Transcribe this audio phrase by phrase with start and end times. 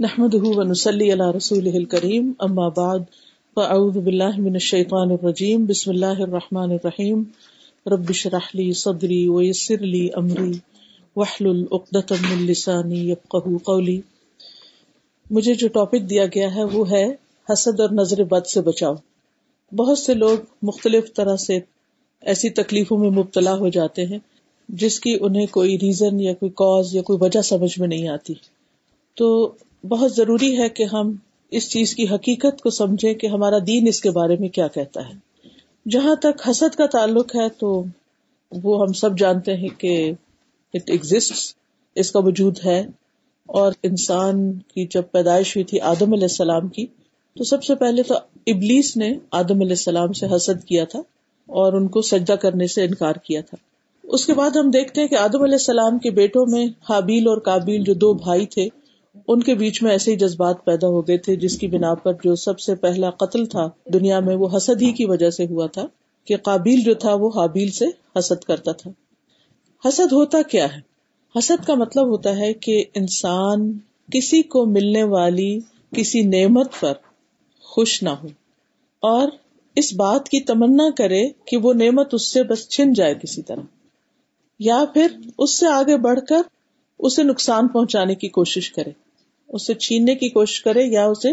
[0.00, 2.98] نحمد ونسلی علی رسول کریم اما بعد
[3.56, 7.22] فاعوذ باللہ من الشیطان الرجیم بسم اللہ الرحمن الرحیم
[7.86, 10.52] رب شرح لی صدری ویسر لی امری
[11.16, 14.00] وحلل اقدۃ من لسانی یفقهوا قولی
[15.30, 17.04] مجھے جو ٹاپک دیا گیا ہے وہ ہے
[17.52, 18.94] حسد اور نظر بد سے بچاؤ.
[19.72, 21.58] بہت سے لوگ مختلف طرح سے
[22.22, 24.18] ایسی تکلیفوں میں مبتلا ہو جاتے ہیں،
[24.68, 28.34] جس کی انہیں کوئی ریزن یا کوئی کاز یا کوئی وجہ سمجھ میں نہیں آتی۔
[29.16, 29.54] تو
[29.84, 31.16] بہت ضروری ہے کہ ہم
[31.50, 35.08] اس چیز کی حقیقت کو سمجھیں کہ ہمارا دین اس کے بارے میں کیا کہتا
[35.08, 35.12] ہے۔
[35.88, 37.84] جہاں تک حسد کا تعلق ہے تو
[38.62, 40.12] وہ ہم سب جانتے ہیں کہ
[40.74, 41.54] اٹ ایگزٹ
[41.94, 42.86] اس کا وجود ہے۔
[43.46, 46.86] اور انسان کی جب پیدائش ہوئی تھی آدم علیہ السلام کی،
[47.36, 48.14] تو سب سے پہلے تو
[48.46, 50.98] ابلیس نے آدم علیہ السلام سے حسد کیا تھا
[51.46, 53.56] اور ان کو سجدہ کرنے سے انکار کیا تھا۔
[54.02, 57.38] اس کے بعد ہم دیکھتے ہیں کہ آدم علیہ السلام کے بیٹوں میں حابیل اور
[57.38, 58.68] کابیل جو دو بھائی تھے
[59.28, 62.12] ان کے بیچ میں ایسے ہی جذبات پیدا ہو گئے تھے جس کی بنا پر
[62.12, 65.66] جو سب سے پہلا قتل تھا دنیا میں وہ حسد ہی کی وجہ سے ہوا
[65.66, 65.86] تھا
[66.24, 67.84] کہ قابیل جو تھا وہ حابیل سے
[68.18, 68.90] حسد کرتا تھا۔
[69.88, 70.80] حسد ہوتا کیا ہے؟
[71.38, 73.78] حسد کا مطلب ہوتا ہے کہ انسان
[74.12, 75.58] کسی کو ملنے والی
[75.96, 76.92] کسی نعمت پر
[77.62, 78.26] خوش نہ ہو
[79.02, 79.28] اور
[79.76, 83.62] اس بات کی تمنا کرے کہ وہ نعمت اس سے بس چھن جائے کسی طرح
[84.58, 85.06] یا پھر
[85.38, 86.42] اس سے آگے بڑھ کر
[87.02, 88.90] اسے نقصان پہنچانے کی کوشش کرے،
[89.48, 91.30] اسے چھیننے کی کوشش کرے یا اسے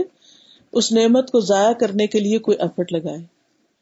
[0.72, 3.20] اس نعمت کو ضائع کرنے کے لیے کوئی ایفرٹ لگائے۔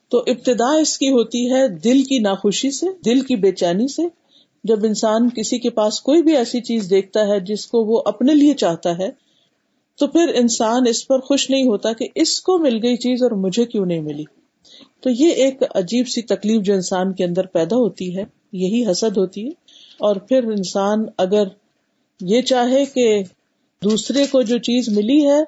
[0.10, 4.02] تو ابتدا اس کی ہوتی ہے دل کی ناخوشی سے، دل کی بے چینی سے۔
[4.64, 8.34] جب انسان کسی کے پاس کوئی بھی ایسی چیز دیکھتا ہے جس کو وہ اپنے
[8.34, 9.10] لیے چاہتا ہے،
[10.00, 13.32] تو پھر انسان اس پر خوش نہیں ہوتا کہ اس کو مل گئی چیز اور
[13.32, 14.24] مجھے کیوں نہیں ملی۔
[15.00, 19.18] تو یہ ایک عجیب سی تکلیف جو انسان کے اندر پیدا ہوتی ہے، یہی حسد
[19.18, 19.52] ہوتی ہے۔
[20.00, 21.48] اور پھر انسان اگر
[22.22, 23.24] یہ چاہے کہ
[23.84, 25.44] دوسرے کو جو چیز ملی ہے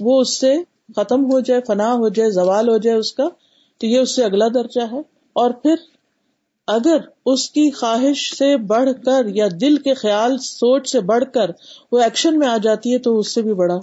[0.00, 0.54] وہ اس سے
[0.96, 3.28] ختم ہو جائے، فنا ہو جائے، زوال ہو جائے اس کا،
[3.78, 4.98] تو یہ اس سے اگلا درجہ ہے۔
[5.32, 5.74] اور پھر
[6.66, 6.96] اگر
[7.26, 11.50] اس کی خواہش سے بڑھ کر یا دل کے خیال، سوچ سے بڑھ کر
[11.92, 13.78] وہ ایکشن میں آ جاتی ہے تو اس سے بھی بڑا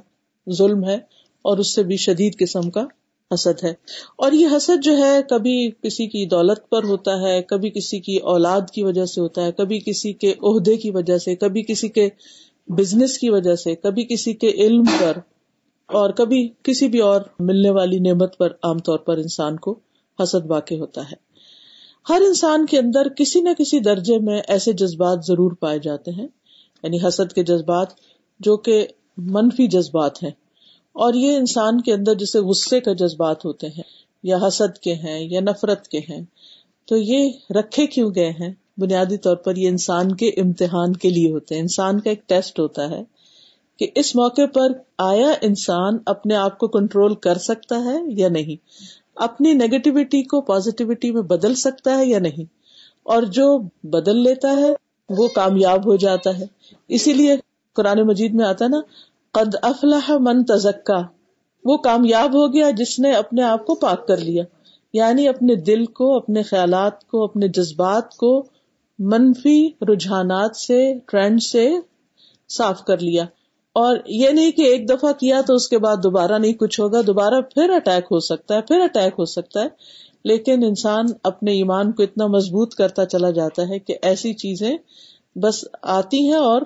[0.49, 0.95] ظلم ہے
[1.41, 2.85] اور اس سے بھی شدید قسم کا
[3.33, 3.73] حسد ہے۔
[4.17, 8.17] اور یہ حسد جو ہے کبھی کسی کی دولت پر ہوتا ہے، کبھی کسی کی
[8.17, 11.87] اولاد کی وجہ سے ہوتا ہے، کبھی کسی کے عہدے کی وجہ سے، کبھی کسی
[11.87, 12.09] کے
[12.67, 15.17] بزنس کی وجہ سے، کبھی کسی کے علم پر،
[15.87, 19.79] اور کبھی کسی بھی اور ملنے والی نعمت پر عام طور پر انسان کو
[20.23, 21.33] حسد واقع ہوتا ہے۔
[22.09, 26.27] ہر انسان کے اندر کسی نہ کسی درجے میں ایسے جذبات ضرور پائے جاتے ہیں
[26.83, 27.87] یعنی حسد کے جذبات
[28.39, 30.31] جو کہ منفی جذبات ہیں۔
[30.93, 33.83] اور یہ انسان کے اندر جیسے غصے کا جذبات ہوتے ہیں،
[34.23, 36.21] یا حسد کے ہیں، یا نفرت کے ہیں،
[36.85, 41.31] تو یہ رکھے کیوں گئے ہیں؟ بنیادی طور پر یہ انسان کے امتحان کے لیے
[41.31, 43.03] ہوتے ہیں۔ انسان کا ایک ٹیسٹ ہوتا ہے
[43.79, 48.55] کہ اس موقع پر آیا انسان اپنے آپ کو کنٹرول کر سکتا ہے یا نہیں؟
[49.15, 52.45] اپنی نیگیٹیوٹی کو پازیٹیوٹی میں بدل سکتا ہے یا نہیں؟
[53.03, 54.73] اور جو بدل لیتا ہے،
[55.09, 56.45] وہ کامیاب ہو جاتا ہے۔
[56.87, 57.35] اسی لیے
[57.73, 58.79] قرآن مجید میں آتا نا
[59.33, 61.01] قد افلاح من تزکا
[61.65, 64.43] وہ کامیاب ہو گیا جس نے اپنے آپ کو پاک کر لیا۔
[64.93, 68.45] یعنی اپنے دل کو، اپنے خیالات کو، اپنے جذبات کو
[68.99, 71.71] منفی رجحانات سے، ٹرینڈ سے
[72.49, 73.23] صاف کر لیا۔
[73.73, 77.01] اور یہ نہیں کہ ایک دفعہ کیا تو اس کے بعد دوبارہ نہیں کچھ ہوگا،
[77.07, 79.67] دوبارہ پھر اٹیک ہو سکتا ہے، پھر اٹیک ہو سکتا ہے۔
[80.23, 84.77] لیکن انسان اپنے ایمان کو اتنا مضبوط کرتا چلا جاتا ہے کہ ایسی چیزیں
[85.35, 86.61] بس آتی ہیں اور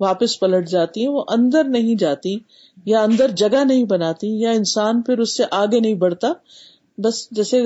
[0.00, 2.36] واپس پلٹ جاتی ہیں، وہ اندر نہیں جاتی،
[2.84, 6.32] یا اندر جگہ نہیں بناتی، یا انسان پھر اس سے آگے نہیں بڑھتا۔
[6.98, 7.62] بس جیسے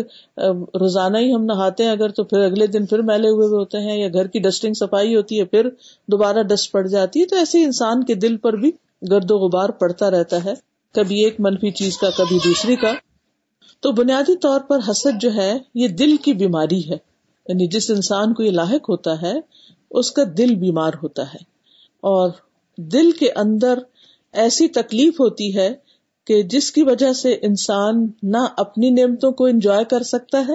[0.81, 3.99] روزانہ ہی ہم نہاتے ہیں، اگر تو پھر اگلے دن پھر میلے ہوئے ہوتے ہیں،
[3.99, 5.69] یا گھر کی ڈسٹنگ صفائی ہوتی ہے، پھر
[6.07, 8.71] دوبارہ ڈسٹ پڑ جاتی ہے، تو ایسے انسان کے دل پر بھی
[9.11, 10.55] گرد و غبار پڑتا رہتا ہے۔
[10.95, 12.93] کبھی ایک منفی چیز کا، کبھی دوسری کا۔
[13.81, 16.97] تو بنیادی طور پر حسد جو ہے، یہ دل کی بیماری ہے۔
[17.49, 19.35] یعنی جس انسان کو یہ لاحق ہوتا ہے،
[19.91, 21.58] اس کا دل بیمار ہوتا ہے۔
[22.01, 22.31] اور
[22.77, 23.79] دل کے اندر
[24.33, 25.75] ایسی تکلیف ہوتی ہے
[26.27, 30.55] کہ جس کی وجہ سے انسان نہ اپنی نعمتوں کو انجوائے کر سکتا ہے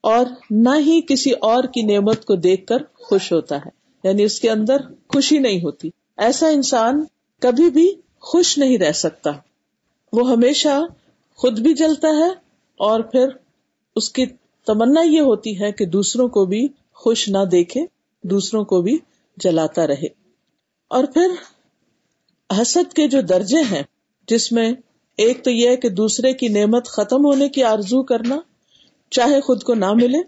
[0.00, 4.40] اور نہ ہی کسی اور کی نعمت کو دیکھ کر خوش ہوتا ہے۔ یعنی اس
[4.40, 4.76] کے اندر
[5.08, 7.04] خوشی نہیں ہوتی۔ ایسا انسان
[7.40, 9.30] کبھی بھی خوش نہیں رہ سکتا۔
[10.12, 10.82] وہ ہمیشہ
[11.36, 12.28] خود بھی جلتا ہے
[12.76, 13.28] اور پھر
[13.96, 14.26] اس کی
[14.66, 17.86] تمنا یہ ہوتی ہے کہ دوسروں کو بھی خوش نہ دیکھے،
[18.22, 18.98] دوسروں کو بھی
[19.36, 20.23] جلاتا رہے۔
[20.90, 21.30] اور پھر
[22.50, 23.82] حسد کے جو درجے ہیں،
[24.28, 24.72] جس میں
[25.18, 28.38] ایک تو یہ ہے کہ دوسرے کی نعمت ختم ہونے کی آرزو کرنا
[29.10, 30.18] چاہے خود کو نہ ملے،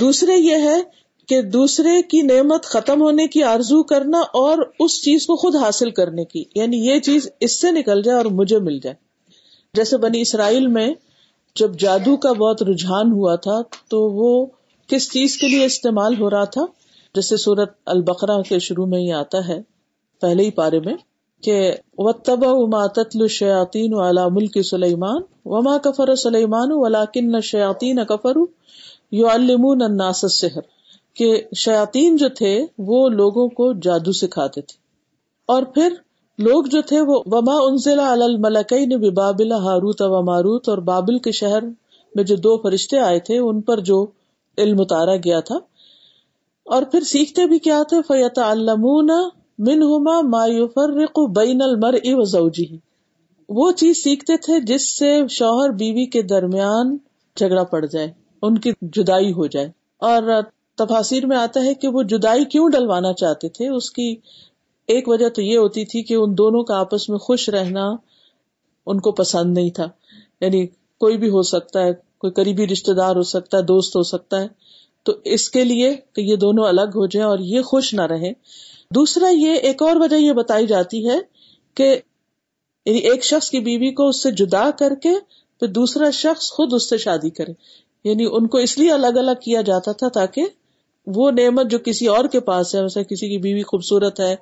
[0.00, 0.80] دوسرے یہ ہے
[1.28, 5.90] کہ دوسرے کی نعمت ختم ہونے کی آرزو کرنا اور اس چیز کو خود حاصل
[5.90, 8.96] کرنے کی یعنی یہ چیز اس سے نکل جائے اور مجھے مل جائے۔
[9.74, 10.88] جیسے بنی اسرائیل میں
[11.56, 14.46] جب جادو کا بہت رجحان ہوا تھا، تو وہ
[14.86, 16.62] کس چیز کے لیے استعمال ہو رہا تھا؟
[17.14, 19.62] جیسے سورت البقرہ کے شروع میں ہی آتا ہے،
[20.20, 20.94] پہلے ہی پارے میں،
[21.42, 28.36] کہ و تب اما تتل شیاتین والا ملک سلیمان وما کفر سلیمان ولاکن شیاتین کفر
[29.12, 30.60] یو المون الناس سحر
[31.14, 34.78] کہ شیاتین جو تھے، وہ لوگوں کو جادو سکھاتے تھے۔
[35.46, 35.94] اور پھر
[36.38, 41.32] لوگ جو تھے، وہ وما انزلہ الملکئی نے بابل ہاروت و ماروت اور بابل کے
[41.32, 41.62] شہر
[42.14, 44.06] میں جو دو فرشتے آئے تھے، ان پر جو
[44.58, 45.58] علم اتارا گیا تھا
[46.70, 49.08] اور پھر سیکھتے بھی کیا تھے؟ فیت المون
[49.58, 50.88] من ہوما مایوفر
[51.28, 51.94] بین المر
[53.48, 56.96] وہ چیز سیکھتے تھے جس سے شوہر بیوی کے درمیان
[57.36, 58.12] جھگڑا پڑ جائے،
[58.42, 59.66] ان کی جدائی ہو جائے۔
[59.98, 60.22] اور
[60.78, 64.16] تفاصیر میں آتا ہے کہ وہ جدائی کیوں ڈلوانا چاہتے تھے؟ اس کی
[64.86, 67.90] ایک وجہ تو یہ ہوتی تھی کہ ان دونوں کا آپس میں خوش رہنا
[68.86, 69.86] ان کو پسند نہیں تھا۔
[70.40, 70.66] یعنی
[71.00, 74.40] کوئی بھی ہو سکتا ہے، کوئی قریبی رشتے دار ہو سکتا ہے، دوست ہو سکتا
[74.40, 74.69] ہے۔
[75.02, 78.32] تو اس کے لیے کہ یہ دونوں الگ ہو جائیں اور یہ خوش نہ رہے
[78.94, 81.18] دوسرا، یہ ایک اور وجہ یہ بتائی جاتی ہے
[81.74, 82.00] کہ
[82.86, 85.10] یعنی ایک شخص کی بیوی کو اس سے جدا کر کے
[85.60, 87.52] پھر دوسرا شخص خود اس سے شادی کرے۔
[88.04, 90.42] یعنی ان کو اس لیے الگ الگ کیا جاتا تھا تاکہ
[91.06, 94.34] وہ نعمت جو کسی اور کے پاس ہے ویسے کسی کی بیوی خوبصورت ہے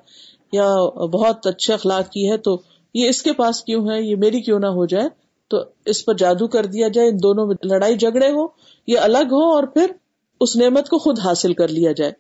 [0.53, 0.67] یا
[1.07, 2.61] بہت اچھے اخلاق کی ہے، تو
[2.95, 5.09] یہ اس کے پاس کیوں ہے، یہ میری کیوں نہ ہو جائے؟
[5.49, 8.47] تو اس پر جادو کر دیا جائے، ان دونوں میں لڑائی جھگڑے ہو
[8.87, 9.93] یہ الگ ہو اور پھر
[10.41, 12.13] اس نعمت کو خود حاصل کر لیا جائے۔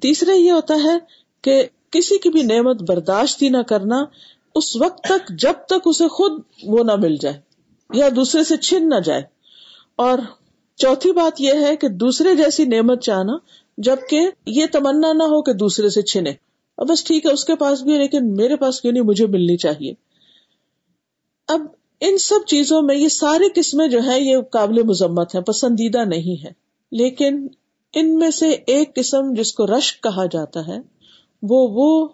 [0.00, 0.98] تیسرے یہ ہوتا ہے
[1.42, 4.04] کہ کسی کی بھی نعمت برداشت ہی نہ کرنا،
[4.54, 7.40] اس وقت تک جب تک اسے خود وہ نہ مل جائے
[7.94, 9.22] یا دوسرے سے چھن نہ جائے۔
[9.96, 10.18] اور
[10.76, 13.32] چوتھی بات یہ ہے کہ دوسرے جیسی نعمت چاہنا،
[13.78, 16.30] جبکہ یہ تمنا نہ ہو کہ دوسرے سے چھنے۔
[16.76, 19.56] اور بس ٹھیک ہے، اس کے پاس بھی لیکن میرے پاس کیوں نہیں؟ مجھے ملنی
[19.56, 19.92] چاہیے۔
[21.48, 21.60] اب
[22.00, 26.44] ان سب چیزوں میں یہ سارے قسمیں جو ہے یہ قابل مذمت ہیں، پسندیدہ نہیں
[26.44, 27.46] ہے لیکن
[27.94, 30.78] ان میں سے ایک قسم جس کو رشک کہا جاتا ہے،
[31.42, 32.08] وہ وہ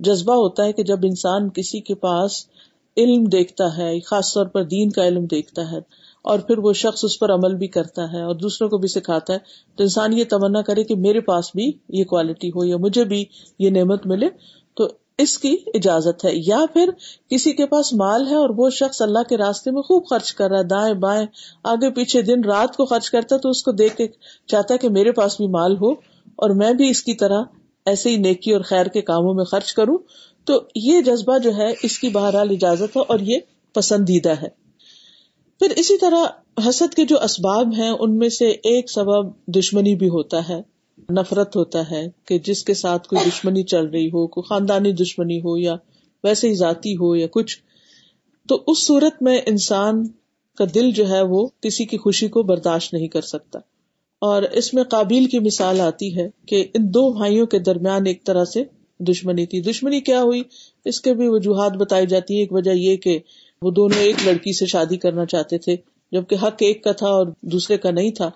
[0.00, 2.46] جذبہ ہوتا ہے کہ جب انسان کسی کے پاس
[2.96, 5.78] علم دیکھتا ہے، خاص طور پر دین کا علم دیکھتا ہے
[6.22, 9.32] اور پھر وہ شخص اس پر عمل بھی کرتا ہے اور دوسروں کو بھی سکھاتا
[9.32, 9.38] ہے،
[9.76, 13.24] تو انسان یہ تمنا کرے کہ میرے پاس بھی یہ کوالٹی ہو یا مجھے بھی
[13.58, 14.28] یہ نعمت ملے۔
[15.20, 16.90] اس کی اجازت ہے یا پھر
[17.30, 20.50] کسی کے پاس مال ہے اور وہ شخص اللہ کے راستے میں خوب خرچ کر
[20.50, 21.26] رہا ہے، دائیں بائیں،
[21.64, 24.08] آگے پیچھے دن رات کو خرچ کرتا ہے تو اس کو دیکھ کے
[24.46, 25.90] چاہتا ہے کہ میرے پاس بھی مال ہو
[26.36, 27.42] اور میں بھی اس کی طرح
[27.86, 29.98] ایسے ہی نیکی اور خیر کے کاموں میں خرچ کروں۔
[30.44, 33.38] تو یہ جذبہ جو ہے، اس کی بہرحال اجازت ہے اور یہ
[33.72, 34.48] پسندیدہ ہے۔
[35.58, 36.24] پھر اسی طرح
[36.68, 40.79] حسد کے جو اسباب ہیں، ان میں سے ایک سبب دشمنی بھی ہوتا ہے۔
[41.10, 45.38] نفرت ہوتا ہے کہ جس کے ساتھ کوئی دشمنی چل رہی ہو، کوئی خاندانی دشمنی
[45.38, 45.76] ہو یا
[46.24, 47.58] ویسے ہی ذاتی ہو یا کچھ،
[48.48, 50.08] تو اس صورت میں انسان
[50.58, 53.58] کا دل جو ہے وہ کسی کی خوشی کو برداشت نہیں کر سکتا۔
[54.18, 58.24] اور اس میں قابل کی مثال آتی ہے کہ ان دو بھائیوں کے درمیان ایک
[58.24, 58.64] طرح سے
[58.98, 60.42] دشمنی تھی۔ دشمنی کیا ہوئی؟
[60.84, 63.18] اس کے بھی وجوہات بتائی جاتی ہے ایک وجہ یہ کہ
[63.62, 65.76] وہ دونوں ایک لڑکی سے شادی کرنا چاہتے تھے،
[66.12, 68.30] جبکہ حق ایک کا تھا اور دوسرے کا نہیں تھا۔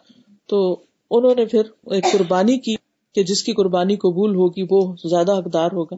[0.46, 2.74] تو انہوں نے پھر ایک قربانی کی
[3.14, 5.96] کہ جس کی قربانی قبول ہوگی وہ زیادہ حقدار ہوگا۔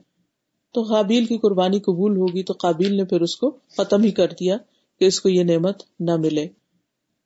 [0.74, 4.26] تو قابل کی قربانی قبول ہوگی تو قابل نے پھر اس کو ختم ہی کر
[4.40, 4.56] دیا
[5.00, 6.46] کہ اس کو یہ نعمت نہ ملے۔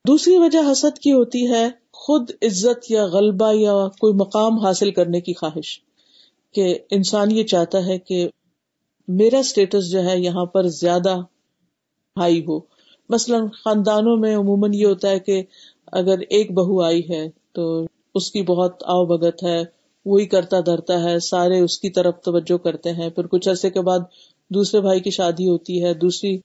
[0.06, 5.20] دوسری وجہ حسد کی ہوتی ہے خود عزت یا غلبہ یا کوئی مقام حاصل کرنے
[5.20, 5.80] کی خواہش
[6.52, 8.28] کہ انسان یہ چاہتا ہے کہ
[9.08, 11.16] میرا اسٹیٹس جو ہے یہاں پر زیادہ
[12.16, 12.60] ہائی ہو۔
[13.08, 15.42] مثلاً خاندانوں میں عموماً یہ ہوتا ہے کہ
[15.92, 19.64] اگر ایک بہو آئی ہے تو اس کی بہت آؤ بگت ہے،
[20.04, 23.80] وہی کرتا دھرتا ہے، سارے اس کی طرف توجہ کرتے ہیں۔ پھر کچھ عرصے کے
[23.80, 23.98] بعد
[24.50, 26.38] دوسرے بھائی کی شادی ہوتی ہے، دوسری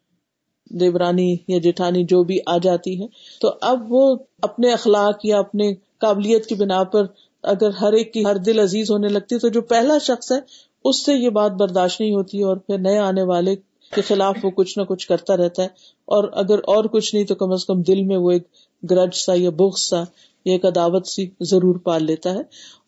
[0.69, 3.07] دیورانی یا جیٹھانی جو بھی آ جاتی ہے۔
[3.41, 7.05] تو اب وہ اپنے اخلاق یا اپنے قابلیت کی بنا پر
[7.43, 10.37] اگر ہر ایک کی ہر دل عزیز ہونے لگتی، تو جو پہلا شخص ہے،
[10.83, 13.55] اس سے یہ بات برداشت نہیں ہوتی اور پھر نئے آنے والے
[13.95, 15.67] کے خلاف وہ کچھ نہ کچھ کرتا رہتا ہے۔
[16.05, 18.43] اور اگر اور کچھ نہیں، تو کم از کم دل میں وہ ایک
[18.89, 20.03] گرج سا یا بخ سا
[20.45, 22.39] یا ایک عداوت سی ضرور پال لیتا ہے۔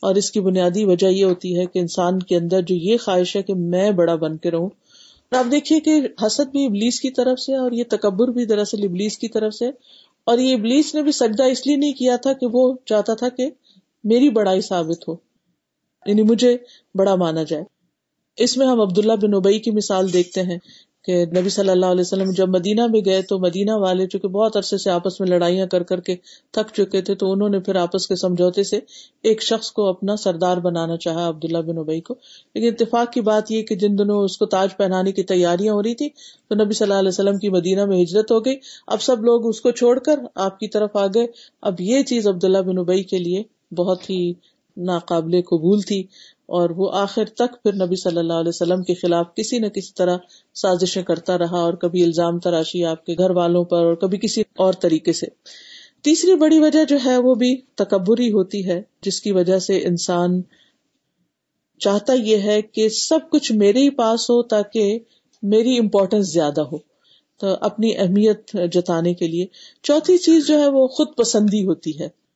[0.02, 3.36] اور اس کی بنیادی وجہ یہ ہوتی ہے کہ انسان کے اندر جو یہ خواہش
[3.36, 4.70] ہے کہ میں بڑا بن کے رہوں۔
[5.32, 8.84] اور آپ دیکھیے کہ حسد بھی ابلیس کی طرف سے اور یہ تکبر بھی دراصل
[8.84, 9.68] ابلیس کی طرف سے
[10.24, 13.30] اور یہ ابلیس نے بھی سجدہ اس لیے نہیں کیا تھا کہ وہ چاہتا تھا
[13.30, 13.50] کہ
[14.04, 15.16] میری بڑائی ثابت ہو۔
[16.06, 16.58] یعنی مجھے
[16.96, 17.64] بڑا مانا جائے۔
[18.38, 20.58] اس میں ہم عبداللہ بن ابئی کی مثال دیکھتے ہیں۔
[21.08, 24.58] کہ نبی صلی اللہ علیہ وسلم جب مدینہ میں گئے تو مدینہ والے چونکہ بہت
[24.58, 26.16] عرصے سے آپس میں لڑائیاں کر کر کے
[26.52, 28.80] تھک چکے تھے تو انہوں نے پھر آپس کے سمجھوتے سے
[29.24, 32.16] ایک شخص کو اپنا سردار بنانا چاہا، عبداللہ بن ابئی کو۔
[32.56, 35.84] لیکن اتفاق کی بات یہ کہ جن دنوں اس کو تاج پہنانے کی تیاریاں ہو
[35.84, 36.10] رہی تھی
[36.50, 38.56] تو نبی صلی اللہ علیہ وسلم کی مدینہ میں ہجرت ہو گئی۔
[38.88, 41.28] اب سب لوگ اس کو چھوڑ کر آپ کی طرف آ گئے۔
[41.62, 43.44] اب یہ چیز عبداللہ بن ابئی کے لیے
[43.76, 44.34] بہت ہی
[44.78, 46.04] ناقابل قبول تھی۔
[46.48, 49.94] اور وہ آخر تک پھر نبی صلی اللہ علیہ وسلم کے خلاف کسی نہ کسی
[49.94, 50.18] طرح
[50.54, 54.44] سازشیں کرتا رہا اور کبھی الزام تراشی آپ کے گھر والوں پر اور کبھی کسی
[54.58, 55.26] اور طریقے سے۔
[56.02, 60.42] تیسری بڑی وجہ جو ہے وہ بھی تکبری ہوتی ہے، جس کی وجہ سے انسان
[61.80, 65.00] چاہتا یہ ہے کہ سب کچھ میرے ہی پاس ہو تاکہ
[65.44, 66.78] میری امپورٹینس زیادہ ہو۔
[67.40, 69.46] تو اپنی اہمیت جتانے کے لیے۔
[69.84, 72.27] چوتھی چیز جو ہے وہ خود پسندی ہوتی ہے۔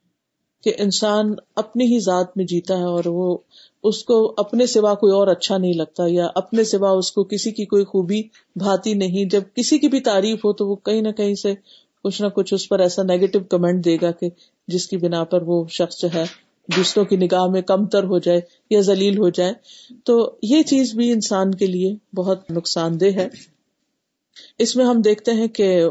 [0.64, 3.38] کہ انسان اپنی ہی ذات میں جیتا ہے اور وہ
[3.84, 7.52] اس کو اپنے سوا کوئی اور اچھا نہیں لگتا یا اپنے سوا اس کو کسی
[7.52, 8.22] کی کوئی خوبی
[8.56, 11.54] بھاتی نہیں۔ جب کسی کی بھی تعریف ہو تو وہ کہیں نہ کہیں سے
[12.04, 14.30] کچھ نہ کچھ اس پر ایسا نیگیٹو کمنٹ دے گا کہ
[14.68, 16.24] جس کی بنا پر وہ شخص جو ہے
[16.78, 19.54] دوسروں کی نگاہ میں کم تر ہو جائے یا ذلیل ہو جائے۔
[20.06, 23.28] تو یہ چیز بھی انسان کے لیے بہت نقصان دہ ہے۔
[24.58, 25.86] اس میں ہم دیکھتے ہیں کہ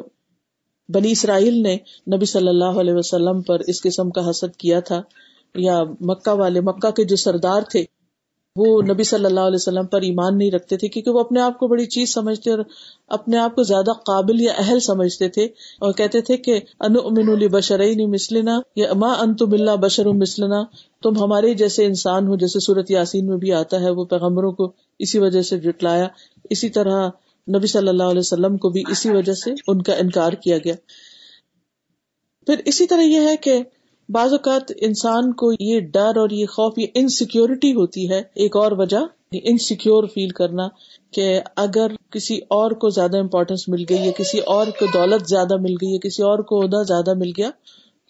[0.94, 1.76] بنی اسرائیل نے
[2.14, 5.00] نبی صلی اللہ علیہ وسلم پر اس قسم کا حسد کیا تھا،
[5.54, 7.84] یا مکہ والے مکہ کے جو سردار تھے،
[8.56, 11.58] وہ نبی صلی اللہ علیہ وسلم پر ایمان نہیں رکھتے تھے، کیونکہ وہ اپنے آپ
[11.58, 12.58] کو بڑی چیز سمجھتے اور
[13.10, 15.44] اپنے آپ کو زیادہ قابل یا اہل سمجھتے تھے
[15.80, 20.62] اور کہتے تھے کہ ان بشرعین مسلنا یا ماں انتم اللہ بشر مسلنا
[21.02, 24.72] تم ہمارے جیسے انسان ہو جیسے صورت یاسین میں بھی آتا ہے، وہ پیغمبروں کو
[25.00, 26.06] اسی وجہ سے جٹلایا۔
[26.50, 27.08] اسی طرح
[27.48, 30.74] نبی صلی اللہ علیہ وسلم کو بھی اسی وجہ سے ان کا انکار کیا گیا۔
[32.46, 33.62] پھر اسی طرح یہ ہے کہ
[34.08, 38.72] بعض اوقات انسان کو یہ ڈر اور یہ خوف، یہ انسیکیورٹی ہوتی ہے۔ ایک اور
[38.72, 40.68] وجہ انسیکیور فیل کرنا
[41.10, 45.56] کہ اگر کسی اور کو زیادہ امپورٹینس مل گئی یا کسی اور کو دولت زیادہ
[45.56, 47.50] مل گئی یا کسی اور کو عہدہ زیادہ مل گیا،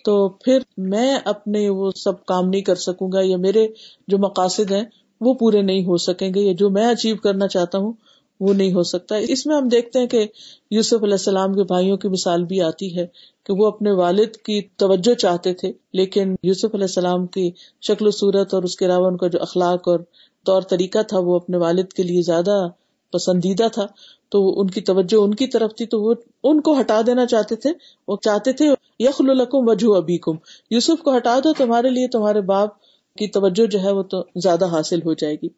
[0.04, 3.66] تو پھر میں اپنے وہ سب کام نہیں کر سکوں گا یا میرے
[4.08, 4.84] جو مقاصد ہیں
[5.20, 7.92] وہ پورے نہیں ہو سکیں گے یا جو میں اچیو کرنا چاہتا ہوں
[8.40, 10.26] وہ نہیں ہو سکتا۔ اس میں ہم دیکھتے ہیں کہ
[10.70, 13.06] یوسف علیہ السلام کے بھائیوں کی مثال بھی آتی ہے
[13.46, 17.50] کہ وہ اپنے والد کی توجہ چاہتے تھے، لیکن یوسف علیہ السلام کی
[17.82, 20.00] شکل و صورت اور اس کے علاوہ ان کا جو اخلاق اور
[20.46, 22.68] طور طریقہ تھا، وہ اپنے والد کے لیے زیادہ
[23.12, 23.86] پسندیدہ تھا۔
[24.28, 27.56] تو ان کی توجہ ان کی طرف تھی، تو وہ ان کو ہٹا دینا چاہتے
[27.56, 27.70] تھے۔
[28.08, 28.66] وہ چاہتے تھے،
[28.98, 30.32] یخل القم وجہ ابھی کم
[30.70, 32.70] یوسف کو ہٹا دو، تمہارے لیے تمہارے باپ
[33.16, 35.48] کی توجہ جو ہے وہ تو زیادہ حاصل ہو جائے گی۔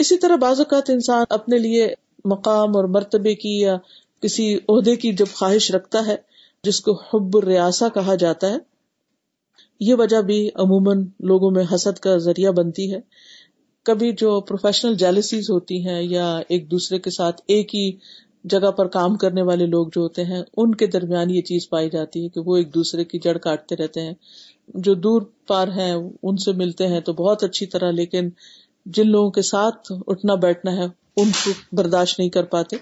[0.00, 1.88] اسی طرح بعض اوقات انسان اپنے لیے
[2.24, 3.76] مقام اور مرتبے کی یا
[4.22, 6.16] کسی عہدے کی جب خواہش رکھتا ہے،
[6.64, 8.56] جس کو حب الریاسا کہا جاتا ہے،
[9.80, 13.00] یہ وجہ بھی عموماً لوگوں میں حسد کا ذریعہ بنتی ہے۔
[13.82, 17.92] کبھی جو پروفیشنل جیلسیز ہوتی ہیں یا ایک دوسرے کے ساتھ ایک ہی
[18.44, 21.90] جگہ پر کام کرنے والے لوگ جو ہوتے ہیں، ان کے درمیان یہ چیز پائی
[21.90, 24.14] جاتی ہے کہ وہ ایک دوسرے کی جڑ کاٹتے رہتے ہیں۔
[24.74, 25.92] جو دور پار ہیں،
[26.22, 28.28] ان سے ملتے ہیں تو بہت اچھی طرح، لیکن
[28.86, 30.84] جن لوگوں کے ساتھ اٹھنا بیٹھنا ہے،
[31.16, 32.76] ان کو برداشت نہیں کر پاتے۔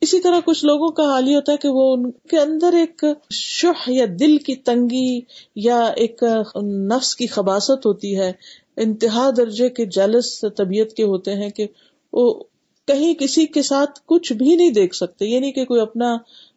[0.00, 3.04] اسی طرح کچھ لوگوں کا حال ہی ہوتا ہے کہ وہ ان کے اندر ایک
[3.30, 5.20] شہ یا دل کی تنگی
[5.56, 6.22] یا ایک
[6.64, 8.32] نفس کی خباست ہوتی ہے۔
[8.76, 11.66] انتہا درجے کے جلس طبیعت کے ہوتے ہیں کہ
[12.12, 12.42] وہ
[12.86, 16.16] کہیں کسی کے ساتھ کچھ بھی نہیں دیکھ سکتے۔ یعنی کہ کوئی اپنا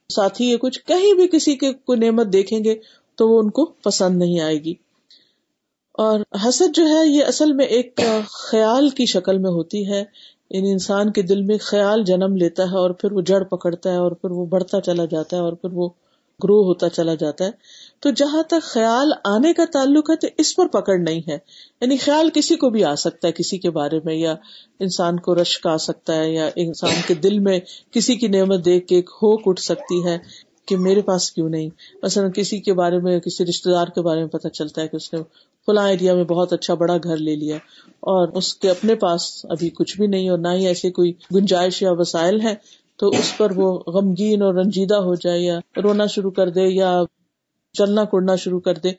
[0.10, 2.76] ساتھی یا کچھ کہیں بھی کسی کے کوئی نعمت دیکھیں گے
[3.16, 4.74] تو وہ ان کو پسند نہیں آئے گی۔
[5.94, 10.04] اور حسد جو ہے یہ اصل میں ایک خیال کی شکل میں ہوتی ہے۔
[10.50, 13.98] یعنی انسان کے دل میں خیال جنم لیتا ہے اور پھر وہ جڑ پکڑتا ہے
[13.98, 15.90] اور پھر وہ بڑھتا چلا جاتا ہے اور پھر وہ
[16.44, 17.50] گرو ہوتا چلا جاتا ہے۔
[18.00, 21.38] تو جہاں تک خیال آنے کا تعلق ہے تو اس پر پکڑ نہیں ہے۔
[21.82, 24.36] یعنی خیال کسی کو بھی آ سکتا ہے کسی کے بارے میں، یا
[24.80, 27.60] انسان کو رشک آ سکتا ہے، یا انسان کے دل میں
[27.92, 30.18] کسی کی نعمت دیکھ کے ایک ہوک اٹھ سکتی ہے
[30.66, 31.70] کہ میرے پاس کیوں نہیں۔
[32.04, 34.96] مثلاً کسی کے بارے میں، کسی رشتے دار کے بارے میں پتا چلتا ہے کہ
[34.96, 35.20] اس نے
[35.66, 37.56] فلاں ایریا میں بہت اچھا بڑا گھر لے لیا
[38.00, 41.82] اور اس کے اپنے پاس ابھی کچھ بھی نہیں اور نہ ہی ایسے کوئی گنجائش
[41.82, 42.54] یا وسائل ہے
[42.98, 47.02] تو اس پر وہ غمگین اور رنجیدہ ہو جائے یا رونا شروع کر دے یا
[47.74, 48.92] چلنا کڑنا شروع کر دے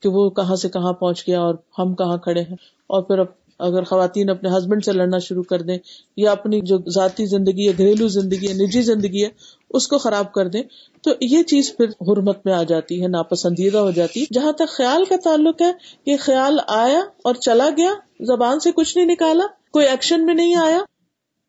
[0.00, 2.56] کہ وہ کہاں سے کہاں پہنچ گیا اور ہم کہاں کھڑے ہیں۔
[2.86, 3.26] اور پھر اب
[3.58, 5.78] اگر خواتین اپنے ہسبینڈ سے لڑنا شروع کر دیں
[6.16, 9.28] یا اپنی جو ذاتی زندگی ہے، گھریلو زندگی ہے، نجی زندگی ہے،
[9.70, 10.62] اس کو خراب کر دیں،
[11.02, 14.68] تو یہ چیز پھر حرمت میں آ جاتی ہے، ناپسندیدہ ہو جاتی ہے۔ جہاں تک
[14.68, 15.72] خیال کا تعلق ہے،
[16.06, 20.54] یہ خیال آیا اور چلا گیا، زبان سے کچھ نہیں نکالا، کوئی ایکشن میں نہیں
[20.54, 20.78] آیا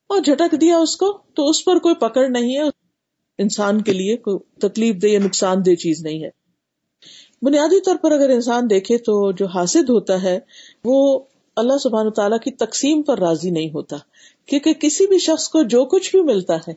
[0.09, 2.63] اور جھٹک دیا اس کو، تو اس پر کوئی پکڑ نہیں ہے۔
[3.37, 6.29] انسان کے لیے کوئی تکلیف دہ یا نقصان دہ چیز نہیں ہے۔
[7.41, 10.39] بنیادی طور پر اگر انسان دیکھے تو جو حاصل ہوتا ہے،
[10.83, 11.19] وہ
[11.59, 13.97] اللہ سبحان تعالیٰ کی تقسیم پر راضی نہیں ہوتا
[14.45, 16.71] کیونکہ کسی بھی شخص کو جو کچھ بھی ملتا ہے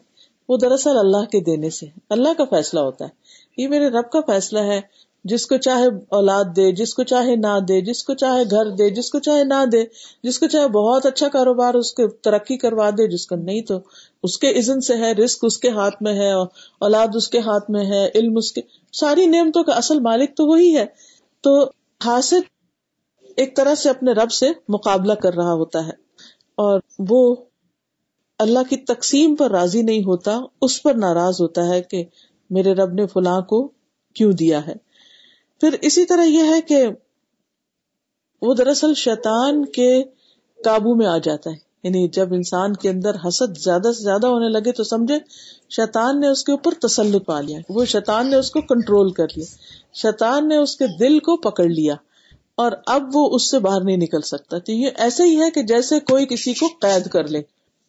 [0.48, 3.10] وہ دراصل اللہ کے دینے سے اللہ کا فیصلہ ہوتا ہے۔
[3.56, 4.80] یہ میرے رب کا فیصلہ ہے۔
[5.24, 8.90] جس کو چاہے اولاد دے، جس کو چاہے نہ دے، جس کو چاہے گھر دے،
[8.90, 9.84] جس کو چاہے نہ دے،
[10.22, 13.78] جس کو چاہے بہت اچھا کاروبار اس کو ترقی کروا دے، جس کو نہیں تو
[14.22, 17.70] اس کے عزن سے ہے رسک اس کے ہاتھ میں ہے، اولاد اس کے ہاتھ
[17.70, 18.60] میں ہے، علم اس کے۔
[18.92, 20.86] ساری نعمتوں کا اصل مالک تو وہی ہے۔
[21.40, 21.70] تو
[22.04, 22.40] حاصل
[23.36, 25.92] ایک طرح سے اپنے رب سے مقابلہ کر رہا ہوتا ہے
[26.54, 27.36] اور وہ
[28.38, 32.04] اللہ کی تقسیم پر راضی نہیں ہوتا، اس پر ناراض ہوتا ہے کہ
[32.50, 33.72] میرے رب نے فلاں کو
[34.14, 34.74] کیوں دیا ہے۔
[35.60, 36.86] پھر اسی طرح یہ ہے کہ
[38.42, 40.02] وہ دراصل شیطان کے
[40.64, 44.48] قابو میں آ جاتا ہے۔ یعنی جب انسان کے اندر حسد زیادہ سے زیادہ ہونے
[44.48, 45.18] لگے تو سمجھے
[45.70, 49.26] شیطان نے اس کے اوپر تسلط پا لیا، وہ شیطان نے اس کو کنٹرول کر
[49.36, 49.44] لیا،
[49.94, 51.94] شیطان نے اس کے دل کو پکڑ لیا۔
[52.54, 55.62] اور اب وہ اس سے باہر نہیں نکل سکتا۔ تو یہ ایسے ہی ہے کہ
[55.62, 57.42] جیسے کوئی کسی کو قید کر لے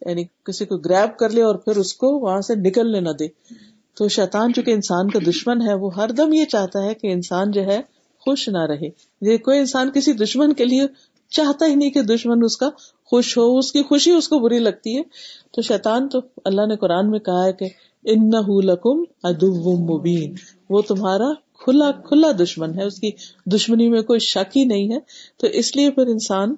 [0.05, 3.27] یعنی کسی کو گریب کر لے اور پھر اس کو وہاں سے نکلنے نہ دے۔
[3.97, 7.51] تو شیطان چونکہ انسان کا دشمن ہے، وہ ہر دم یہ چاہتا ہے کہ انسان
[7.51, 7.81] جو ہے
[8.19, 8.89] خوش نہ رہے۔
[9.21, 10.81] یہ کوئی انسان کسی دشمن کے لیے
[11.29, 12.69] چاہتا ہی نہیں کہ دشمن اس کا
[13.05, 15.01] خوش ہو، اس کی خوشی اس کو بری لگتی ہے۔
[15.51, 17.65] تو شیطان تو اللہ نے قرآن میں کہا ہے کہ
[18.03, 20.35] ان لکم ادو مبین،
[20.69, 23.11] وہ تمہارا کھلا کھلا دشمن ہے، اس کی
[23.45, 24.99] دشمنی میں کوئی شک ہی نہیں ہے۔
[25.37, 26.55] تو اس لیے پھر انسان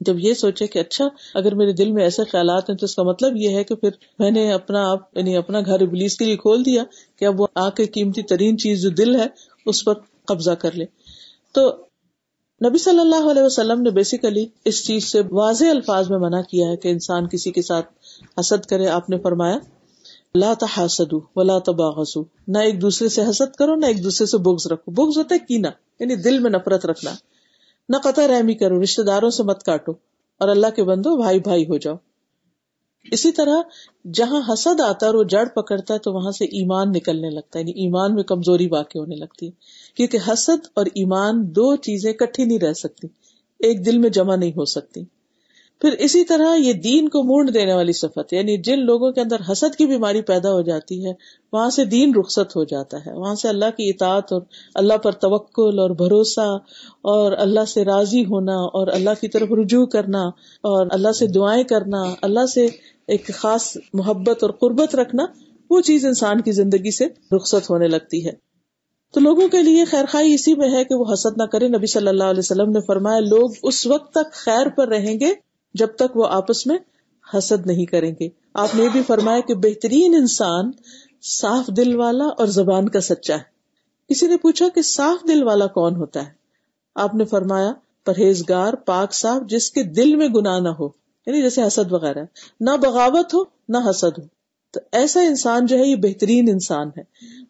[0.00, 3.02] جب یہ سوچے کہ اچھا اگر میرے دل میں ایسے خیالات ہیں تو اس کا
[3.02, 6.36] مطلب یہ ہے کہ پھر میں نے اپنا آپ یعنی اپنا گھر ابلیس کے لیے
[6.36, 6.82] کھول دیا
[7.18, 9.26] کہ اب وہ آ کے قیمتی ترین چیز جو دل ہے،
[9.66, 10.84] اس پر قبضہ کر لے۔
[11.54, 11.68] تو
[12.60, 16.68] نبی صلی اللہ علیہ وسلم نے بیسیکلی اس چیز سے واضح الفاظ میں منع کیا
[16.68, 17.86] ہے کہ انسان کسی کے ساتھ
[18.40, 19.58] حسد کرے، آپ نے فرمایا
[20.34, 24.66] لا تحاسدو ولا تباغسو نہ ایک دوسرے سے حسد کرو، نہ ایک دوسرے سے بغض
[24.66, 27.10] رکھو۔ بغض ہوتا ہے کینا یعنی دل میں نفرت رکھنا۔
[27.88, 29.92] نہ قطع رحمی کرو رشتے داروں سے مت کاٹو
[30.40, 31.94] اور اللہ کے بندو بھائی بھائی ہو جاؤ۔
[33.12, 33.56] اسی طرح
[34.14, 37.58] جہاں حسد آتا ہے اور وہ جڑ پکڑتا ہے تو وہاں سے ایمان نکلنے لگتا
[37.58, 39.50] ہے یعنی ایمان میں کمزوری واقع ہونے لگتی ہے۔
[39.96, 43.06] کیونکہ حسد اور ایمان دو چیزیں کٹھی نہیں رہ سکتی،
[43.58, 45.04] ایک دل میں جمع نہیں ہو سکتی۔
[45.80, 49.36] پھر اسی طرح یہ دین کو مونڈ دینے والی صفت یعنی جن لوگوں کے اندر
[49.52, 51.12] حسد کی بیماری پیدا ہو جاتی ہے،
[51.52, 54.42] وہاں سے دین رخصت ہو جاتا ہے۔ وہاں سے اللہ کی اطاعت اور
[54.74, 56.58] اللہ پر توکل اور بھروسہ
[57.02, 60.22] اور اللہ سے راضی ہونا اور اللہ کی طرف رجوع کرنا
[60.64, 62.66] اور اللہ سے دعائیں کرنا، اللہ سے
[63.06, 65.26] ایک خاص محبت اور قربت رکھنا،
[65.70, 68.32] وہ چیز انسان کی زندگی سے رخصت ہونے لگتی ہے۔
[69.14, 71.86] تو لوگوں کے لیے خیر خائی اسی میں ہے کہ وہ حسد نہ کرے نبی
[71.86, 75.45] صلی اللہ علیہ وسلم نے فرمایا، لوگ اس وقت تک خیر پر رہیں گے
[75.76, 76.78] جب تک وہ آپس میں
[77.38, 80.70] حسد نہیں کریں گے۔ آپ نے بھی فرمایا کہ بہترین انسان
[81.22, 83.56] صاف دل والا اور زبان کا سچا ہے۔
[84.08, 86.30] کسی نے پوچھا کہ صاف دل والا کون ہوتا ہے؟
[86.94, 87.72] آپ نے فرمایا،
[88.04, 90.88] پرہیزگار، پاک صاف، جس کے دل میں گنا نہ ہو۔
[91.26, 92.24] یعنی جیسے حسد وغیرہ۔
[92.60, 94.22] نہ بغاوت ہو، نہ حسد ہو۔
[94.70, 97.02] تو ایسا انسان جو ہے، یہ بہترین انسان ہے۔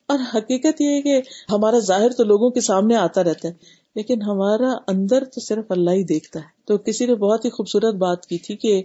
[0.06, 3.52] اور حقیقت یہ ہے کہ ہمارا ظاہر تو لوگوں کے سامنے آتا رہتا ہے۔
[3.96, 7.94] لیکن ہمارا اندر تو صرف اللہ ہی دیکھتا ہے۔ تو کسی نے بہت ہی خوبصورت
[7.94, 8.82] بات کی تھی کہ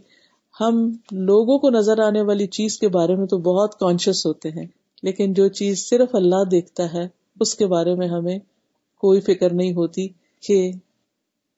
[0.59, 0.77] ہم
[1.11, 4.65] لوگوں کو نظر آنے والی چیز کے بارے میں تو بہت کانشیس ہوتے ہیں،
[5.03, 7.07] لیکن جو چیز صرف اللہ دیکھتا ہے،
[7.39, 8.37] اس کے بارے میں ہمیں
[9.03, 10.07] کوئی فکر نہیں ہوتی
[10.43, 10.71] کہ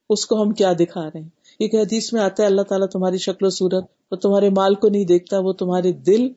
[0.09, 3.17] اس کو ہم کیا دکھا رہے ہیں۔ کیونکہ حدیث میں آتا ہے، اللہ تعالیٰ تمہاری
[3.17, 6.27] شکل و صورت وہ تمہارے مال کو نہیں دیکھتا، وہ تمہارے دل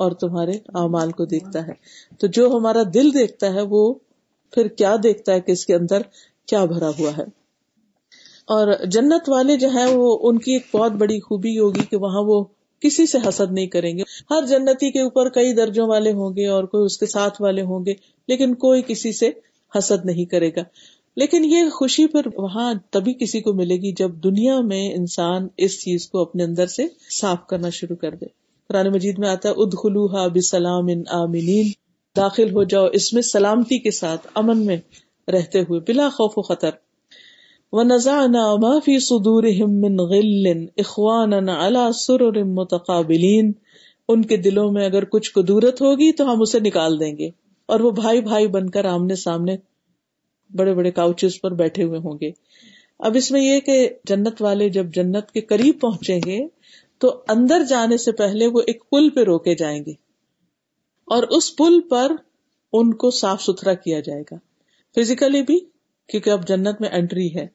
[0.00, 1.72] اور تمہارے اعمال کو دیکھتا ہے۔
[2.18, 3.94] تو جو ہمارا دل دیکھتا ہے، وہ
[4.52, 6.02] پھر کیا دیکھتا ہے کہ اس کے اندر
[6.46, 7.22] کیا بھرا ہوا ہے۔
[8.46, 12.22] اور جنت والے جو ہیں وہ ان کی ایک بہت بڑی خوبی ہوگی کہ وہاں
[12.22, 12.44] وہ
[12.80, 16.46] کسی سے حسد نہیں کریں گے۔ ہر جنتی کے اوپر کئی درجوں والے ہوں گے
[16.46, 17.94] اور کوئی اس کے ساتھ والے ہوں گے،
[18.28, 19.30] لیکن کوئی کسی سے
[19.78, 20.60] حسد نہیں کرے گا۔
[21.16, 25.80] لیکن یہ خوشی پھر وہاں تبھی کسی کو ملے گی جب دنیا میں انسان اس
[25.80, 26.86] چیز کو اپنے اندر سے
[27.20, 28.26] صاف کرنا شروع کر دے۔
[28.68, 31.66] قرآن مجید میں آتا ہے، ادخلوها بسلام آمنین۔
[32.16, 34.76] داخل ہو جاؤ اس میں سلامتی کے ساتھ، امن میں۔
[35.28, 36.74] رہتے ہوئے، بلا خوف و خطر.
[37.72, 39.94] و نزانا ما فی صدورهم من
[42.54, 43.50] متقابلین
[44.08, 47.28] ان کے دلوں میں اگر کچھ قدورت ہوگی تو ہم اسے نکال دیں گے،
[47.68, 49.56] اور وہ بھائی بھائی بن کر آمنے سامنے
[50.50, 52.30] بڑے بڑے کاؤچز پر بیٹھے ہوئے ہوں گے.
[53.00, 56.38] اب اس میں یہ کہ جنت والے جب جنت کے قریب پہنچیں گے
[57.00, 59.94] تو اندر جانے سے پہلے وہ ایک پل پہ روکے جائیں گے،
[61.08, 62.08] اور اس پل پر
[62.72, 64.38] ان کو صاف ستھرا کیا جائے گا.
[64.96, 65.60] فزیکلی بھی،
[66.08, 67.46] کیونکہ اب جنت میں انٹری ہے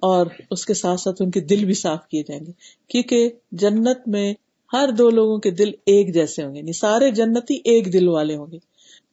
[0.00, 2.52] اور اس کے ساتھ ساتھ ان کے دل بھی صاف کیے جائیں گے۔
[2.88, 4.34] کیونکہ جنت میں
[4.72, 8.36] ہر دو لوگوں کے دل ایک جیسے ہوں گے نہیں سارے جنتی ایک دل والے
[8.36, 8.58] ہوں گے۔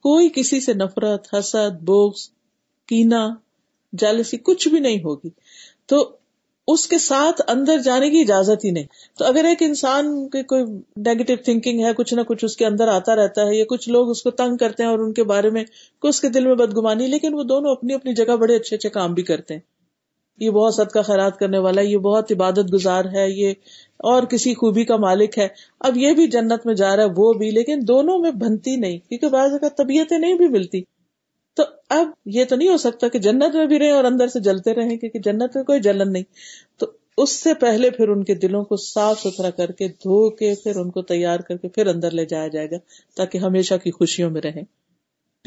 [0.03, 2.29] کوئی کسی سے نفرت، حسد بوکس
[2.87, 3.29] کینا
[3.97, 5.29] جالسی کچھ بھی نہیں ہوگی۔
[5.85, 6.15] تو
[6.67, 8.83] اس کے ساتھ اندر جانے کی اجازت ہی نہیں۔
[9.19, 10.63] تو اگر ایک انسان کی کوئی
[10.97, 14.09] نیگیٹو تھنکنگ ہے، کچھ نہ کچھ اس کے اندر آتا رہتا ہے، یا کچھ لوگ
[14.09, 15.63] اس کو تنگ کرتے ہیں اور ان کے بارے میں
[16.03, 19.13] اس کے دل میں بدگمانی، لیکن وہ دونوں اپنی اپنی جگہ بڑے اچھے اچھے کام
[19.13, 19.61] بھی کرتے ہیں۔
[20.39, 23.53] یہ بہت صدقہ خیرات کرنے والا ہے یہ بہت عبادت گزار ہے، یہ
[23.99, 25.47] اور کسی خوبی کا مالک ہے۔
[25.79, 28.97] اب یہ بھی جنت میں جا رہا ہے، وہ بھی، لیکن دونوں میں بنتی نہیں،
[28.97, 30.81] کیونکہ بعض اگر طبیعتیں نہیں بھی ملتی۔
[31.55, 34.39] تو اب یہ تو نہیں ہو سکتا کہ جنت میں بھی رہے اور اندر سے
[34.39, 36.23] جلتے رہیں، کیونکہ جنت میں کوئی جلن نہیں۔
[36.77, 36.85] تو
[37.17, 40.75] اس سے پہلے پھر ان کے دلوں کو صاف ستھرا کر کے، دھو کے پھر
[40.75, 42.75] ان کو تیار کر کے پھر اندر لے جایا جائے گا،
[43.15, 44.63] تاکہ ہمیشہ کی خوشیوں میں رہیں۔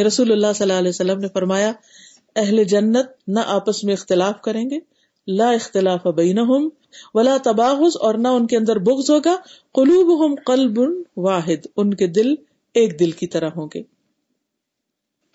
[0.03, 1.73] رسول اللہ صلی اللہ علیہ وسلم نے فرمایا،
[2.37, 4.79] اہل جنت نہ آپس میں اختلاف کریں گے،
[5.27, 6.69] لا اختلاف بینہم
[7.15, 9.37] ولا تباغز اور نہ ان کے اندر بغض ہوگا۔
[9.75, 10.81] قلوبہم قلب
[11.17, 12.35] واحد، ان کے دل
[12.75, 13.98] ایک دل کی طرح ہوں گے۔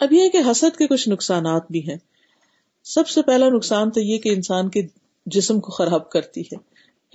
[0.03, 1.97] اب یہ کہ حسد کے کچھ نقصانات بھی ہیں۔
[2.83, 4.81] سب سے پہلا نقصان تو یہ کہ انسان کے
[5.25, 6.55] جسم کو خراب کرتی ہے۔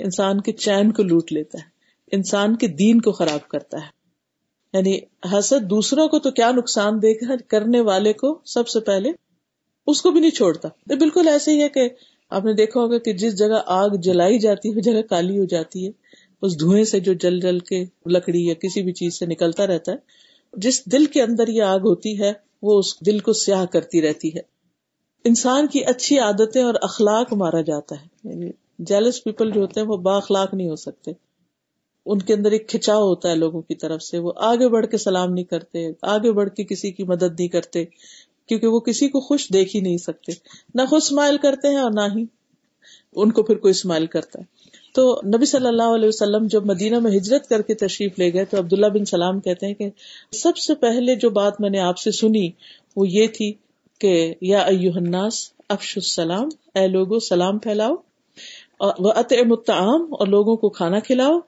[0.03, 1.64] انسان کے چین کو لوٹ لیتا ہے۔
[2.12, 3.88] انسان کے دین کو خراب کرتا ہے۔
[4.72, 4.98] یعنی
[5.38, 9.12] حسد دوسروں کو تو کیا نقصان دے گا؟ کرنے والے کو سب سے پہلے
[9.87, 11.88] اس کو بھی نہیں چھوڑتا۔ یہ بالکل ایسے ہی ہے کہ
[12.31, 15.87] آپ نے دیکھا ہوگا کہ جس جگہ آگ جلائی جاتی ہے جگہ کالی ہو جاتی
[15.87, 15.90] ہے۔
[16.42, 19.92] اس دھوئیں سے جو جل جل کے لکڑی یا کسی بھی چیز سے نکلتا رہتا
[19.92, 19.96] ہے،
[20.53, 24.35] جس دل کے اندر یہ آگ ہوتی ہے وہ اس دل کو سیاہ کرتی رہتی
[24.35, 24.40] ہے۔
[25.25, 29.87] انسان کی اچھی عادتیں اور اخلاق مارا جاتا ہے۔ یعنی جیلس پیپل جو ہوتے ہیں
[29.87, 31.11] وہ با اخلاق نہیں ہو سکتے۔
[32.07, 34.99] ان کے اندر ایک کھچاؤ ہوتا ہے لوگوں کی طرف سے۔ وہ آگے بڑھ کے
[34.99, 37.85] سلام نہیں کرتے، آگے بڑھ کے کسی کی مدد نہیں کرتے،
[38.47, 40.33] کیونکہ وہ کسی کو خوش دیکھ ہی نہیں سکتے۔
[40.75, 42.25] نہ خود اسمائل کرتے ہیں اور نہ ہی
[43.12, 44.68] ان کو پھر کوئی اسمائل کرتا ہے۔
[44.99, 48.45] تو نبی صلی اللہ علیہ وسلم جب مدینہ میں ہجرت کر کے تشریف لے گئے
[48.45, 49.89] تو عبداللہ بن سلام کہتے ہیں کہ
[50.33, 52.49] سب سے پہلے جو بات میں نے آپ سے سنی
[52.97, 53.53] وہ یہ تھی
[54.01, 55.35] کہ یا الناس
[55.69, 57.95] افش السلام، اے لوگو سلام پھیلاؤ
[58.81, 61.39] وہ الطعام، اور لوگوں کو کھانا کھلاؤ،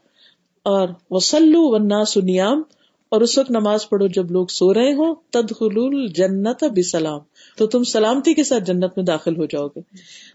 [0.67, 2.63] اور وسلو و سنیام
[3.13, 7.19] اور اس وقت نماز پڑھو جب لوگ سو رہے ہوں تدخل الجنت بسلام۔
[7.59, 9.81] تو تم سلامتی کے ساتھ جنت میں داخل ہو جاؤ گے۔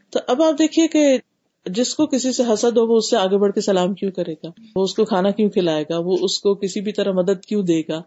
[0.10, 1.06] تو اب آپ دیکھیے کہ
[1.66, 4.34] جس کو کسی سے حسد ہو، وہ اس سے آگے بڑھ کے سلام کیوں کرے
[4.34, 7.46] گا؟ وہ اس کو کھانا کیوں کھلائے گا؟ وہ اس کو کسی بھی طرح مدد
[7.46, 8.02] کیوں دے گا؟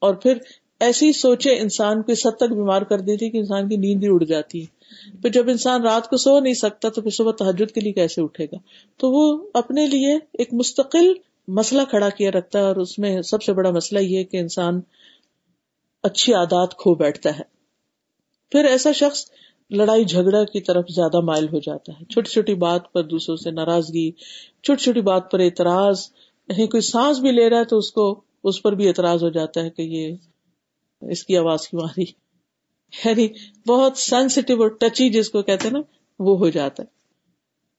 [0.00, 0.38] اور پھر
[0.80, 4.08] ایسی سوچے انسان کو اس حد تک بیمار کر دیتی کہ انسان کی نیند ہی
[4.08, 4.74] اڑ جاتی۔ ہے
[5.22, 8.22] پھر جب انسان رات کو سو نہیں سکتا تو پھر صبح تحجد کے لیے کیسے
[8.22, 8.56] اٹھے گا؟
[8.96, 11.12] تو وہ اپنے لیے ایک مستقل
[11.48, 14.80] مسئلہ کھڑا کیا رکھتا ہے اور اس میں سب سے بڑا مسئلہ یہ کہ انسان
[16.02, 17.42] اچھی عادات کھو بیٹھتا ہے۔
[18.50, 19.24] پھر ایسا شخص
[19.70, 23.50] لڑائی جھگڑا کی طرف زیادہ مائل ہو جاتا ہے۔ چھوٹی چھوٹی بات پر دوسروں سے
[23.50, 24.10] ناراضگی،
[24.62, 26.08] چھوٹی چھوٹی بات پر اعتراض،
[26.48, 29.28] کہیں کوئی سانس بھی لے رہا ہے تو اس کو، اس پر بھی اعتراض ہو
[29.28, 30.16] جاتا ہے کہ یہ
[31.02, 32.04] اس کی آواز کیوں آ رہی
[33.06, 33.28] یعنی
[33.68, 35.80] بہت سینسیٹیو اور ٹچی جس کو کہتے ہیں نا،
[36.18, 36.93] وہ ہو جاتا ہے۔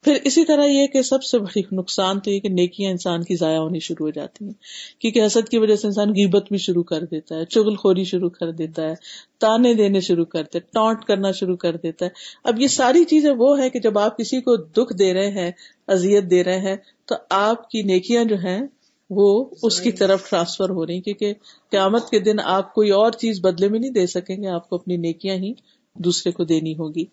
[0.06, 3.36] پھر اسی طرح یہ کہ سب سے بڑی نقصان تو یہ کہ نیکیاں انسان کی
[3.36, 4.52] ضائع ہونی شروع ہو جاتی ہیں۔
[5.00, 8.30] کیونکہ حسد کی وجہ سے انسان غیبت بھی شروع کر دیتا ہے، چغل خوری شروع
[8.30, 8.94] کر دیتا ہے،
[9.40, 12.10] تانے دینے شروع کرتے ٹانٹ کرنا شروع کر دیتا ہے۔
[12.44, 15.52] اب یہ ساری چیزیں وہ ہے کہ جب آپ کسی کو دکھ دے رہے ہیں،
[15.88, 18.62] اذیت دے رہے ہیں، تو آپ کی نیکیاں جو ہیں
[19.10, 21.34] وہ اس کی طرف ٹرانسفر ہو رہی کیونکہ
[21.72, 24.76] قیامت کے دن آپ کوئی اور چیز بدلے میں نہیں دے سکیں گے، آپ کو
[24.76, 25.54] اپنی نیکیاں ہی
[25.96, 27.06] دوسرے کو دینی ہوگی۔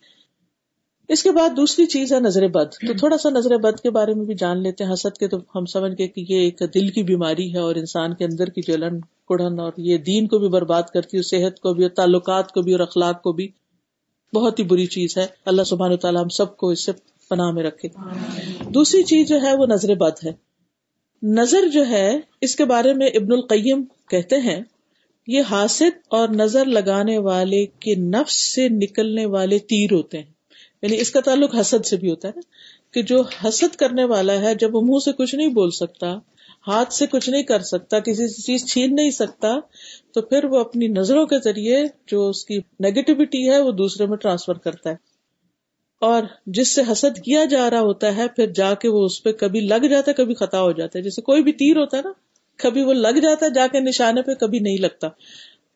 [1.08, 2.72] اس کے بعد دوسری چیز ہے نظر بد.
[2.86, 5.38] تو تھوڑا سا نظر بد کے بارے میں بھی جان لیتے ہیں، حسد کے تو
[5.54, 8.62] ہم سمجھ گئے کہ یہ ایک دل کی بیماری ہے اور انسان کے اندر کی
[8.62, 12.52] جلن کڑن اور یہ دین کو بھی برباد کرتی ہے صحت کو بھی، اور تعلقات
[12.52, 13.48] کو بھی، اور اخلاق کو بھی.
[14.32, 15.26] بہت ہی بری چیز ہے.
[15.46, 16.92] اللہ سبحان تعالیٰ ہم سب کو اس سے
[17.30, 17.88] پناہ میں رکھے.
[18.70, 20.32] دوسری چیز جو ہے وہ نظر بد ہے.
[21.22, 24.60] نظر جو ہے، اس کے بارے میں ابن القیم کہتے ہیں،
[25.28, 30.31] یہ حاصل اور نظر لگانے والے کے نفس سے نکلنے والے تیر ہوتے ہیں.
[30.82, 32.40] یعنی اس کا تعلق حسد سے بھی ہوتا ہے نا،
[32.94, 36.18] کہ جو حسد کرنے والا ہے، جب وہ منہ سے کچھ نہیں بول سکتا،
[36.66, 39.56] ہاتھ سے کچھ نہیں کر سکتا، کسی چیز چھین نہیں سکتا،
[40.12, 44.16] تو پھر وہ اپنی نظروں کے ذریعے جو اس کی نیگیٹیوٹی ہے، وہ دوسرے میں
[44.16, 45.12] ٹرانسفر کرتا ہے۔
[46.00, 49.32] اور جس سے حسد کیا جا رہا ہوتا ہے، پھر جا کے وہ اس پہ
[49.32, 52.02] کبھی لگ جاتا ہے، کبھی خطا ہو جاتا ہے۔ جیسے کوئی بھی تیر ہوتا ہے
[52.02, 52.12] نا،
[52.56, 55.08] کبھی وہ لگ جاتا ہے، جا کے نشانے پہ کبھی نہیں لگتا۔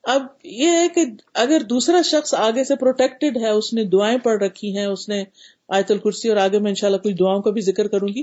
[0.06, 4.42] اب یہ ہے کہ اگر دوسرا شخص آگے سے پروٹیکٹڈ ہے، اس نے دعائیں پڑھ
[4.42, 5.24] رکھی ہیں، اس نے
[5.68, 8.22] آیت الکرسی اور آگے میں انشاءاللہ کچھ دعاؤں کا بھی ذکر کروں گی۔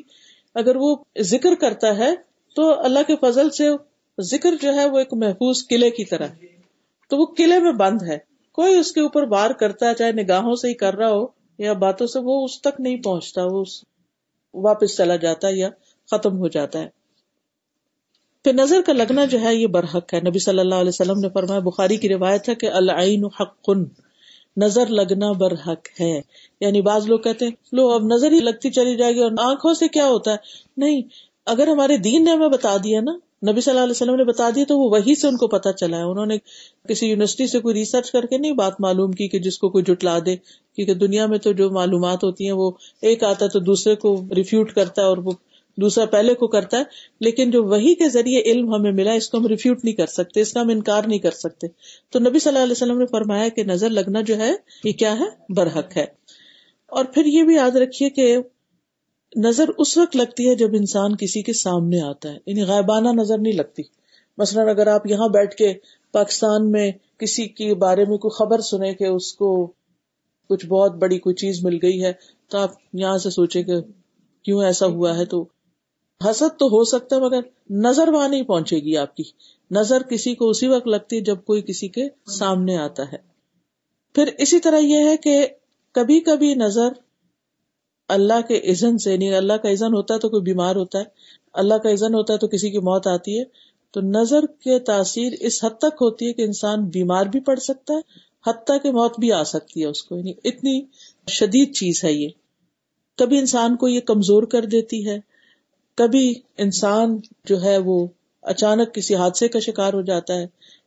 [0.56, 2.10] اگر وہ ذکر کرتا ہے
[2.56, 3.70] تو اللہ کے فضل سے
[4.22, 6.28] ذکر جو ہے وہ ایک محفوظ قلعے کی طرح
[7.10, 8.18] تو وہ قلعے میں بند ہے۔
[8.52, 11.26] کوئی اس کے اوپر وار کرتا ہے، چاہے نگاہوں سے ہی کر رہا ہو
[11.58, 13.64] یا باتوں سے، وہ اس تک نہیں پہنچتا، وہ
[14.54, 15.70] واپس چلا جاتا ہے یا
[16.12, 17.03] ختم ہو جاتا ہے۔
[18.44, 21.30] پھر نظر کا لگنا جو ہے یہ برحق ہے۔ نبی صلی اللہ علیہ وسلم نے
[21.30, 23.70] فرمایا، بخاری کی روایت ہے کہ العین حق،
[24.58, 26.22] نظر لگنا برحق ہے۔
[26.62, 29.74] یعنی بعض لوگ کہتے ہیں، لو، اب نظر ہی لگتی چلی جائے گی اور آنکھوں
[29.74, 30.36] سے کیا ہوتا ہے؟
[30.78, 31.02] نہیں،
[31.46, 33.12] اگر ہمارے دین نے ہمیں بتا دیا نا،
[33.52, 35.74] نبی صلی اللہ علیہ وسلم نے بتا دیا تو وہ وہی سے ان کو پتا
[35.74, 36.38] چلا ہے۔ انہوں نے
[36.90, 39.84] کسی یونیورسٹی سے کوئی ریسرچ کر کے نہیں بات معلوم کی کہ جس کو کوئی
[39.84, 40.36] جٹلا دے،
[40.76, 44.22] کیونکہ دنیا میں تو جو معلومات ہوتی ہیں وہ ایک آتا ہے تو دوسرے کو
[44.36, 45.32] ریفیوٹ کرتا ہے اور وہ
[45.78, 46.84] دوسرا پہلے کو کرتا ہے،
[47.20, 50.42] لیکن جو وہی کے ذریعے علم ہمیں ملا، اس کو ہم ریفیوٹ نہیں کر سکتے،
[50.42, 51.68] اس کا ہم انکار نہیں کر سکتے۔
[52.10, 54.52] تو نبی صلی اللہ علیہ وسلم نے فرمایا کہ نظر لگنا جو ہے،
[54.84, 56.06] یہ کیا ہے؟ برحق ہے۔
[56.88, 58.38] اور پھر یہ بھی یاد رکھیے کہ
[59.36, 63.38] نظر اس وقت لگتی ہے جب انسان کسی کے سامنے آتا ہے۔ یعنی غائبانہ نظر
[63.38, 63.82] نہیں لگتی۔
[64.38, 65.74] مثلاً اگر آپ یہاں بیٹھ کے
[66.12, 69.74] پاکستان میں کسی کے بارے میں کوئی خبر سنے کہ اس کو
[70.50, 72.14] کچھ بہت بڑی کوئی چیز مل گئی ہے،
[72.50, 73.74] تو آپ یہاں سے سوچے کہ
[74.44, 75.46] کیوں ایسا ہوا ہے؟ تو
[76.30, 79.24] حسد تو ہو سکتا ہے، مگر نظر وہاں نہیں پہنچے گی آپ کی۔
[79.72, 83.18] نظر کسی کو اسی وقت لگتی ہے جب کوئی کسی کے سامنے آتا ہے۔
[84.16, 85.48] پھر اسی طرح یہ ہے کہ
[85.92, 86.90] کبھی کبھی نظر
[88.08, 91.04] اللہ کے عزن سے نہیں اللہ کا عزن ہوتا ہے تو کوئی بیمار ہوتا ہے،
[91.54, 93.44] اللہ کا عزن ہوتا ہے تو کسی کی موت آتی ہے۔
[93.92, 97.94] تو نظر کے تاثیر اس حد تک ہوتی ہے کہ انسان بیمار بھی پڑ سکتا
[97.94, 98.00] ہے
[98.50, 100.82] حتیٰ کہ موت بھی آ سکتی ہے اس کو۔ یعنی اتنی
[101.28, 102.28] شدید چیز ہے یہ۔
[103.18, 105.33] کبھی انسان کو یہ کمزور کر دیتی ہے۔
[105.96, 108.08] کبھی انسان جو ہے وہ
[108.42, 110.46] اچانک کسی حادثے کا شکار ہو جاتا ہے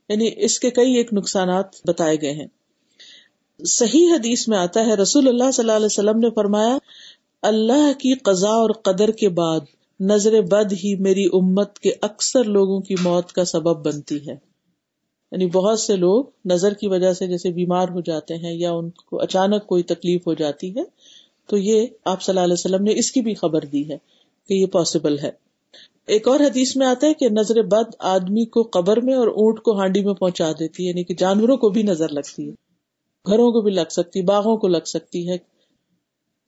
[0.08, 2.46] یعنی اس کے کئی ایک نقصانات بتائے گئے ہیں۔
[3.64, 6.78] صحیح حدیث میں آتا ہے، رسول اللہ صلی اللہ علیہ وسلم نے فرمایا،
[7.42, 9.60] اللہ کی قضاء اور قدر کے بعد
[10.00, 14.36] نظر بد ہی میری امت کے اکثر لوگوں کی موت کا سبب بنتی ہے۔
[15.32, 18.90] یعنی بہت سے لوگ نظر کی وجہ سے جیسے بیمار ہو جاتے ہیں یا ان
[18.90, 20.82] کو اچانک کوئی تکلیف ہو جاتی ہے،
[21.46, 24.15] تو یہ آپ صلی اللہ علیہ وسلم نے اس کی بھی خبر دی ہے۔
[24.48, 25.30] کہ یہ پاسبل ہے۔
[26.06, 29.60] ایک اور حدیث میں آتا ہے کہ نظر بد آدمی کو قبر میں اور اونٹ
[29.60, 32.54] کو ہانڈی میں پہنچا دیتی ہے یعنی کہ جانوروں کو بھی نظر لگتی ہے،
[33.26, 35.36] گھروں کو بھی لگ سکتی، باغوں کو لگ سکتی ہے،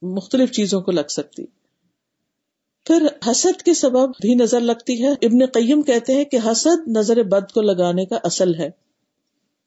[0.03, 1.45] مختلف چیزوں کو لگ سکتی۔
[2.87, 7.23] پھر حسد کے سبب بھی نظر لگتی ہے۔ ابن قیم کہتے ہیں کہ حسد نظر
[7.23, 8.71] بد کو لگانے کا اصل ہے۔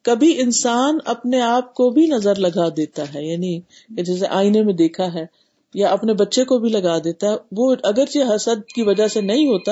[0.04, 5.13] کبھی انسان اپنے آپ کو بھی نظر لگا دیتا ہے یعنی جیسے آئینے میں دیکھا
[5.13, 5.26] ہے
[5.74, 9.46] یا اپنے بچے کو بھی لگا دیتا ہے، وہ اگرچہ حسد کی وجہ سے نہیں
[9.46, 9.72] ہوتا،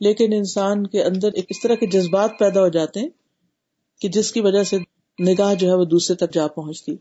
[0.00, 3.08] لیکن انسان کے اندر ایک اس طرح کے جذبات پیدا ہو جاتے ہیں
[4.00, 4.78] کہ جس کی وجہ سے
[5.22, 6.96] نگاہ جو ہے وہ دوسرے تک جا پہنچتی۔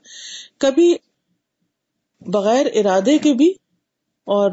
[0.58, 0.96] کبھی
[2.22, 3.50] بغیر ارادے کے بھی
[4.24, 4.52] اور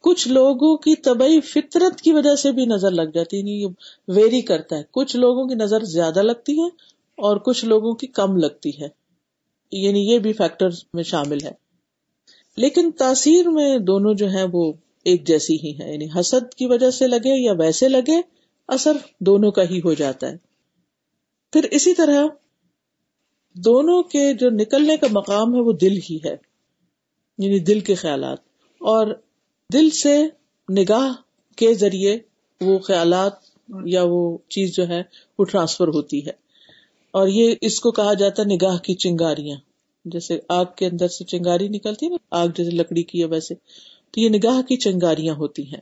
[0.00, 3.74] کچھ لوگوں کی طبی فطرت کی وجہ سے بھی نظر لگ جاتی ہے یعنی
[4.08, 6.66] ویری کرتا ہے۔ کچھ لوگوں کی نظر زیادہ لگتی ہے
[7.18, 8.88] اور کچھ لوگوں کی کم لگتی ہے۔
[9.72, 11.69] یعنی یہ بھی فیکٹر میں شامل ہے۔
[12.56, 14.72] لیکن تاثیر میں دونوں جو ہیں وہ
[15.04, 18.20] ایک جیسی ہی ہے یعنی حسد کی وجہ سے لگے یا ویسے لگے،
[18.68, 20.36] اثر دونوں کا ہی ہو جاتا ہے۔
[21.52, 22.26] پھر اسی طرح
[23.54, 26.36] دونوں کے جو نکلنے کا مقام ہے وہ دل ہی ہے
[27.38, 28.38] یعنی دل کے خیالات۔
[28.78, 29.06] اور
[29.72, 30.26] دل سے
[30.72, 31.12] نگاہ
[31.56, 32.18] کے ذریعے
[32.60, 33.32] وہ خیالات
[33.84, 35.02] یا وہ چیز جو ہے
[35.38, 36.32] وہ ٹرانسفر ہوتی ہے۔
[37.10, 39.56] اور یہ اس کو کہا جاتا ہے نگاہ کی چنگاریاں۔
[40.04, 43.54] جیسے آگ کے اندر سے چنگاری نکلتی ہے نا، آگ جیسے لکڑی کی ہے ویسے۔
[44.10, 45.80] تو یہ نگاہ کی چنگاریاں ہوتی ہیں۔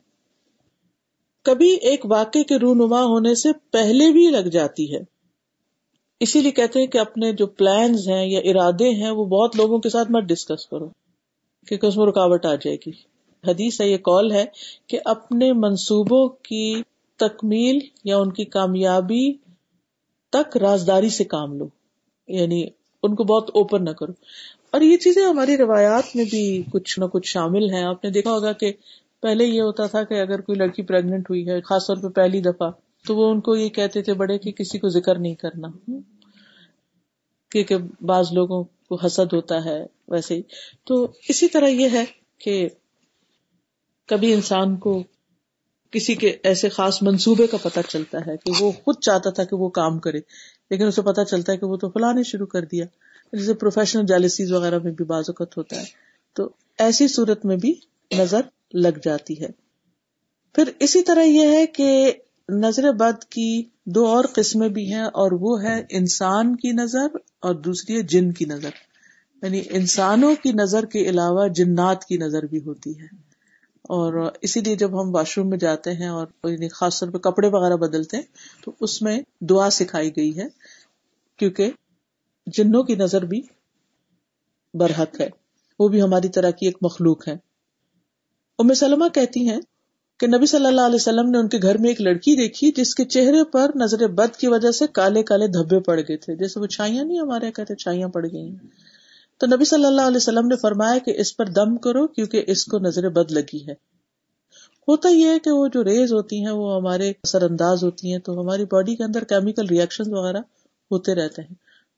[1.45, 5.01] کبھی ایک واقع کے رونما ہونے سے پہلے بھی لگ جاتی ہے۔
[6.21, 9.79] اسی لیے کہتے ہیں کہ اپنے جو پلانز ہیں یا ارادے ہیں، وہ بہت لوگوں
[9.79, 10.89] کے ساتھ مت ڈسکس کرو،
[11.67, 12.91] کیونکہ اس میں رکاوٹ آ جائے گی۔
[13.51, 14.45] حدیث ہے، یہ کال ہے
[14.87, 16.83] کہ اپنے منصوبوں کی
[17.17, 19.33] تکمیل یا ان کی کامیابی
[20.31, 21.69] تک رازداری سے کام لو۔
[22.29, 22.67] یعنی
[23.03, 24.13] ان کو بہت اوپن نہ کرو۔
[24.71, 28.31] اور یہ چیزیں ہماری روایات میں بھی کچھ نہ کچھ شامل ہیں۔ آپ نے دیکھا
[28.31, 28.73] ہوگا کہ
[29.23, 32.41] پہلے یہ ہوتا تھا کہ اگر کوئی لڑکی پریگنٹ ہوئی ہے، خاص طور پہ پہلی
[32.41, 32.71] دفعہ،
[33.07, 35.69] تو وہ ان کو یہ کہتے تھے بڑے کہ کسی کو ذکر نہیں کرنا۔
[37.51, 40.43] کیونکہ بعض لوگوں کو حسد ہوتا ہے، ویسے ہی۔
[40.85, 42.05] تو اسی طرح یہ ہے
[42.39, 42.69] کہ
[44.07, 45.03] کبھی انسان کو
[45.91, 49.57] کسی کے ایسے خاص منصوبے کا پتہ چلتا ہے کہ وہ خود چاہتا تھا کہ
[49.57, 50.19] وہ کام کرے۔
[50.71, 52.85] لیکن اسے پتا چلتا ہے کہ وہ تو فلاں نے شروع کر دیا۔
[53.33, 55.85] جیسے پروفیشنل جیلسیز وغیرہ میں بھی بعض اوقات ہوتا ہے۔
[56.33, 57.75] تو ایسی صورت میں بھی
[58.19, 58.41] نظر
[58.75, 59.49] لگ جاتی ہے۔
[60.55, 62.13] پھر اسی طرح یہ ہے کہ
[62.49, 67.07] نظر بد کی دو اور قسمیں بھی ہیں اور وہ ہے انسان کی نظر
[67.41, 68.71] اور دوسری ہے جن کی نظر۔
[69.43, 73.28] یعنی انسانوں کی نظر کے علاوہ جنات کی نظر بھی ہوتی ہے۔
[73.89, 76.27] اور اسی لیے جب ہم واش روم میں جاتے ہیں اور
[76.73, 78.25] خاص طور پہ کپڑے وغیرہ بدلتے ہیں،
[78.65, 80.47] تو اس میں دعا سکھائی گئی ہے،
[81.37, 81.71] کیونکہ
[82.47, 83.41] جنوں کی نظر بھی
[84.75, 85.29] برحق ہے۔
[85.79, 87.37] وہ بھی ہماری طرح کی ایک مخلوق ہے
[88.59, 89.61] ام سلمہ کہتی ہیں
[90.21, 92.95] کہ نبی صلی اللہ علیہ وسلم نے ان کے گھر میں ایک لڑکی دیکھی، جس
[92.95, 96.61] کے چہرے پر نظر بد کی وجہ سے کالے کالے دھبے پڑ گئے تھے۔ جیسے
[96.61, 98.57] وہ چھائیاں نہیں ہمارے کہتے، چھائیاں پڑ گئی ہیں۔
[99.39, 102.65] تو نبی صلی اللہ علیہ وسلم نے فرمایا کہ اس پر دم کرو کیونکہ اس
[102.65, 103.73] کو نظر بد لگی ہے۔
[104.89, 108.19] ہوتا یہ ہے کہ وہ جو ریز ہوتی ہیں، وہ ہمارے اثر انداز ہوتی ہیں،
[108.19, 110.39] تو ہماری باڈی کے اندر کیمیکل ریئیکشن وغیرہ
[110.91, 111.55] ہوتے رہتے ہیں۔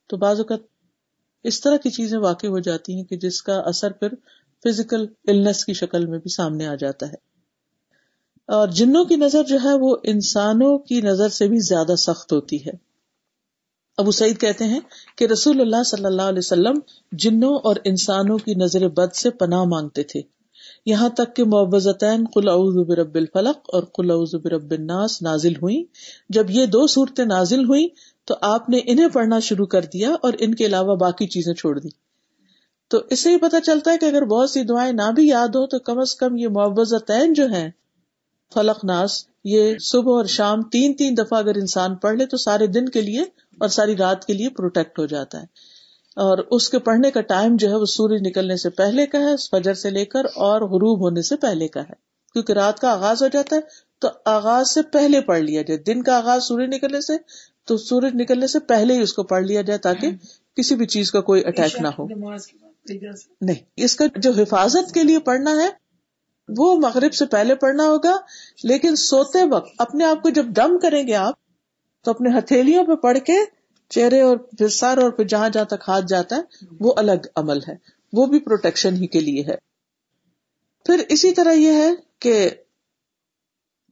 [0.09, 0.59] تو بعض اوقات
[1.44, 4.09] اس طرح کی چیزیں واقع ہو جاتی ہیں کہ جس کا اثر پھر
[4.64, 7.14] فزیکل النس کی شکل میں بھی سامنے آ جاتا ہے۔
[8.46, 12.66] اور جنوں کی نظر جو ہے، وہ انسانوں کی نظر سے بھی زیادہ سخت ہوتی
[12.66, 12.89] ہے۔
[14.00, 14.80] ابو سعید کہتے ہیں
[15.18, 16.78] کہ رسول اللہ صلی اللہ علیہ وسلم
[17.12, 20.20] جنوں اور انسانوں کی نظر بد سے پناہ مانگتے تھے۔
[20.86, 25.82] یہاں تک کہ معوضتین قل اعوذ برب الفلق اور قل اعوذ برب الناس نازل ہوئی
[26.28, 27.86] جب یہ دو صورتیں نازل ہوئی
[28.28, 31.78] تو آپ نے انہیں پڑھنا شروع کر دیا اور ان کے علاوہ باقی چیزیں چھوڑ
[31.78, 31.88] دی
[32.90, 35.48] تو اس سے یہ پتا چلتا ہے کہ اگر بہت سی دعائیں نہ بھی یاد
[35.48, 37.68] ہو تو کم از کم یہ معوضتین جو ہیں
[38.54, 42.66] فلق ناس یہ صبح اور شام تین تین دفعہ اگر انسان پڑھ لے تو سارے
[42.66, 43.20] دن کے لیے
[43.58, 45.44] اور ساری رات کے لیے پروٹیکٹ ہو جاتا ہے۔
[46.16, 49.36] اور اس کے پڑھنے کا ٹائم جو ہے وہ سورج نکلنے سے پہلے کا ہے
[49.50, 51.92] فجر سے لے کر اور غروب ہونے سے پہلے کا ہے۔
[52.32, 53.60] کیونکہ رات کا آغاز ہو جاتا ہے
[53.98, 57.12] تو آغاز سے پہلے پڑھ لیا جائے۔ دن کا آغاز سورج نکلنے سے
[57.64, 60.10] تو سورج نکلنے سے پہلے ہی اس کو پڑھ لیا جائے تاکہ
[60.56, 62.06] کسی بھی چیز کا کوئی اٹیک نہ ہو۔
[63.40, 65.80] نہیں اس کا جو حفاظت کے لیے پڑھنا ہے
[66.48, 68.16] وہ مغرب سے پہلے پڑھنا ہوگا،
[68.64, 71.35] لیکن سوتے وقت اپنے آپ کو جب دم کریں گے آپ،
[72.05, 73.35] تو اپنے ہتھیلیوں پہ پڑھ کے
[73.88, 76.40] چہرے اور پھر سر اور پھر جہاں جہاں تک ہاتھ جاتا ہے،
[76.81, 77.74] وہ الگ عمل ہے۔
[78.12, 79.57] وہ بھی پروٹیکشن ہی کے لیے ہے۔
[80.87, 82.50] پھر اسی طرح یہ ہے کہ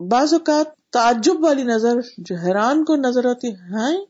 [0.00, 4.04] بعض اوقات تعجب والی نظر جو حیران کو نظر آتی ہے،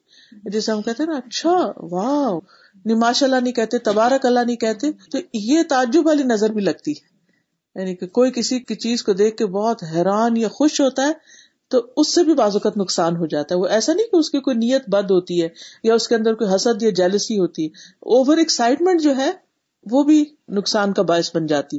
[0.50, 2.38] جسے ہم کہتے ہیں نا اچھا واہ
[2.84, 6.92] نماش اللہ نہیں کہتے، تبارک اللہ نہیں کہتے، تو یہ تعجب والی نظر بھی لگتی
[6.92, 7.17] ہے۔
[7.78, 11.12] یعنی کہ کوئی کسی کی چیز کو دیکھ کے بہت حیران یا خوش ہوتا ہے،
[11.68, 14.30] تو اس سے بھی بعض اوقات نقصان ہو جاتا ہے۔ وہ ایسا نہیں کہ اس
[14.30, 15.48] کی کوئی نیت بد ہوتی ہے
[15.82, 17.68] یا اس کے اندر کوئی حسد یا جیلسی ہوتی ہے۔
[18.00, 19.30] اوور ایکسائٹمنٹ جو ہے،
[19.90, 21.78] وہ بھی نقصان کا باعث بن جاتی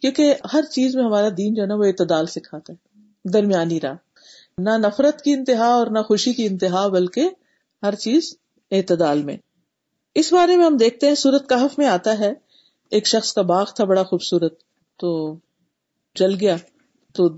[0.00, 2.98] کیونکہ ہر چیز میں ہمارا دین جو ہے نا، وہ اعتدال سکھاتا ہے۔
[3.32, 3.94] درمیانی راہ۔
[4.58, 7.28] نہ نفرت کی انتہا اور نہ خوشی کی انتہا، بلکہ
[7.82, 8.34] ہر چیز
[8.70, 9.36] اعتدال میں۔
[10.14, 12.32] اس بارے میں ہم دیکھتے ہیں، سورت کہف میں آتا ہے۔
[12.90, 15.36] ایک شخص کا باغ تھا، بڑا خوبصورت۔ تو
[16.14, 16.56] جل گیا۔
[17.14, 17.28] تو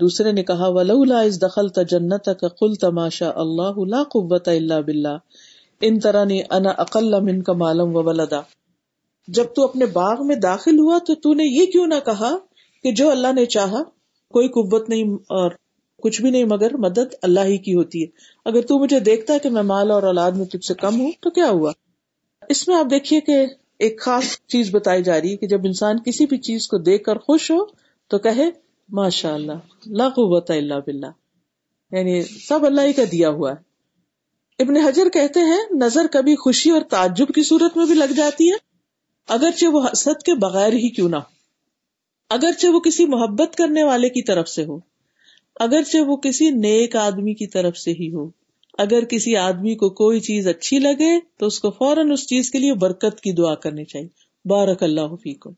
[0.00, 4.80] دوسرے نے کہا، ولولا اس دخل تا جنت کا کل تماشا اللہ لا قوت اللہ
[4.86, 5.18] بلّہ
[5.80, 8.40] ان طرح نے انا اقل من کا معلوم و ولدا۔
[9.28, 12.36] جب تو اپنے باغ میں داخل ہوا تو تو نے یہ کیوں نہ کہا
[12.82, 13.82] کہ جو اللہ نے چاہا،
[14.30, 15.50] کوئی قوت نہیں اور
[16.02, 18.06] کچھ بھی نہیں، مگر مدد اللہ ہی کی ہوتی ہے۔
[18.44, 21.12] اگر تو مجھے دیکھتا ہے کہ میں مال اور اولاد میں تجھ سے کم ہوں
[21.20, 21.72] تو کیا ہوا؟
[22.48, 23.46] اس میں آپ دیکھیے کہ
[23.80, 27.04] ایک خاص چیز بتائی جا رہی ہے کہ جب انسان کسی بھی چیز کو دیکھ
[27.04, 27.64] کر خوش ہو
[28.08, 28.50] تو کہے
[28.88, 29.52] ماشاء اللہ
[29.86, 31.06] لا قوت اللہ بلّہ
[31.92, 33.56] یعنی سب اللہ ہی کا دیا ہوا ہے۔
[34.62, 38.50] ابن حجر کہتے ہیں، نظر کبھی خوشی اور تعجب کی صورت میں بھی لگ جاتی
[38.50, 38.56] ہے،
[39.28, 41.38] اگرچہ وہ حسد کے بغیر ہی کیوں نہ ہو۔
[42.28, 44.78] اگرچہ وہ کسی محبت کرنے والے کی طرف سے ہو،
[45.60, 48.39] اگرچہ وہ کسی نیک آدمی کی طرف سے ہی ہو۔
[48.80, 52.58] اگر کسی آدمی کو کوئی چیز اچھی لگے تو اس کو فوراً اس چیز کے
[52.58, 54.08] لیے برکت کی دعا کرنی چاہیے۔
[54.48, 55.50] بارک اللہ فیکم،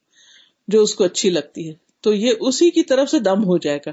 [0.69, 3.79] جو اس کو اچھی لگتی ہے۔ تو یہ اسی کی طرف سے دم ہو جائے
[3.87, 3.93] گا۔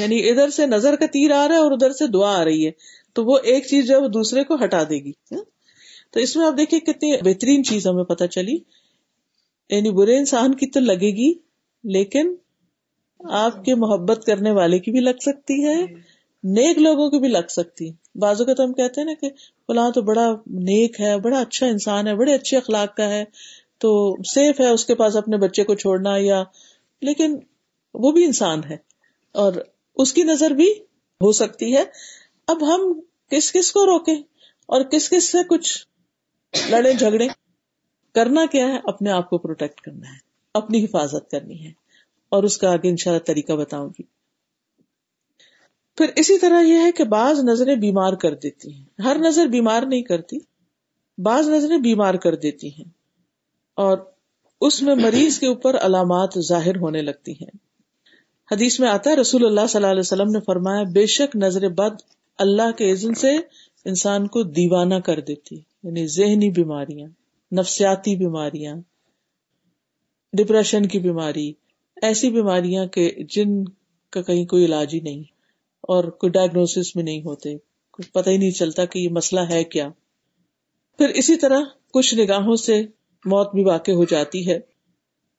[0.00, 2.66] یعنی ادھر سے نظر کا تیر آ رہا ہے اور ادھر سے دعا آ رہی
[2.66, 2.70] ہے۔
[3.12, 5.12] تو وہ ایک چیز جو ہے وہ دوسرے کو ہٹا دے گی۔
[6.10, 8.58] تو اس میں آپ دیکھیے کتنی بہترین چیز ہمیں پتہ چلی۔
[9.70, 11.32] یعنی برے انسان کی تو لگے گی،
[11.84, 12.34] لیکن
[13.20, 15.82] آپ کے محبت کرنے والے کی بھی لگ سکتی ہے،
[16.44, 19.30] نیک لوگوں کی بھی لگ سکتی ہے۔ بازو کا تو ہم کہتے ہیں نا کہ
[19.66, 23.24] فلاں تو بڑا نیک ہے، بڑا اچھا انسان ہے، بڑے اچھے اخلاق کا ہے،
[23.78, 26.42] تو سیف ہے اس کے پاس اپنے بچے کو چھوڑنا یا،
[27.02, 27.36] لیکن
[27.94, 28.76] وہ بھی انسان ہے
[29.32, 29.52] اور
[29.96, 30.70] اس کی نظر بھی
[31.20, 31.84] ہو سکتی ہے۔
[32.46, 33.00] اب ہم
[33.30, 34.14] کس کس کو روکے
[34.66, 35.86] اور کس کس سے کچھ
[36.70, 37.28] لڑے جھگڑے
[38.14, 40.18] کرنا کیا ہے؟ اپنے آپ کو پروٹیکٹ کرنا ہے،
[40.54, 41.72] اپنی حفاظت کرنی ہے
[42.28, 44.15] اور اس کا آگے ان شاء اللہ طریقہ بتاؤں گی۔
[45.96, 49.82] پھر اسی طرح یہ ہے کہ بعض نظریں بیمار کر دیتی ہیں۔ ہر نظر بیمار
[49.82, 50.38] نہیں کرتی،
[51.18, 52.90] بعض نظریں بیمار کر دیتی ہیں۔
[53.74, 53.98] اور
[54.60, 57.56] اس میں مریض کے اوپر علامات ظاہر ہونے لگتی ہیں۔
[58.52, 61.68] حدیث میں آتا ہے، رسول اللہ صلی اللہ علیہ وسلم نے فرمایا، بے شک نظر
[61.68, 61.94] بد
[62.38, 63.36] اللہ کے عزن سے
[63.84, 67.08] انسان کو دیوانہ کر دیتی یعنی ذہنی بیماریاں،
[67.54, 68.76] نفسیاتی بیماریاں
[70.32, 71.52] ڈپریشن کی بیماری،
[72.02, 73.64] ایسی بیماریاں کہ جن
[74.10, 75.35] کا کہیں کوئی علاج ہی نہیں۔
[75.88, 77.56] اور کوئی ڈائگنوس بھی نہیں ہوتے۔
[77.90, 79.88] کچھ پتہ ہی نہیں چلتا کہ یہ مسئلہ ہے کیا۔
[80.98, 81.60] پھر اسی طرح
[81.92, 82.82] کچھ نگاہوں سے
[83.24, 84.58] موت بھی واقع ہو جاتی ہے۔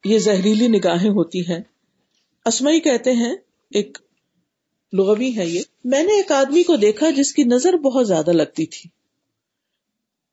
[0.05, 1.59] یہ زہریلی نگاہیں ہوتی ہیں۔
[2.45, 3.35] اسمئی کہتے ہیں،
[3.69, 3.97] ایک
[4.93, 8.65] لغوی ہے یہ۔ میں نے ایک آدمی کو دیکھا جس کی نظر بہت زیادہ لگتی
[8.65, 8.89] تھی۔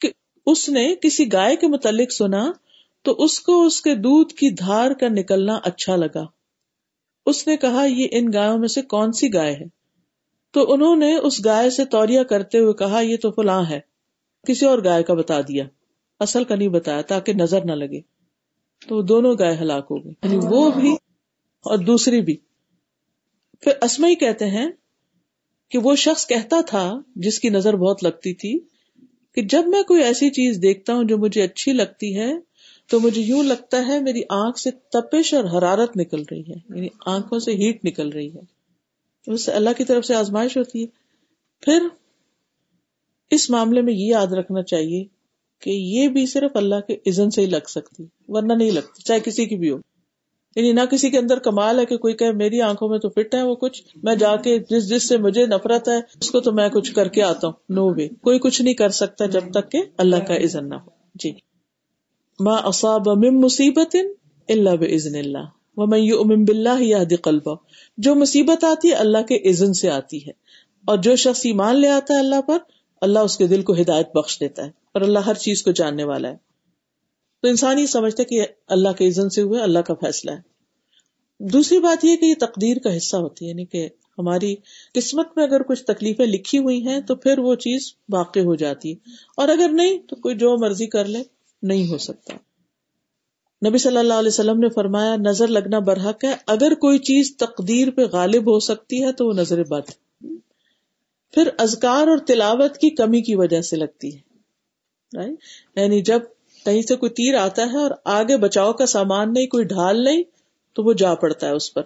[0.01, 0.11] کہ
[0.47, 2.53] اس نے کسی گائے کے متعلق سنا
[3.03, 6.27] تو اس کو اس کے دودھ کی دھار کا نکلنا اچھا لگا۔
[7.27, 9.84] اس نے کہا، یہ ان گایوں میں سے کون سی گائے ہے؟
[10.55, 13.81] تو انہوں نے اس گائے سے توریا کرتے ہوئے کہا، یہ تو فلاں ہے۔
[14.47, 15.65] کسی اور گائے کا بتا دیا۔
[16.21, 18.01] اصل کا نہیں بتایا، تاکہ نظر نہ لگے۔
[18.89, 20.93] تو دونوں گائے ہلاک ہو گئی یعنی وہ بھی
[21.65, 22.37] اور دوسری بھی۔
[23.61, 24.67] پھر اسما ہی کہتے ہیں
[25.71, 28.61] کہ وہ شخص کہتا تھا، جس کی نظر بہت لگتی تھی،
[29.35, 32.33] کہ جب میں کوئی ایسی چیز دیکھتا ہوں جو مجھے اچھی لگتی ہے،
[32.91, 36.89] تو مجھے یوں لگتا ہے میری آنکھ سے تپش اور حرارت نکل رہی ہے۔ یعنی
[37.07, 38.54] آنکھوں سے ہیٹ نکل رہی ہے۔
[39.27, 40.87] اس سے اللہ کی طرف سے آزمائش ہوتی ہے۔
[41.61, 41.83] پھر
[43.31, 45.05] اس معاملے میں یہ یاد رکھنا چاہیے
[45.61, 49.20] کہ یہ بھی صرف اللہ کے عزن سے ہی لگ سکتی، ورنہ نہیں لگتی، چاہے
[49.20, 49.77] کسی کی بھی ہو۔
[50.57, 53.35] یعنی نہ کسی کے اندر کمال ہے کہ کوئی کہ میری آنکھوں میں تو فٹ
[53.35, 56.53] ہے وہ کچھ، میں جا کے جس جس سے مجھے نفرت ہے، اس کو تو
[56.53, 59.72] میں کچھ کر کے آتا ہوں۔ نو وے کوئی کچھ نہیں کر سکتا جب تک
[59.72, 61.33] کہ اللہ کا عزن نہ ہو۔ جی۔
[62.41, 63.97] ماں اصاب من مصیبت
[64.49, 67.57] اللہ بزن اللہ وہ میں امم بلّہ یاد قلبہ
[67.97, 70.33] جو مصیبت آتی ہے، اللہ کے عزن سے آتی ہے۔
[70.85, 72.59] اور جو شخص ایمان لے آتا ہے اللہ پر،
[73.01, 76.05] اللہ اس کے دل کو ہدایت بخش دیتا ہے۔ اور اللہ ہر چیز کو جاننے
[76.05, 76.37] والا ہے۔
[77.43, 80.55] تو انسان یہ سمجھتا کہ اللہ کے عزن سے ہوئے، اللہ کا فیصلہ ہے۔
[81.41, 84.55] دوسری بات یہ کہ یہ تقدیر کا حصہ ہوتی ہے یعنی کہ ہماری
[84.95, 88.91] قسمت میں اگر کچھ تکلیفیں لکھی ہوئی ہیں، تو پھر وہ چیز واقع ہو جاتی
[88.91, 88.97] ہے۔
[89.37, 91.22] اور اگر نہیں، تو کوئی جو مرضی کر لے،
[91.62, 92.35] نہیں ہو سکتا۔
[93.69, 97.91] نبی صلی اللہ علیہ وسلم نے فرمایا، نظر لگنا برحق ہے۔ اگر کوئی چیز تقدیر
[97.91, 99.91] پہ غالب ہو سکتی ہے تو وہ نظر بد
[101.31, 104.21] پھر ازکار اور تلاوت کی کمی کی وجہ سے لگتی ہے۔
[105.77, 106.21] یعنی جب
[106.65, 110.23] کہیں سے کوئی تیر آتا ہے اور آگے بچاؤ کا سامان نہیں، کوئی ڈھال نہیں،
[110.73, 111.83] تو وہ جا پڑتا ہے اس پر۔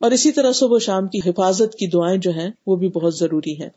[0.00, 3.62] اور اسی طرح صبح شام کی حفاظت کی دعائیں جو ہیں، وہ بھی بہت ضروری
[3.62, 3.68] ہے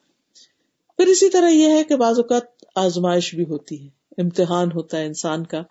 [0.98, 2.44] پھر اسی طرح یہ ہے کہ بعض اوقات
[2.76, 5.64] آزمائش بھی ہوتی ہے۔ امتحان ہوتا ہے انسان کا۔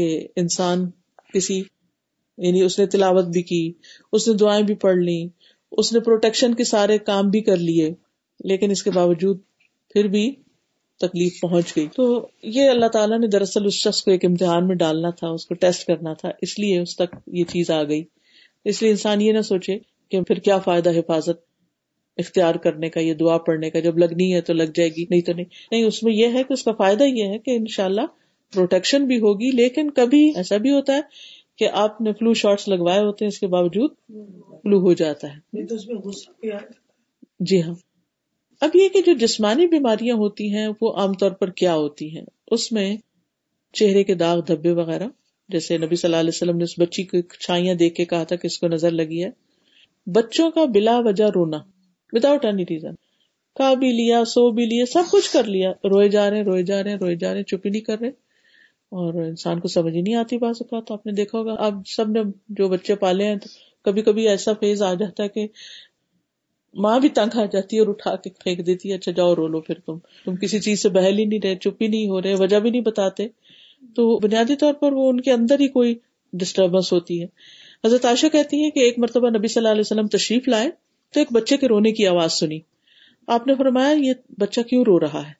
[0.00, 0.90] کہ انسان
[1.34, 1.62] کسی
[2.38, 3.72] یعنی اس نے تلاوت بھی کی،
[4.12, 5.28] اس نے دعائیں بھی پڑھ لی
[5.72, 7.90] اس نے پروٹیکشن کے سارے کام بھی کر لیے،
[8.44, 9.38] لیکن اس کے باوجود
[9.90, 10.34] پھر بھی
[11.00, 14.76] تکلیف پہنچ گئی۔ تو یہ اللہ تعالیٰ نے دراصل اس شخص کو ایک امتحان میں
[14.76, 18.04] ڈالنا تھا، اس کو ٹیسٹ کرنا تھا، اس لیے اس تک یہ چیز آ گئی۔
[18.64, 19.78] اس لیے انسان یہ نہ سوچے
[20.08, 21.38] کہ پھر کیا فائدہ حفاظت
[22.18, 25.20] اختیار کرنے کا یہ دعا پڑھنے کا، جب لگنی ہے تو لگ جائے گی، نہیں
[25.20, 27.64] تو نہیں۔ نہیں، اس میں یہ ہے کہ اس کا فائدہ یہ ہے کہ ان
[27.66, 28.06] شاء اللہ
[28.52, 31.00] پروٹیکشن بھی ہوگی لیکن کبھی ایسا بھی ہوتا ہے
[31.58, 33.90] کہ آپ نے فلو شاٹس لگوائے ہوتے ہیں اس کے باوجود
[34.62, 35.60] فلو ہو جاتا ہے۔
[37.40, 37.74] جی ہاں۔
[38.60, 42.24] اب یہ کہ جو جسمانی بیماریاں ہوتی ہیں وہ عام طور پر کیا ہوتی ہیں؟
[42.50, 42.96] اس میں
[43.72, 45.06] چہرے کے داغ دھبے وغیرہ
[45.48, 48.36] جیسے نبی صلی اللہ علیہ وسلم نے اس بچی کو چھائیاں دیکھ کے کہا تھا
[48.36, 49.30] کہ اس کو نظر لگی ہے۔
[50.06, 51.56] بچوں کا بلا وجہ رونا
[52.12, 52.94] وداؤٹ اینی ریزن
[53.54, 56.84] کھا بھی لیا سو بھی لیا سب کچھ کر لیا۔ روئے جا رہے روئے جا
[56.84, 58.29] رہے روئے جا رہے چپ نہیں کر رہے۔
[58.90, 61.74] اور انسان کو سمجھ ہی نہیں آتی بات کا تو آپ نے دیکھا ہوگا۔ اب
[61.86, 63.48] سب نے جو بچے پالے ہیں، تو
[63.82, 65.46] کبھی کبھی ایسا فیز آ جاتا ہے کہ
[66.74, 69.48] ماں بھی تنگ آ جاتی ہے اور اٹھا کے پھینک دیتی ہے اچھا جاؤ رو
[69.48, 72.22] لو پھر تم۔ تم کسی چیز سے بہل ہی نہیں رہے، چپ ہی نہیں ہو
[72.22, 73.28] رہے، وجہ بھی نہیں بتاتے۔
[73.96, 75.94] تو بنیادی طور پر وہ ان کے اندر ہی کوئی
[76.32, 77.26] ڈسٹربینس ہوتی ہے۔
[77.84, 80.70] حضرت عائشہ کہتی ہے کہ ایک مرتبہ نبی صلی اللہ علیہ وسلم تشریف لائے،
[81.12, 82.60] تو ایک بچے کے رونے کی آواز سنی۔
[83.26, 85.32] آپ نے فرمایا، یہ بچہ کیوں رو رہا ہے؟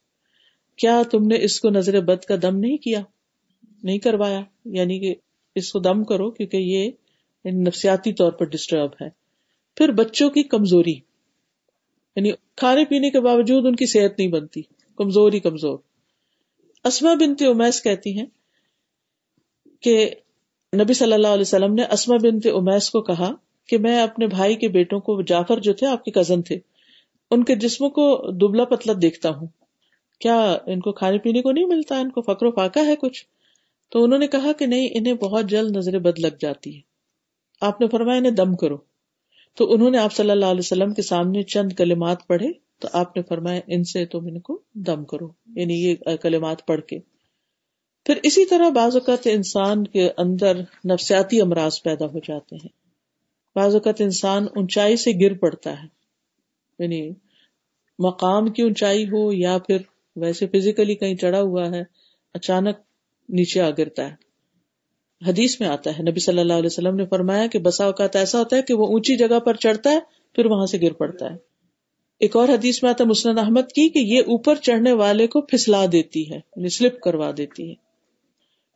[0.77, 3.01] کیا تم نے اس کو نظر بد کا دم نہیں کیا؟
[3.83, 5.15] نہیں کروایا یعنی کہ
[5.55, 6.91] اس کو دم کرو کیونکہ یہ
[7.45, 9.09] نفسیاتی طور پر ڈسٹرب ہے۔
[9.77, 10.99] پھر بچوں کی کمزوری
[12.15, 14.61] یعنی کھانے پینے کے باوجود ان کی صحت نہیں بنتی،
[14.95, 15.77] کمزور ہی کمزور۔
[16.83, 18.25] اسما بنتے امیس کہتی ہیں
[19.81, 20.09] کہ
[20.81, 23.33] نبی صلی اللہ علیہ وسلم نے اسما بنتے امیس کو کہا
[23.67, 26.59] کہ میں اپنے بھائی کے بیٹوں کو، جعفر جو تھے، آپ کے کزن تھے،
[27.31, 29.47] ان کے جسموں کو دبلا پتلا دیکھتا ہوں۔
[30.19, 33.25] کیا ان کو کھانے پینے کو نہیں ملتا؟ ان کو فکر و فاقہ ہے کچھ؟
[33.91, 36.81] تو انہوں نے کہا کہ نہیں، انہیں بہت جلد نظر بد لگ جاتی ہے۔
[37.61, 38.77] آپ نے فرمایا انہیں دم کرو۔
[39.55, 42.47] تو انہوں نے آپ صلی اللہ علیہ وسلم کے سامنے چند کلمات پڑھے۔
[42.79, 46.81] تو آپ نے فرمایا ان سے تم ان کو دم کرو۔ یعنی یہ کلمات پڑھ
[46.81, 46.99] کے۔
[48.05, 52.69] پھر اسی طرح بعض اوقات انسان کے اندر نفسیاتی امراض پیدا ہو جاتے ہیں۔
[53.55, 55.87] بعض اوقات انسان اونچائی سے گر پڑتا ہے۔
[56.79, 57.11] یعنی
[57.99, 59.77] مقام کی اونچائی ہو یا پھر
[60.15, 61.83] ویسے فزیکلی کہیں چڑھا ہوا ہے،
[62.33, 62.75] اچانک
[63.31, 64.15] نیچے آ گرتا ہے۔
[65.27, 68.39] حدیث میں آتا ہے، نبی صلی اللہ علیہ وسلم نے فرمایا کہ بسا اوقات ایسا
[68.39, 69.99] ہوتا ہے کہ وہ اونچی جگہ پر چڑھتا ہے،
[70.35, 71.51] پھر وہاں سے گر پڑتا ہے۔
[72.19, 75.41] ایک اور حدیث میں آتا ہے مسند احمد کی کہ یہ اوپر چڑھنے والے کو
[75.41, 77.75] پھسلا دیتی ہے یعنی سلپ کروا دیتی ہے۔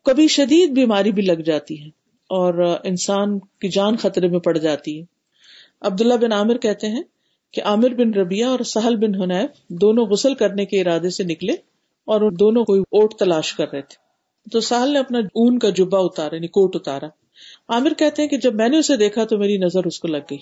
[0.06, 1.88] کبھی شدید بیماری بھی لگ جاتی ہے
[2.30, 5.06] اور انسان کی جان خطرے میں پڑ جاتی ہے۔
[5.82, 7.04] عبداللہ بن عامر کہتے ہیں
[7.54, 11.54] کہ عامر بن ربیہ اور سہل بن حنیف دونوں غسل کرنے کے ارادے سے نکلے
[12.06, 14.05] اور دونوں کوئی اوٹ تلاش کر رہے تھے۔
[14.52, 17.08] تو سال نے اپنا اون کا جبا اتارا یعنی کوٹ اتارا۔
[17.70, 20.18] عامر کہتے ہیں کہ جب میں نے اسے دیکھا تو میری نظر اس کو لگ
[20.18, 20.38] گئی۔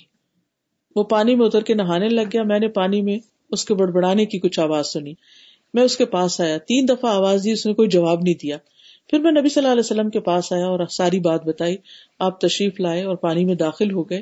[0.96, 3.20] وہ پانی میں اتر کے نہانے لگ گیا۔ میں نے پانی میں
[3.52, 5.14] اس کے بڑبڑانے کی کچھ آواز سنی۔
[5.74, 8.58] میں اس کے پاس آیا۔ تین دفعہ آواز دی، اس نے کوئی جواب نہیں دیا۔
[9.10, 11.78] پھر میں نبی صلی اللہ علیہ وسلم کے پاس آیا اور ساری بات بتائی۔
[12.20, 14.22] آپ تشریف لائے اور پانی میں داخل ہو گئے۔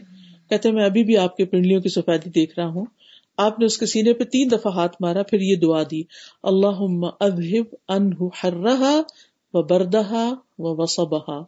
[0.49, 2.85] کہتے میں ابھی بھی آپ کے پنڈلیوں کی سفیدی دیکھ رہا ہوں۔
[3.37, 6.01] آپ نے اس کے سینے پہ تین دفعہ ہاتھ مارا، پھر یہ دعا دی
[6.43, 9.01] اللہ اذهب انہ حرہا
[9.53, 11.43] و بردہا و وصبہا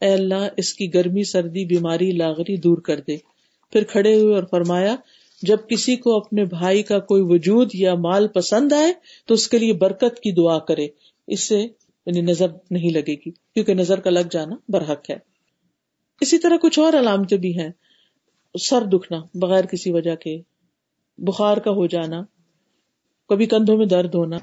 [0.00, 3.16] اے اللہ، اس کی گرمی، سردی، بیماری، لاغری دور کر دے۔
[3.72, 4.96] پھر کھڑے ہوئے اور فرمایا،
[5.42, 8.92] جب کسی کو اپنے بھائی کا کوئی وجود یا مال پسند آئے،
[9.26, 10.88] تو اس کے لیے برکت کی دعا کرے۔
[11.26, 11.58] اس سے
[12.06, 15.16] یعنی نظر نہیں لگے گی، کیونکہ نظر کا لگ جانا برحق ہے۔
[16.20, 17.70] اسی طرح کچھ اور علامتیں بھی ہیں۔
[18.60, 20.40] سر دکھنا، بغیر کسی وجہ کے۔
[21.18, 22.22] بخار کا ہو جانا،
[23.28, 24.36] کبھی کندھوں میں درد ہونا۔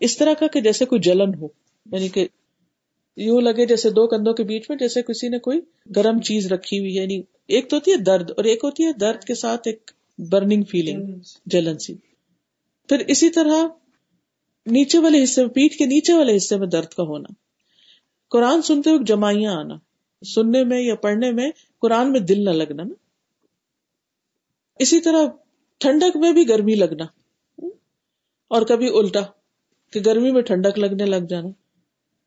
[0.00, 2.28] اس طرح کا کہ جیسے کوئی جلن ہو۔ یعنی کہ
[3.16, 5.60] یوں لگے جیسے دو کندھوں کے بیچ میں جیسے کسی نے کوئی
[5.96, 8.92] گرم چیز رکھی ہوئی ہے۔ یعنی ایک تو ہوتی ہے درد اور ایک ہوتی ہے
[8.92, 11.14] درد کے ساتھ ایک برننگ فیلنگ
[11.46, 11.94] جلن سی
[12.88, 13.66] پھر اسی طرح
[14.66, 17.32] نیچے والے حصے میں پیٹ کے نیچے والے حصے میں درد کا ہونا۔
[18.30, 19.74] قرآن سنتے ہوئے جمائیاں آنا۔
[20.24, 22.94] سننے میں یا پڑھنے میں قرآن میں دل نہ لگنا نا۔
[24.78, 25.26] اسی طرح
[25.78, 27.04] ٹھنڈک میں بھی گرمی لگنا۔
[28.48, 29.20] اور کبھی الٹا
[29.92, 31.48] کہ گرمی میں ٹھنڈک لگنے لگ جانا۔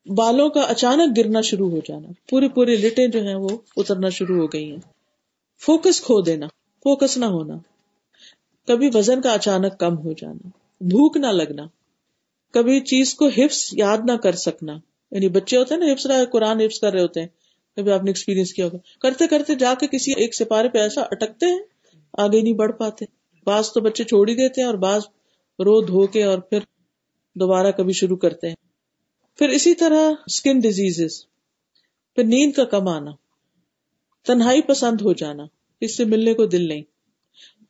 [0.05, 4.37] بالوں کا اچانک گرنا شروع ہو جانا۔ پوری پوری لٹیں جو ہیں وہ اترنا شروع
[4.37, 4.77] ہو گئی ہیں۔
[5.59, 6.47] فوکس کھو دینا،
[6.83, 7.53] فوکس نہ ہونا۔
[8.67, 10.47] کبھی وزن کا اچانک کم ہو جانا۔
[10.81, 11.63] بھوک نہ لگنا۔
[12.53, 14.77] کبھی چیز کو حفظ، یاد نہ کر سکنا۔
[15.11, 17.27] یعنی بچے ہوتے ہیں نا، حفظ رہا قرآن حفظ کر رہے ہوتے ہیں۔
[17.75, 21.01] کبھی آپ نے ایکسپیرینس کیا ہوگا۔ کرتے کرتے جا کے کسی ایک سپارے پہ ایسا
[21.01, 21.59] اٹکتے ہیں،
[22.13, 23.05] آگے نہیں بڑھ پاتے۔
[23.45, 25.01] بعض تو بچے چھوڑ ہی دیتے ہیں اور بعض
[25.59, 26.59] رو دھو کے اور پھر
[27.35, 28.68] دوبارہ کبھی شروع کرتے ہیں۔
[29.39, 31.25] پھر اسی طرح اسکن ڈیزیز
[32.15, 33.11] پھر نیند کا کم آنا،
[34.25, 35.43] تنہائی پسند ہو جانا،
[35.81, 36.81] اس سے ملنے کو دل نہیں،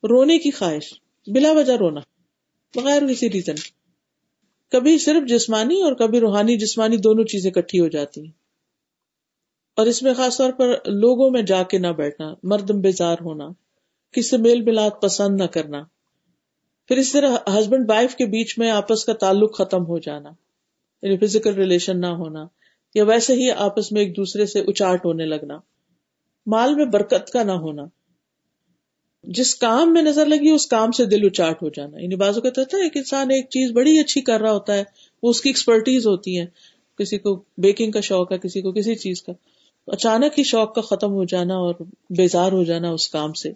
[0.04, 0.94] رونے کی خواہش،
[1.28, 2.00] بلا وجہ رونا،
[2.76, 3.56] بغیر کسی ریزن
[4.72, 8.32] کبھی صرف جسمانی اور کبھی روحانی، جسمانی دونوں چیزیں کٹھی ہو جاتی ہیں۔
[9.76, 13.50] اور اس میں خاص طور پر لوگوں میں جا کے نہ بیٹھنا مردم بیزار ہونا،
[14.12, 15.84] کسی سے میل ملاد پسند نہ کرنا،
[16.88, 20.30] پھر اس طرح ہسبینڈ وائف کے بیچ میں آپس کا تعلق ختم ہو جانا۔
[21.02, 22.48] یعنی فزیکل ریلیشن نہ ہونا،
[22.96, 25.60] یا ویسے ہی آپس میں ایک دوسرے سے اچاٹ ہونے لگنا۔
[26.48, 27.84] مال میں برکت کا نہ ہونا۔
[29.24, 32.62] جس کام میں نظر لگی، اس کام سے دل اچاٹ ہو جانا۔ یعنی بازو کہتا
[32.62, 34.84] ہے ایک انسان ایک چیز بڑی اچھی کر رہا ہوتا ہے،
[35.24, 36.46] وہ اس کی ایکسپرٹیز ہوتی ہے
[36.98, 39.32] کسی کو بیکنگ کا شوق ہے، کسی کو کسی چیز کا۔
[39.88, 41.74] اچانک ہی شوق کا ختم ہو جانا اور
[42.10, 43.52] بیزار ہو جانا اس کام سے۔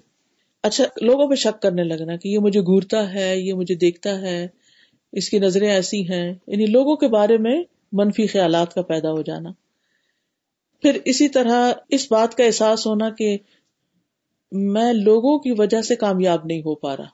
[0.63, 4.47] اچھا لوگوں پہ شک کرنے لگنا کہ یہ مجھے گورتا ہے، یہ مجھے دیکھتا ہے۔
[5.13, 9.21] اس کی نظریں ایسی ہیں۔ یعنی لوگوں کے بارے میں منفی خیالات کا پیدا ہو
[9.21, 9.49] جانا۔
[10.81, 13.37] پھر اسی طرح اس بات کا احساس ہونا کہ
[14.51, 17.07] میں لوگوں کی وجہ سے کامیاب نہیں ہو پا رہا۔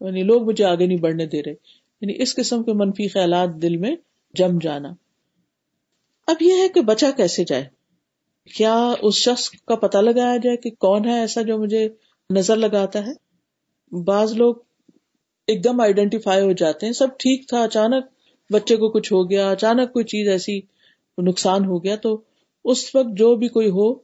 [0.00, 1.54] یعنی لوگ مجھے آگے نہیں بڑھنے دے رہے۔
[2.00, 3.96] یعنی اس قسم کے منفی خیالات دل میں
[4.34, 4.88] جم جانا۔
[6.26, 7.64] اب یہ ہے کہ بچا کیسے جائے۔
[8.56, 11.88] کیا اس شخص کا پتہ لگایا جائے کہ کون ہے ایسا جو مجھے
[12.30, 13.28] نظر لگاتا ہے؟
[14.04, 14.54] بعض لوگ
[15.48, 18.04] ایک دم آئیڈینٹیفائی ہو جاتے ہیں۔ سب ٹھیک تھا۔ اچانک
[18.52, 20.60] بچے کو کچھ ہو گیا۔ اچانک کوئی چیز ایسی
[21.18, 22.20] نقصان ہو گیا۔ تو
[22.64, 23.94] اس وقت جو بھی کوئی ہو،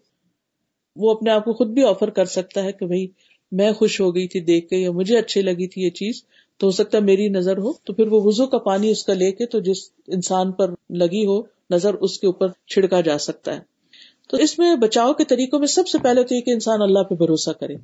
[0.97, 3.07] وہ اپنے آپ کو خود بھی آفر کر سکتا ہے کہ بھائی،
[3.53, 6.23] میں خوش ہو گئی تھی دیکھ کے یا مجھے اچھی لگی تھی یہ چیز۔
[6.59, 9.15] تو ہو سکتا ہے میری نظر ہو۔ تو پھر وہ وزو کا پانی اس کا
[9.15, 9.77] لے کے تو جس
[10.07, 13.61] انسان پر لگی ہو، نظر اس کے اوپر چھڑکا جا سکتا ہے۔
[14.29, 16.99] تو اس میں بچاؤ کے طریقوں میں سب سے پہلے تو یہ کہ انسان اللہ
[16.99, 17.75] پہ بھروسہ کرے۔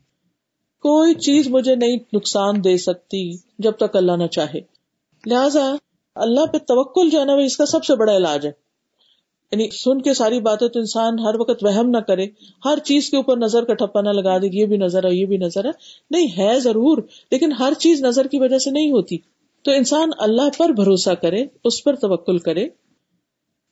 [0.81, 4.61] کوئی چیز مجھے نہیں نقصان دے سکتی جب تک اللہ نہ چاہے۔
[5.27, 5.75] لہذا
[6.15, 8.71] اللہ پہ توکل جو ہے نا اس کا سب سے بڑا علاج ہے۔
[9.53, 12.27] یعنی سن کے ساری باتیں تو انسان ہر وقت وہم نہ کرے،
[12.65, 15.27] ہر چیز کے اوپر نظر کا ٹھپا نہ لگا دے یہ بھی نظر ہے، یہ
[15.27, 15.71] بھی نظر ہے۔
[16.11, 16.99] نہیں، ہے ضرور،
[17.31, 19.17] لیکن ہر چیز نظر کی وجہ سے نہیں ہوتی۔
[19.63, 22.65] تو انسان اللہ پر بھروسہ کرے، اس پر توکل کرے۔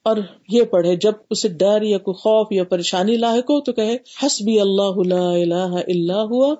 [0.04, 0.16] اور
[0.48, 4.60] یہ پڑھے، جب اسے ڈر یا کوئی خوف یا پریشانی لاحق ہو تو کہے، حسبی
[4.60, 6.54] اللہ اللہ اللہ ہوا۔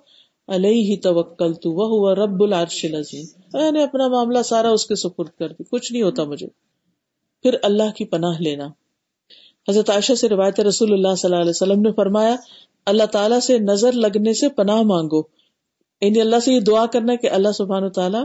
[0.48, 5.28] علیہ توکل تو وہ رب العرش العظیم۔ میں نے اپنا معاملہ سارا اس کے سپرد
[5.38, 6.46] کر دی کچھ نہیں ہوتا مجھے۔
[7.42, 8.68] پھر اللہ کی پناہ لینا۔
[9.68, 12.36] حضرت عائشہ سے روایت رسول اللہ صلی اللہ علیہ وسلم نے فرمایا،
[12.86, 15.22] اللہ تعالیٰ سے نظر لگنے سے پناہ مانگو۔
[16.00, 18.24] یعنی اللہ سے یہ دعا کرنا کہ اللہ سبحان و تعالیٰ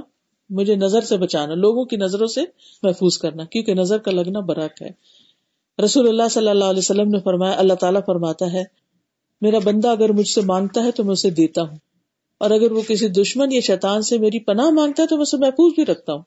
[0.50, 2.42] مجھے نظر سے بچانا، لوگوں کی نظروں سے
[2.84, 4.90] محفوظ کرنا، کیونکہ نظر کا لگنا برق ہے۔
[5.84, 8.64] رسول اللہ صلی اللہ علیہ وسلم نے فرمایا، اللہ تعالیٰ فرماتا ہے،
[9.42, 11.78] میرا بندہ اگر مجھ سے مانگتا ہے تو میں اسے دیتا ہوں۔
[12.38, 15.38] اور اگر وہ کسی دشمن یا شیطان سے میری پناہ مانگتا ہے تو میں اسے
[15.38, 16.22] محفوظ بھی رکھتا ہوں۔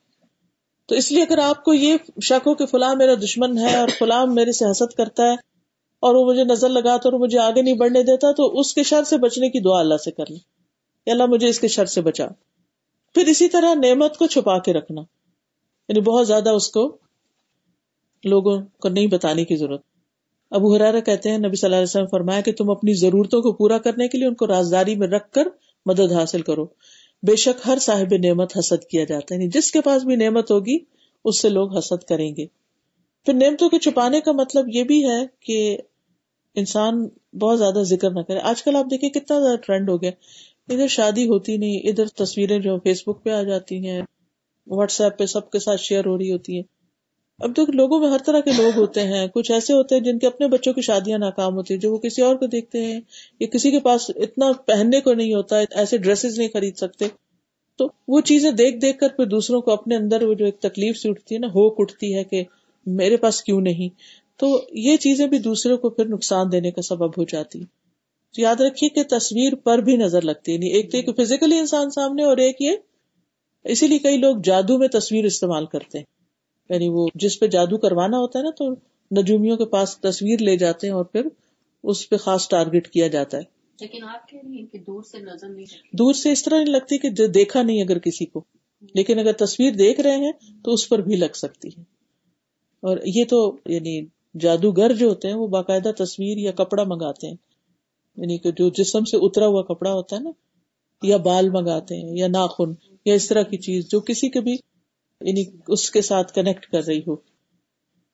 [0.85, 3.87] تو اس لیے اگر آپ کو یہ شک ہو کہ فلاں میرا دشمن ہے اور
[3.99, 5.33] فلاں میرے سے حسد کرتا ہے
[5.99, 9.03] اور وہ مجھے نظر لگاتا اور مجھے آگے نہیں بڑھنے دیتا، تو اس کے شر
[9.03, 10.39] سے بچنے کی دعا اللہ سے کر لیں۔
[11.05, 12.27] اللہ مجھے اس کے شر سے بچا۔
[13.13, 15.01] پھر اسی طرح نعمت کو چھپا کے رکھنا۔
[15.89, 16.97] یعنی بہت زیادہ اس کو
[18.23, 19.81] لوگوں کو نہیں بتانے کی ضرورت۔
[20.51, 23.53] ابو حرارا کہتے ہیں، نبی صلی اللہ علیہ وسلم فرمایا کہ تم اپنی ضرورتوں کو
[23.53, 25.47] پورا کرنے کے لیے ان کو رازداری میں رکھ کر
[25.87, 26.65] مدد حاصل کرو۔
[27.23, 30.51] بے شک ہر صاحب نعمت حسد کیا جاتا ہے۔ یعنی جس کے پاس بھی نعمت
[30.51, 30.77] ہوگی،
[31.25, 32.45] اس سے لوگ حسد کریں گے۔
[33.25, 35.77] پھر نعمتوں کے چھپانے کا مطلب یہ بھی ہے کہ
[36.55, 37.07] انسان
[37.39, 40.11] بہت زیادہ ذکر نہ کرے۔ آج کل آپ دیکھیں کتنا زیادہ ٹرینڈ ہو گیا۔
[40.69, 44.01] ادھر شادی ہوتی نہیں، ادھر تصویریں جو فیس بک پہ آ جاتی ہیں،
[44.67, 46.76] واٹس ایپ پہ سب کے ساتھ شیئر ہو رہی ہوتی ہیں۔
[47.39, 50.19] اب تو لوگوں میں ہر طرح کے لوگ ہوتے ہیں۔ کچھ ایسے ہوتے ہیں جن
[50.19, 53.01] کے اپنے بچوں کی شادیاں ناکام ہوتی ہیں، جو وہ کسی اور کو دیکھتے ہیں،
[53.39, 57.05] یا کسی کے پاس اتنا پہننے کو نہیں ہوتا، ایسے ڈریسز نہیں خرید سکتے۔
[57.75, 60.97] تو وہ چیزیں دیکھ دیکھ کر پھر دوسروں کو اپنے اندر وہ جو ایک تکلیف
[60.97, 62.43] سی اٹھتی ہے نا، ہوک اٹھتی ہے کہ
[62.85, 63.89] میرے پاس کیوں نہیں؟
[64.39, 67.59] تو یہ چیزیں بھی دوسرے کو پھر نقصان دینے کا سبب ہو جاتی۔
[68.35, 71.57] تو یاد رکھیے کہ تصویر پر بھی نظر لگتی ہے۔ یعنی ایک تو ایک فزیکلی
[71.57, 72.71] انسان سامنے اور ایک یہ۔
[73.63, 76.16] اسی لیے کئی لوگ جادو میں تصویر استعمال کرتے ہیں۔
[76.69, 78.71] یعنی وہ جس پہ جادو کروانا ہوتا ہے نا تو
[79.21, 81.27] نجومیوں کے پاس تصویر لے جاتے ہیں اور پھر
[81.83, 83.43] اس پہ خاص ٹارگیٹ کیا جاتا ہے۔
[83.81, 86.73] لیکن آپ کہہ رہی ہیں کہ دور سے نظر نہیں دور سے اس طرح نہیں
[86.73, 88.43] لگتی کہ دیکھا نہیں اگر کسی کو۔
[88.95, 90.31] لیکن اگر تصویر دیکھ رہے ہیں
[90.63, 91.81] تو اس پر بھی لگ سکتی ہے۔
[92.79, 94.05] اور یہ تو یعنی
[94.39, 97.35] جادوگر جو ہوتے ہیں وہ باقاعدہ تصویر یا کپڑا منگاتے ہیں۔
[98.17, 100.29] یعنی کہ جو جسم سے اترا ہوا کپڑا ہوتا ہے نا
[101.03, 102.73] یا بال منگاتے ہیں یا ناخن
[103.05, 104.57] یا اس طرح کی چیز جو کسی کے بھی
[105.21, 107.15] یعنی اس کے ساتھ کنیکٹ کر رہی ہو۔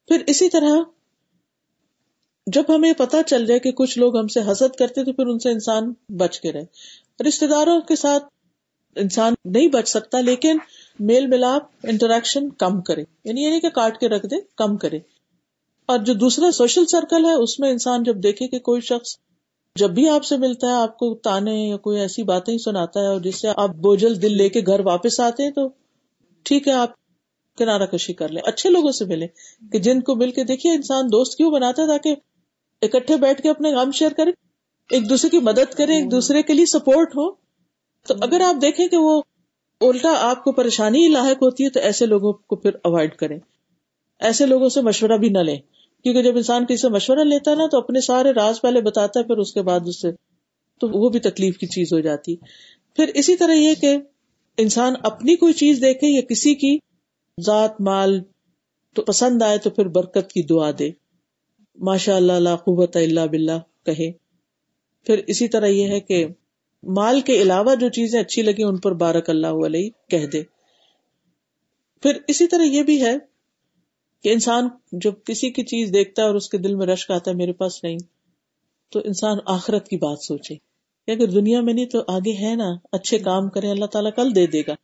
[0.07, 0.75] پھر اسی طرح
[2.47, 5.39] جب ہمیں پتا چل جائے کہ کچھ لوگ ہم سے حسد کرتے تو پھر ان
[5.39, 6.65] سے انسان بچ کے رہے۔
[7.27, 8.23] رشتے داروں کے ساتھ
[8.95, 10.57] انسان نہیں بچ سکتا، لیکن
[10.99, 14.99] میل ملاپ انٹریکشن کم کرے۔ یعنی یہ نہیں کہ کاٹ کے رکھ دے، کم کرے۔
[15.85, 19.17] اور جو دوسرا سوشل سرکل ہے، اس میں انسان جب دیکھے کہ کوئی شخص
[19.75, 23.07] جب بھی آپ سے ملتا ہے، آپ کو تانے یا کوئی ایسی باتیں سناتا ہے
[23.07, 25.69] اور جس سے آپ بوجھل دل لے کے گھر واپس آتے ہیں، تو
[26.43, 26.89] ٹھیک ہے، آپ
[27.57, 29.27] کنارا کشی کر لیں، اچھے لوگوں سے ملے
[29.71, 32.15] کہ جن کو مل کے دیکھیے، انسان دوست کیوں بناتا ہے تاکہ
[32.81, 34.31] اکٹھے بیٹھ کے اپنے غم شیئر کرے
[34.89, 37.31] ایک دوسرے کی مدد کرے ایک دوسرے کے لیے سپورٹ ہو۔
[38.07, 39.21] تو اگر آپ دیکھیں کہ وہ
[39.81, 43.39] الٹا آپ کو پریشانی لاحق ہوتی ہے، تو ایسے لوگوں کو پھر اوائڈ کریں۔
[44.19, 45.57] ایسے لوگوں سے مشورہ بھی نہ لیں۔
[46.03, 49.19] کیونکہ جب انسان کسی سے مشورہ لیتا ہے نا، تو اپنے سارے راز پہلے بتاتا
[49.19, 50.11] ہے، پھر اس کے بعد اس سے
[50.79, 52.35] تو وہ بھی تکلیف کی چیز ہو جاتی۔
[52.95, 53.97] پھر اسی طرح یہ کہ
[54.57, 56.77] انسان اپنی کوئی چیز دیکھے یا کسی کی
[57.41, 58.21] ذات، مال
[58.95, 60.89] تو پسند آئے تو پھر برکت کی دعا دے۔
[61.77, 64.11] ماشاء اللہ، لا قوت اللہ بلّہ کہے۔
[65.05, 66.27] پھر اسی طرح یہ ہے کہ
[66.83, 70.43] مال کے علاوہ جو چیزیں اچھی لگی ان پر بارک اللہ علیہ کہہ دے۔
[72.01, 73.17] پھر اسی طرح یہ بھی ہے
[74.23, 77.31] کہ انسان جب کسی کی چیز دیکھتا ہے اور اس کے دل میں رشک آتا
[77.31, 77.97] ہے، میرے پاس نہیں،
[78.89, 80.72] تو انسان آخرت کی بات سوچے۔
[81.07, 84.47] اگر دنیا میں نہیں تو آگے ہے نا، اچھے کام کرے، اللہ تعالیٰ کل دے
[84.47, 84.75] دے گا۔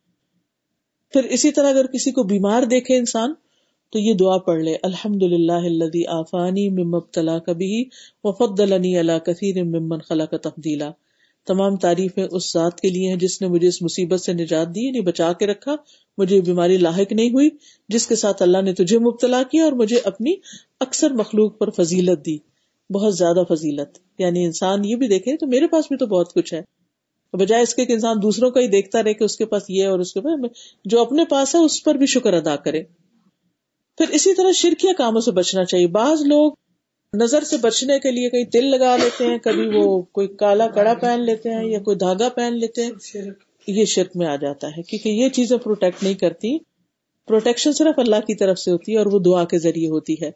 [1.12, 3.34] پھر اسی طرح اگر کسی کو بیمار دیکھے انسان،
[3.92, 7.84] تو یہ دعا پڑھ لے الحمد للہ آفانی ممبتلا کبھی
[8.24, 10.90] وفد اللہ کثیر ممن خلا کا تبدیلا
[11.46, 14.86] تمام تعریفیں اس ذات کے لیے ہیں جس نے مجھے اس مصیبت سے نجات دی
[14.86, 15.76] یعنی بچا کے رکھا۔
[16.18, 17.48] مجھے بیماری لاحق نہیں ہوئی،
[17.88, 20.34] جس کے ساتھ اللہ نے تجھے مبتلا کیا اور مجھے اپنی
[20.80, 22.49] اکثر مخلوق پر فضیلت دی۔
[22.92, 26.54] بہت زیادہ فضیلت۔ یعنی انسان یہ بھی دیکھے تو میرے پاس بھی تو بہت کچھ
[26.54, 26.62] ہے۔
[27.32, 29.86] بجائے اس کے کہ انسان دوسروں کا ہی دیکھتا رہے کہ اس کے پاس یہ
[29.86, 30.50] اور اس کے پاس
[30.84, 32.82] جو اپنے پاس ہے اس پر بھی شکر ادا کرے۔
[33.98, 36.52] پھر اسی طرح شرکیہ کاموں سے بچنا چاہیے۔ بعض لوگ
[37.22, 40.94] نظر سے بچنے کے لیے کہیں تل لگا لیتے ہیں، کبھی وہ کوئی کالا کڑا
[40.94, 42.92] پہن لیتے ہیں یا کوئی دھاگا پہن لیتے ہیں۔
[43.66, 46.58] یہ شرک میں آ جاتا ہے کیونکہ یہ چیزیں پروٹیکٹ نہیں کرتی۔
[47.26, 50.30] پروٹیکشن صرف اللہ کی طرف سے ہوتی ہے اور وہ دعا کے ذریعے ہوتی ہے۔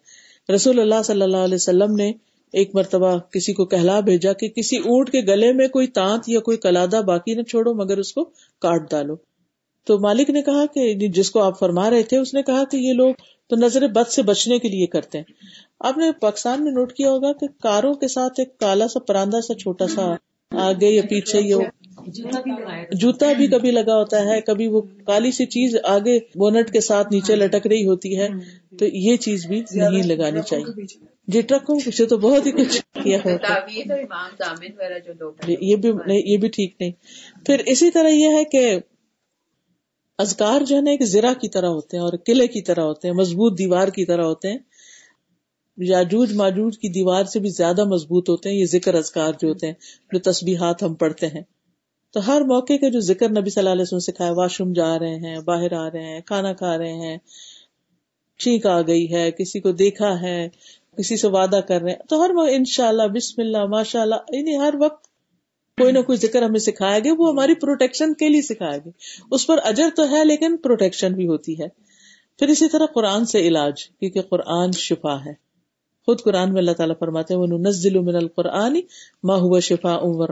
[0.54, 2.12] رسول اللہ صلی اللہ علیہ وسلم نے
[2.54, 6.40] ایک مرتبہ کسی کو کہلا بھیجا کہ کسی اونٹ کے گلے میں کوئی تانت یا
[6.40, 8.24] کوئی کلادہ باقی نہ چھوڑو، مگر اس کو
[8.60, 9.16] کاٹ ڈالو۔
[9.86, 12.76] تو مالک نے کہا کہ جس کو آپ فرما رہے تھے، اس نے کہا کہ
[12.76, 13.14] یہ لوگ
[13.50, 15.24] تو نظر بد سے بچنے کے لیے کرتے ہیں۔
[15.80, 19.40] آپ نے پاکستان میں نوٹ کیا ہوگا کہ کاروں کے ساتھ ایک کالا سا پراندہ
[19.40, 20.14] سا چھوٹا سا
[20.50, 21.40] آگے یا پیچھے
[22.92, 27.08] جوتا بھی کبھی لگا ہوتا ہے، کبھی وہ کالی سی چیز آگے بونٹ کے ساتھ
[27.12, 28.28] نیچے لٹک رہی ہوتی ہے۔
[28.78, 33.18] تو یہ چیز بھی نہیں لگانی چاہیے۔ جی ٹرکوں پیچھے تو بہت ہی کچھ کیا
[35.60, 35.90] یہ بھی
[36.24, 36.92] یہ بھی ٹھیک نہیں۔
[37.46, 38.78] پھر اسی طرح یہ ہے کہ
[40.18, 43.08] ازکار جو ہے نا ایک زرا کی طرح ہوتے ہیں اور قلعے کی طرح ہوتے
[43.08, 44.58] ہیں مضبوط دیوار کی طرح ہوتے ہیں۔
[45.78, 49.66] یاجوج ماجوج کی دیوار سے بھی زیادہ مضبوط ہوتے ہیں یہ ذکر ازکار جو ہوتے
[49.66, 49.74] ہیں
[50.12, 51.42] جو تسبیحات ہم پڑھتے ہیں۔
[52.14, 54.98] تو ہر موقع کا جو ذکر نبی صلی اللہ علیہ وسلم سکھایا واش روم جا
[54.98, 57.16] رہے ہیں باہر آ رہے ہیں کھانا کھا رہے ہیں
[58.40, 60.48] چینک آ گئی ہے کسی کو دیکھا ہے
[60.96, 64.00] کسی سے وعدہ کر رہے ہیں۔ تو ہر وقت ان شاء اللہ بسم اللہ ماشاء
[64.00, 65.04] اللہ یعنی ہر وقت
[65.78, 68.90] کوئی نہ کوئی ذکر ہمیں سکھایا گیا، وہ ہماری پروٹیکشن کے لیے سکھایا گیا۔
[69.30, 71.68] اس پر اجر تو ہے، لیکن پروٹیکشن بھی ہوتی ہے۔
[72.38, 75.32] پھر اسی طرح قرآن سے علاج، کیونکہ قرآن شفا ہے۔
[76.06, 78.80] خود قرآن میں اللہ تعالیٰ فرماتے ہیں نزل من القرآن
[79.22, 80.26] ما ہوا شفا و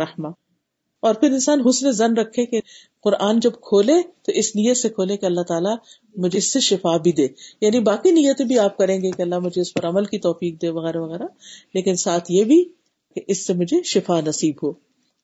[1.03, 2.61] اور پھر انسان حسن زن رکھے کہ
[3.03, 5.77] قرآن جب کھولے تو اس نیت سے کھولے کہ اللہ تعالیٰ
[6.17, 7.27] مجھے اس سے شفا بھی دے۔
[7.61, 10.63] یعنی باقی نیتیں بھی آپ کریں گے کہ اللہ مجھے اس پر عمل کی توفیق
[10.63, 11.23] دے وغیرہ وغیرہ۔
[11.75, 12.65] لیکن ساتھ یہ بھی
[13.15, 14.71] کہ اس سے مجھے شفا نصیب ہو۔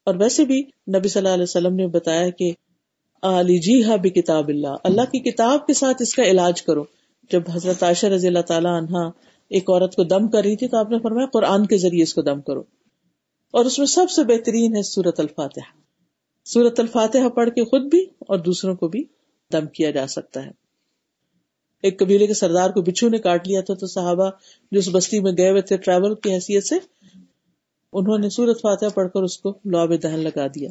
[0.05, 0.63] اور ویسے بھی
[0.97, 2.53] نبی صلی اللہ علیہ وسلم نے بتایا کہ
[3.23, 6.85] علی جی ہا بھی کتاب اللہ۔ اللہ کی کتاب کے ساتھ اس کا علاج کرو۔
[7.31, 8.97] جب حضرت عائشہ رضی اللہ تعالیٰ عنہ
[9.51, 12.15] ایک عورت کو دم کر رہی تھی تو آپ نے فرمایا قرآن کے ذریعے اس
[12.15, 12.63] کو دم کرو۔
[13.51, 15.79] اور اس میں سب سے بہترین ہے سورت الفاتحہ۔
[16.45, 19.05] سورت الفاتحہ پڑھ کے خود بھی اور دوسروں کو بھی
[19.53, 20.51] دم کیا جا سکتا ہے۔
[21.83, 24.31] ایک قبیلے کے سردار کو بچھو نے کاٹ لیا تھا تو صحابہ
[24.73, 26.75] جو اس بستی میں گئے ہوئے تھے ٹریول کی حیثیت سے،
[27.93, 30.71] انہوں نے سورت فاتحہ پڑھ کر اس کو لعب دہن لگا دیا۔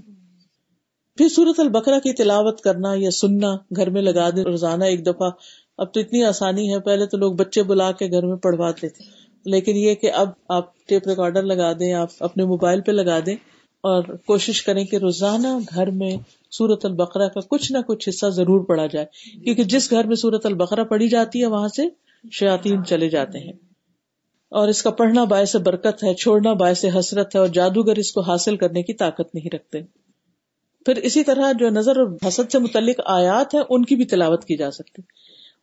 [1.17, 5.29] پھر سورت البقرہ کی تلاوت کرنا یا سننا، گھر میں لگا دیں، روزانہ ایک دفعہ،
[5.77, 9.26] اب تو اتنی آسانی ہے، پہلے تو لوگ بچے بلا کے گھر میں پڑھواتے تھے۔
[9.47, 13.35] لیکن یہ کہ اب آپ ٹیپ ریکارڈر لگا دیں، آپ اپنے موبائل پہ لگا دیں
[13.81, 16.11] اور کوشش کریں کہ روزانہ گھر میں
[16.51, 19.05] سورت البقرہ کا کچھ نہ کچھ حصہ ضرور پڑھا جائے۔
[19.39, 21.81] کیونکہ جس گھر میں سورت البقرہ پڑھی جاتی ہے، وہاں سے
[22.31, 23.53] شیاتین چلے جاتے ہیں۔
[24.49, 28.21] اور اس کا پڑھنا باعث برکت ہے، چھوڑنا باعث حسرت ہے اور جادوگر اس کو
[28.21, 29.81] حاصل کرنے کی طاقت نہیں رکھتے۔
[30.85, 34.45] پھر اسی طرح جو نظر اور حسد سے متعلق آیات ہیں، ان کی بھی تلاوت
[34.45, 35.01] کی جا سکتی۔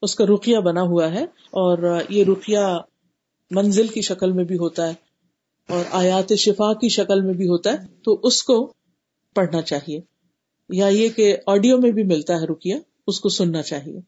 [0.02, 2.78] اس کا رقیہ بنا ہوا ہے اور یہ رقیہ
[3.50, 4.94] منزل کی شکل میں بھی ہوتا ہے
[5.68, 8.74] اور آیات شفا کی شکل میں بھی ہوتا ہے، تو اس کو
[9.34, 10.00] پڑھنا چاہیے۔
[10.68, 14.00] یا یہ کہ آڈیو میں بھی ملتا ہے رکیا اس کو سننا چاہیے۔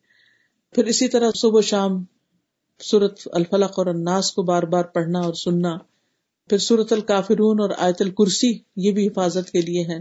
[0.72, 2.04] پھر اسی طرح صبح شام
[2.80, 5.76] سورت الفلق اور الناس کو بار بار پڑھنا اور سننا۔
[6.48, 10.00] پھر سورت الکافرون اور آیت الکرسی، یہ بھی حفاظت کے لیے ہے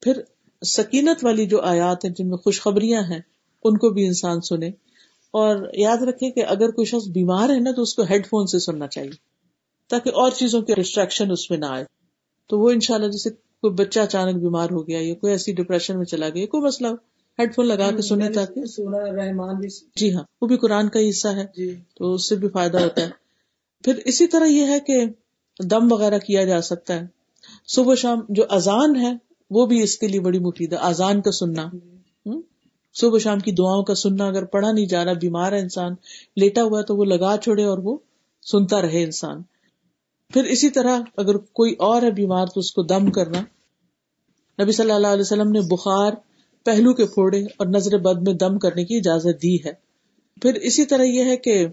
[0.00, 0.22] پھر
[0.66, 3.20] سکینت والی جو آیات ہیں، جن میں خوشخبریاں ہیں،
[3.64, 4.70] ان کو بھی انسان سنے۔
[5.34, 8.46] اور یاد رکھے کہ اگر کوئی شخص بیمار ہے نا تو اس کو ہیڈ فون
[8.46, 9.10] سے سننا چاہیے
[9.90, 11.84] تاکہ اور چیزوں کے ریسٹریکشن اس میں نہ آئے۔
[12.50, 16.04] تو وہ انشاءاللہ جیسے کوئی بچہ اچانک بیمار ہو گیا یا کوئی ایسی ڈپریشن میں
[16.04, 16.88] چلا گیا کوئی مسئلہ
[17.38, 18.62] ہیڈ فون لگا کے سنے تاکہ
[19.96, 22.82] جی ہاں وہ بھی قرآن کا ہی حصہ ہے جی۔ تو اس سے بھی فائدہ
[22.82, 23.10] ہوتا ہے۔
[23.84, 25.04] پھر اسی طرح یہ ہے کہ
[25.64, 27.06] دم وغیرہ کیا جا سکتا ہے۔
[27.66, 29.12] صبح شام جو اذان ہے
[29.50, 31.70] وہ بھی اس کے لیے بڑی مفید ہے اذان کا سننا۔
[32.94, 35.92] صبح شام کی دعاؤں کا سننا اگر پڑھا نہیں جا رہا، بیمار ہے انسان،
[36.36, 37.98] لیٹا ہوا تو وہ لگا چھوڑے اور وہ
[38.52, 39.42] سنتا رہے انسان۔
[40.32, 43.40] پھر اسی طرح اگر کوئی اور ہے بیمار تو اس کو دم کرنا۔
[44.62, 46.12] نبی صلی اللہ علیہ وسلم نے بخار
[46.64, 49.72] پہلو کے پھوڑے اور نظر بد میں دم کرنے کی اجازت دی ہے۔
[50.42, 51.66] پھر اسی طرح یہ ہے کہ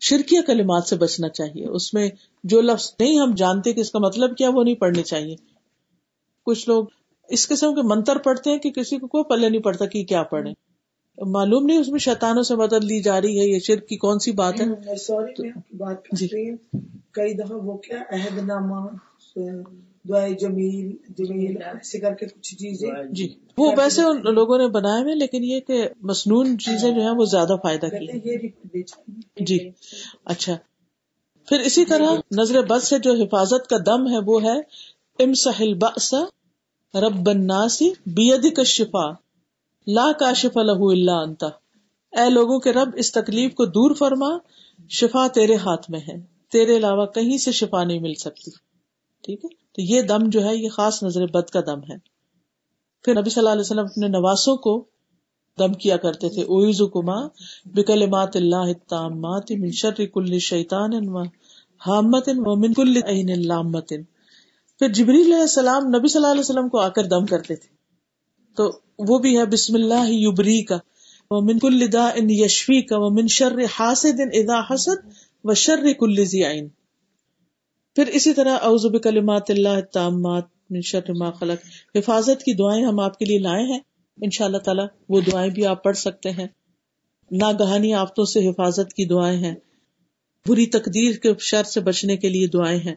[0.00, 2.10] شرکیہ کلمات سے بچنا چاہیے۔ اس میں
[2.44, 5.36] جو لفظ نہیں ہم جانتے کہ اس کا مطلب کیا، وہ نہیں پڑھنے چاہیے۔
[6.46, 6.84] کچھ لوگ
[7.30, 10.22] اس قسم کے منتر پڑھتے ہیں کہ کسی کو کوئی پلے نہیں پڑتا کہ کیا
[10.22, 10.52] پڑھے
[11.18, 14.18] معلوم نہیں اس میں شیطانوں سے مدد لی جا رہی ہے یہ شرک کی کون
[14.18, 14.66] سی بات ہے۔
[16.12, 16.56] جی۔
[17.10, 18.88] کئی دفعہ وہ کیا عہد نامہ
[20.40, 25.14] جمیل جمیل ایسے کر کے کچھ چیزیں۔ جی۔ وہ ویسے ان لوگوں نے بنائے ہوئے
[25.14, 28.48] لیکن یہ کہ مصنون چیزیں جو ہیں وہ زیادہ فائدہ کی
[29.44, 29.70] جی۔
[30.24, 30.56] اچھا۔
[31.48, 34.58] پھر اسی طرح نظر بد سے جو حفاظت کا دم ہے وہ ہے
[35.24, 36.18] ام سہل بسا
[36.94, 39.10] رب الناسی بید کا شفا
[39.86, 41.48] لا کا شفا لہو اللہ انتا
[42.12, 44.28] اے لوگوں کے رب، اس تکلیف کو دور فرما،
[44.88, 46.20] شفا تیرے ہاتھ میں ہے.
[46.52, 48.50] تیرے علاوہ کہیں سے شفا نہیں مل سکتی.
[49.24, 51.96] ٹھیک ہے؟ تو یہ دم جو ہے، یہ خاص نظر بد کا دم ہے.
[53.04, 54.84] پھر نبی صلی اللہ علیہ وسلم اپنے نواسوں کو
[55.58, 56.42] دم کیا کرتے تھے.
[56.42, 57.26] اویز کما
[57.64, 61.22] بکل مات اللہ تامات من شر کل شیطان و
[61.86, 63.92] حامت و من کل عین لامت.
[64.80, 67.68] پھر جبریل علیہ السلام نبی صلی اللہ علیہ وسلم کو آ کر دم کرتے تھے۔
[68.56, 70.78] تو وہ بھی ہے، بسم اللہ یبری کا
[71.30, 75.08] وہ من کل دا ان یشوی کا وہ من شر حاسد اذا حسد،
[75.44, 76.68] و شر کل عین
[77.94, 81.66] پھر اسی طرح، اعوذ بکلمات اللہ تامات من شر ما خلق۔
[81.96, 83.78] حفاظت کی دعائیں ہم آپ کے لیے لائے ہیں۔
[84.22, 86.46] ان شاء اللہ تعالیٰ وہ دعائیں بھی آپ پڑھ سکتے ہیں۔
[87.30, 89.54] ناگہانی آفتوں سے حفاظت کی دعائیں ہیں۔
[90.48, 92.94] بری تقدیر کے شر سے بچنے کے لیے دعائیں ہیں۔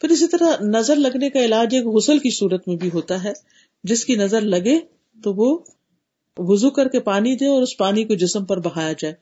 [0.00, 3.32] پھر اسی طرح نظر لگنے کا علاج ایک غسل کی صورت میں بھی ہوتا ہے۔
[3.84, 4.78] جس کی نظر لگے
[5.24, 5.58] تو وہ
[6.38, 9.14] وضو کر کے پانی دے اور اس پانی کو جسم پر بہایا جائے۔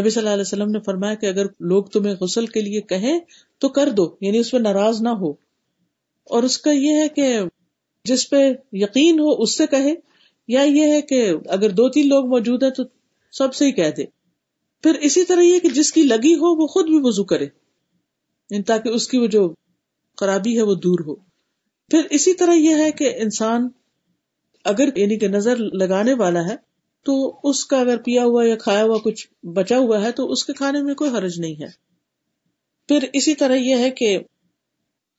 [0.00, 3.20] نبی صلی اللہ علیہ وسلم نے فرمایا کہ اگر لوگ تمہیں غسل کے لیے کہیں
[3.58, 5.30] تو کر دو یعنی اس میں ناراض نہ ہو۔
[6.30, 7.38] اور اس کا یہ ہے کہ
[8.04, 9.94] جس پہ یقین ہو اس سے کہے،
[10.48, 12.82] یا یہ ہے کہ اگر دو تین لوگ موجود ہیں تو
[13.32, 14.04] سب سے ہی کہہ دے۔
[14.82, 17.44] پھر اسی طرح یہ کہ جس کی لگی ہو وہ خود بھی وضو کرے
[18.50, 19.54] یعنی تاکہ اس کی وہ جو
[20.16, 21.14] خرابی ہے وہ دور ہو۔
[21.90, 23.68] پھر اسی طرح یہ ہے کہ انسان
[24.64, 26.56] اگر یعنی کہ نظر لگانے والا ہے
[27.06, 30.44] تو اس کا اگر پیا ہوا یا کھایا ہوا کچھ بچا ہوا ہے تو اس
[30.44, 31.68] کے کھانے میں کوئی حرج نہیں ہے۔
[32.88, 34.18] پھر اسی طرح یہ ہے کہ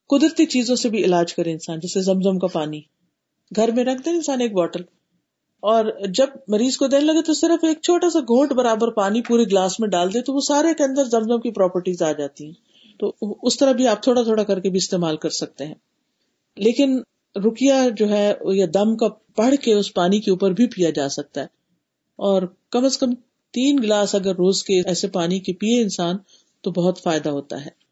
[0.09, 2.81] قدرتی چیزوں سے بھی علاج کرے انسان، جیسے زمزم کا پانی۔
[3.55, 4.81] گھر میں رکھ دے انسان ایک بوٹل
[5.63, 9.43] اور جب مریض کو دینے لگے تو صرف ایک چھوٹا سا گھونٹ برابر پانی پورے
[9.43, 12.66] گلاس میں ڈال دے تو وہ سارے کے اندر زمزم کی پراپرٹیز آ جاتی ہیں۔
[12.99, 15.75] تو اس طرح بھی آپ تھوڑا تھوڑا کر کے بھی استعمال کر سکتے ہیں۔
[16.55, 16.99] لیکن
[17.35, 21.09] رکیا جو ہے، یا دم کا پڑھ کے اس پانی کے اوپر بھی پیا جا
[21.09, 21.45] سکتا ہے۔
[22.15, 22.41] اور
[22.71, 23.13] کم از کم
[23.53, 26.15] تین گلاس اگر روز کے ایسے پانی کے پیے انسان
[26.61, 27.87] تو بہت فائدہ ہوتا ہے۔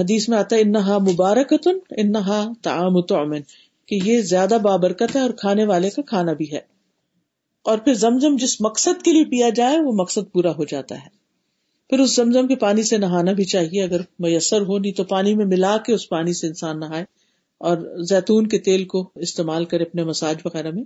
[0.00, 3.40] حدیث میں آتا ہے، انہا مبارکتن، انہا تعام تعمن
[3.86, 6.60] کہ یہ زیادہ بابرکت ہے اور کھانے والے کا کھانا بھی ہے۔
[7.62, 11.15] اور پھر زمزم جس مقصد کے لیے پیا جائے، وہ مقصد پورا ہو جاتا ہے۔
[11.88, 15.34] پھر اس زمزم کے پانی سے نہانا بھی چاہیے، اگر میسر ہو، نہیں تو پانی
[15.34, 17.04] میں ملا کے اس پانی سے انسان نہائے۔
[17.58, 20.82] اور زیتون کے تیل کو استعمال کرے اپنے مساج وغیرہ میں۔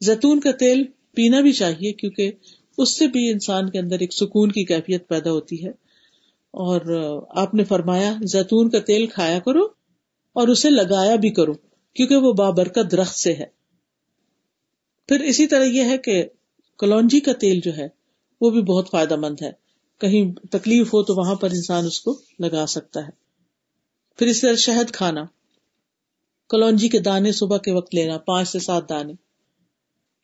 [0.00, 0.84] زیتون کا تیل
[1.14, 2.32] پینا بھی چاہیے، کیونکہ
[2.78, 5.70] اس سے بھی انسان کے اندر ایک سکون کی کیفیت پیدا ہوتی ہے۔
[6.50, 6.80] اور
[7.28, 9.62] آپ نے فرمایا، زیتون کا تیل کھایا کرو
[10.32, 11.52] اور اسے لگایا بھی کرو،
[11.94, 13.46] کیونکہ وہ بابرکت درخت سے ہے۔
[15.08, 16.24] پھر اسی طرح یہ ہے کہ
[16.78, 17.88] کلونجی کا تیل جو ہے،
[18.40, 19.61] وہ بھی بہت فائدہ مند ہے۔
[20.02, 23.10] کہیں تکلیف ہو تو وہاں پر انسان اس کو لگا سکتا ہے۔
[24.18, 25.24] پھر اس طرح شہد کھانا
[26.50, 29.12] کلونجی کے دانے صبح کے وقت لینا پانچ سے سات دانے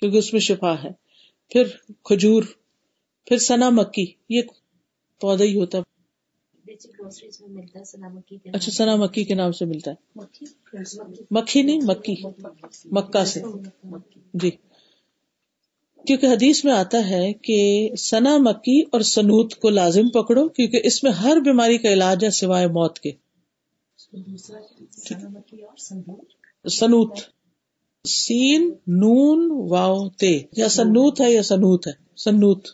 [0.01, 0.91] کیونکہ اس میں شفا ہے۔
[1.51, 1.65] پھر
[2.05, 2.43] کھجور
[3.27, 4.43] پھر سنا مکی یہ
[5.21, 5.79] پودا ہی ہوتا
[8.55, 10.25] اچھا سنا مکی کے نام سے ملتا ہے۔
[11.31, 12.15] مکھی نہیں مکی
[12.93, 13.43] مکہ سے۔
[14.35, 14.51] جی۔
[16.07, 21.03] کیونکہ حدیث میں آتا ہے کہ سنا مکی اور سنوت کو لازم پکڑو کیونکہ اس
[21.05, 23.13] میں ہر بیماری کا علاج ہے سوائے موت کے۔
[26.69, 27.19] سنوت۔
[28.09, 32.69] سین نون واؤ تے۔ یا سنوت ہے یا سنوت ہے۔ سنوت۔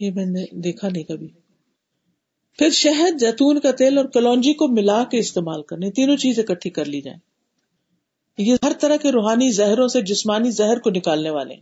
[0.00, 1.28] یہ میں نے دیکھا نہیں کبھی۔
[2.58, 6.70] پھر شہد جیتون کا تیل اور کلونجی کو ملا کے استعمال کرنے تینوں چیزیں اکٹھی
[6.70, 7.18] کر لی جائیں۔
[8.38, 11.54] یہ ہر طرح کے روحانی زہروں سے جسمانی زہر کو نکالنے والے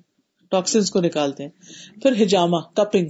[0.50, 1.50] ٹاکسنس کو نکالتے ہیں۔
[2.02, 3.08] پھر ہجامہ کپنگ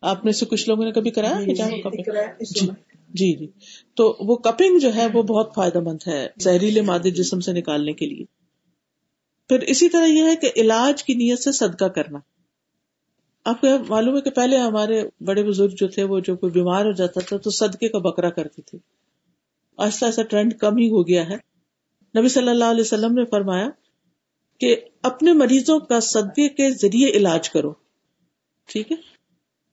[0.00, 2.66] آپ میں سے کچھ لوگوں نے کبھی کرایا؟ ہجامہ کپنگ جی
[3.08, 3.46] جی جی۔
[3.94, 7.92] تو وہ کپنگ جو ہے وہ بہت فائدہ مند ہے زہریلے مادے جسم سے نکالنے
[7.92, 8.24] کے لیے۔
[9.48, 12.18] پھر اسی طرح یہ ہے کہ علاج کی نیت سے صدقہ کرنا۔
[13.44, 16.84] آپ کو معلوم ہے کہ پہلے ہمارے بڑے بزرگ جو تھے وہ جو کوئی بیمار
[16.84, 18.78] ہو جاتا تھا تو صدقے کا بکرا کرتے تھے۔
[19.78, 21.47] آہستہ آہستہ ٹرینڈ کم ہی ہو گیا ہے۔
[22.16, 23.68] نبی صلی اللہ علیہ وسلم نے فرمایا
[24.60, 27.72] کہ اپنے مریضوں کا صدقے کے ذریعے علاج کرو
[28.66, 28.96] ٹھیک ہے؟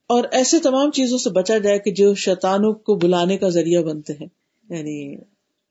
[0.07, 4.13] اور ایسے تمام چیزوں سے بچا جائے کہ جو شیطانوں کو بلانے کا ذریعہ بنتے
[4.13, 4.27] ہیں۔
[4.69, 5.17] یعنی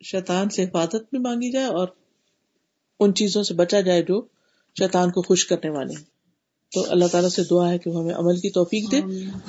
[0.04, 1.88] شیطان سے حفاظت بھی مانگی جائے اور
[3.00, 4.22] ان چیزوں سے بچا جائے جو
[4.78, 6.04] شیطان کو خوش کرنے والے ہیں۔
[6.74, 9.00] تو اللہ تعالیٰ سے دعا ہے کہ وہ ہمیں عمل کی توفیق دے۔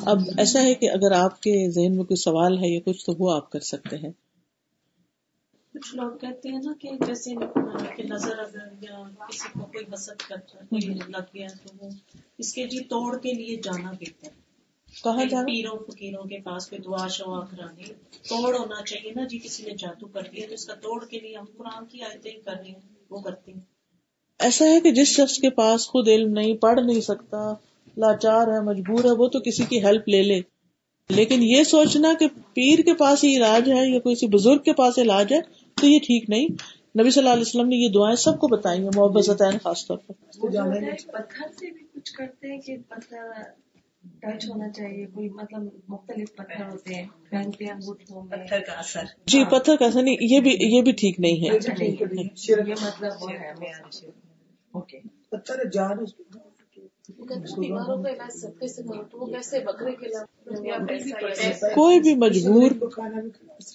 [0.06, 3.14] اب ایسا ہے کہ اگر آپ کے ذہن میں کوئی سوال ہے یا کچھ تو
[3.20, 4.12] وہ آپ کر سکتے ہیں۔
[5.76, 7.34] کچھ لوگ کہتے ہیں نا کہ جیسے
[8.04, 10.76] نظر اگر یا کسی کو کوئی حسد کرتا
[11.08, 11.90] لگ گیا تو وہ
[12.38, 14.44] اس کے جی توڑ کے لیے جانا کہتے ہیں
[15.04, 17.92] کہاں جانا؟ پیروں فکیروں کے پاس کوئی دعا شوا کرانی
[18.30, 21.20] توڑ ہونا چاہیے نا۔ جی کسی نے جادو کر دیا تو اس کا توڑ کے
[21.20, 23.60] لیے ہم قرآن کی آیتیں کر رہے ہیں وہ کرتے ہیں۔
[24.40, 27.54] ایسا ہے کہ جس شخص کے پاس خود علم نہیں پڑھ نہیں سکتا
[27.98, 30.42] لاچار ہے مجبور ہے وہ تو کسی کی ہیلپ لے لے۔
[31.10, 34.98] لیکن یہ سوچنا کہ پیر کے پاس ہی علاج ہے یا کسی بزرگ کے پاس
[34.98, 35.40] علاج ہے
[35.78, 36.48] تو یہ ٹھیک نہیں۔
[37.00, 39.98] نبی صلی اللہ علیہ وسلم نے یہ دعائیں سب کو بتائی ہیں محبت خاص طور
[39.98, 43.42] پر۔ پتھر سے بھی کچھ کرتے ہیں کہ پتھر
[44.20, 47.06] ٹچ ہونا چاہیے کوئی مطلب مختلف پتھر ہوتے ہیں
[48.30, 51.58] پتھر کا اثر۔ جی پتھر کا اثر نہیں یہ بھی یہ بھی ٹھیک نہیں ہے۔
[52.48, 53.54] یہ مطلب وہ ہے
[55.30, 55.98] پتھر جان
[61.74, 62.72] کوئی بھی مجبور،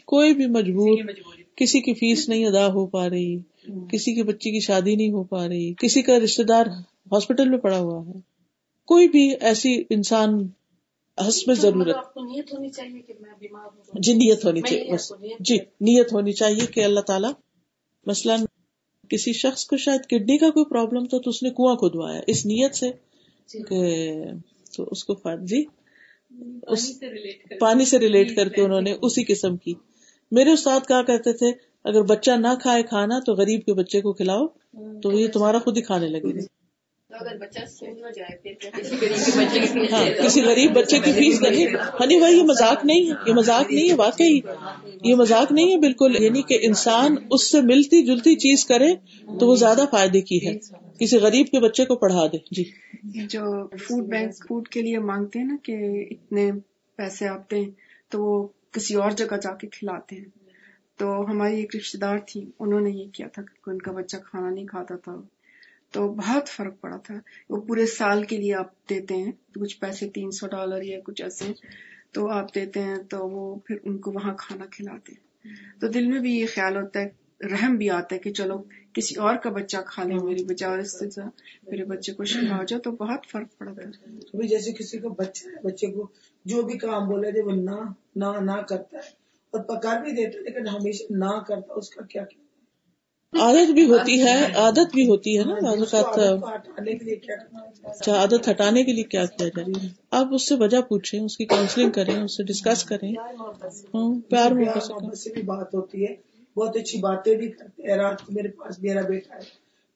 [0.05, 0.99] کوئی بھی مجبور،
[1.57, 3.39] کسی کی فیس نہیں ادا ہو پا رہی،
[3.89, 6.67] کسی کی بچی کی شادی نہیں ہو پا رہی، کسی کا رشتے دار
[7.13, 8.21] ہاسپٹل میں پڑا ہوا ہے۔
[8.87, 10.49] کوئی بھی ایسی انسان
[11.19, 16.13] حسب ضرورت نیت ہونی چاہیے کہ میں بیمار ہوں جی نیت ہونی چاہیے جی نیت
[16.13, 17.31] ہونی چاہیے کہ اللہ تعالیٰ
[18.07, 18.45] مثلاً
[19.09, 22.47] کسی شخص کو شاید کڈنی کا کوئی پرابلم تھا تو اس نے کنواں کھدوایا اس
[22.47, 22.91] نیت سے
[23.53, 24.25] کہ
[24.77, 25.15] تو اس کو
[25.47, 25.65] جی؟
[27.61, 29.75] پانی سے ریلیٹ کر کے انہوں نے اسی قسم کی۔
[30.31, 31.53] میرے استاد کہا کرتے تھے
[31.85, 34.47] اگر بچہ نہ کھائے کھانا تو غریب کے بچے کو کھلاؤ
[35.01, 36.60] تو یہ تمہارا خود ہی کھانے لگے
[37.11, 41.13] اگر بچہ سو نہ جائے پھر کسی غریب بچے کی ہاں کسی غریب بچے کی
[41.13, 41.67] فیس دے
[42.01, 44.41] ہنی بھائی یہ مذاق نہیں ہے۔ یہ مذاق نہیں ہے واقعی۔
[45.03, 48.95] یہ مذاق نہیں ہے بالکل۔ یعنی کہ انسان اس سے ملتی جلتی چیز کرے
[49.41, 50.59] تو وہ زیادہ فائدے کی ہے۔
[51.01, 52.65] کسی غریب کے بچے کو پڑھا دے۔ جی۔
[53.27, 55.77] جو فوڈ بینک فوڈ کے لیے مانگتے ہیں نا کہ
[56.11, 56.51] اتنے
[56.97, 57.71] پیسے آتے ہیں
[58.09, 60.25] تو وہ کسی اور جگہ جا کے کھلاتے ہیں۔
[60.99, 64.17] تو ہماری ایک رشتے دار تھی انہوں نے یہ کیا تھا کہ ان کا بچہ
[64.17, 65.21] کھانا نہیں کھاتا تھا۔
[65.91, 67.15] تو بہت فرق پڑا تھا۔
[67.51, 71.23] وہ پورے سال کے لیے آپ دیتے ہیں، کچھ پیسے تین سو ڈالر یا کچھ
[71.23, 71.45] ایسے،
[72.13, 76.07] تو آپ دیتے ہیں تو وہ پھر ان کو وہاں کھانا کھلاتے ہیں۔ تو دل
[76.07, 77.09] میں بھی یہ خیال ہوتا ہے،
[77.47, 78.63] رحم بھی آتا ہے کہ چلو،
[78.93, 81.21] کسی اور کا بچہ کھا لے، میری بجائے اور اس سے
[81.71, 85.09] میرے بچے کو شفا ہو جائے تو بہت فرق پڑا تھا۔ ابھی جیسے کسی کا
[85.09, 86.09] بچہ ہے، بچے کو
[86.45, 89.09] جو بھی کام بولے جب وہ نہ نہ نہ کرتا ہے
[89.51, 92.50] اور پکا بھی دیتا ہے، لیکن ہمیشہ نہ کرتا، اس کا کیا کیا؟
[93.33, 96.95] عادت بھی ہوتی ہے عادت بھی ہوتی ہے۔ نا بعض اس کو اوقات ہے؟
[97.85, 101.45] اچھا عادت ہٹانے کے لیے کیا کیا جائے آپ اس سے وجہ پوچھیں اس کی
[101.45, 106.07] کاؤنسلنگ کریں اس سے ڈسکس کریں۔ ہاں، پیار میں پیار محبت سے بھی بات ہوتی
[106.07, 106.15] ہے۔
[106.57, 109.41] بہت اچھی باتیں بھی کرتے ہیں۔ رات کو میرے پاس میرا بیٹا ہے۔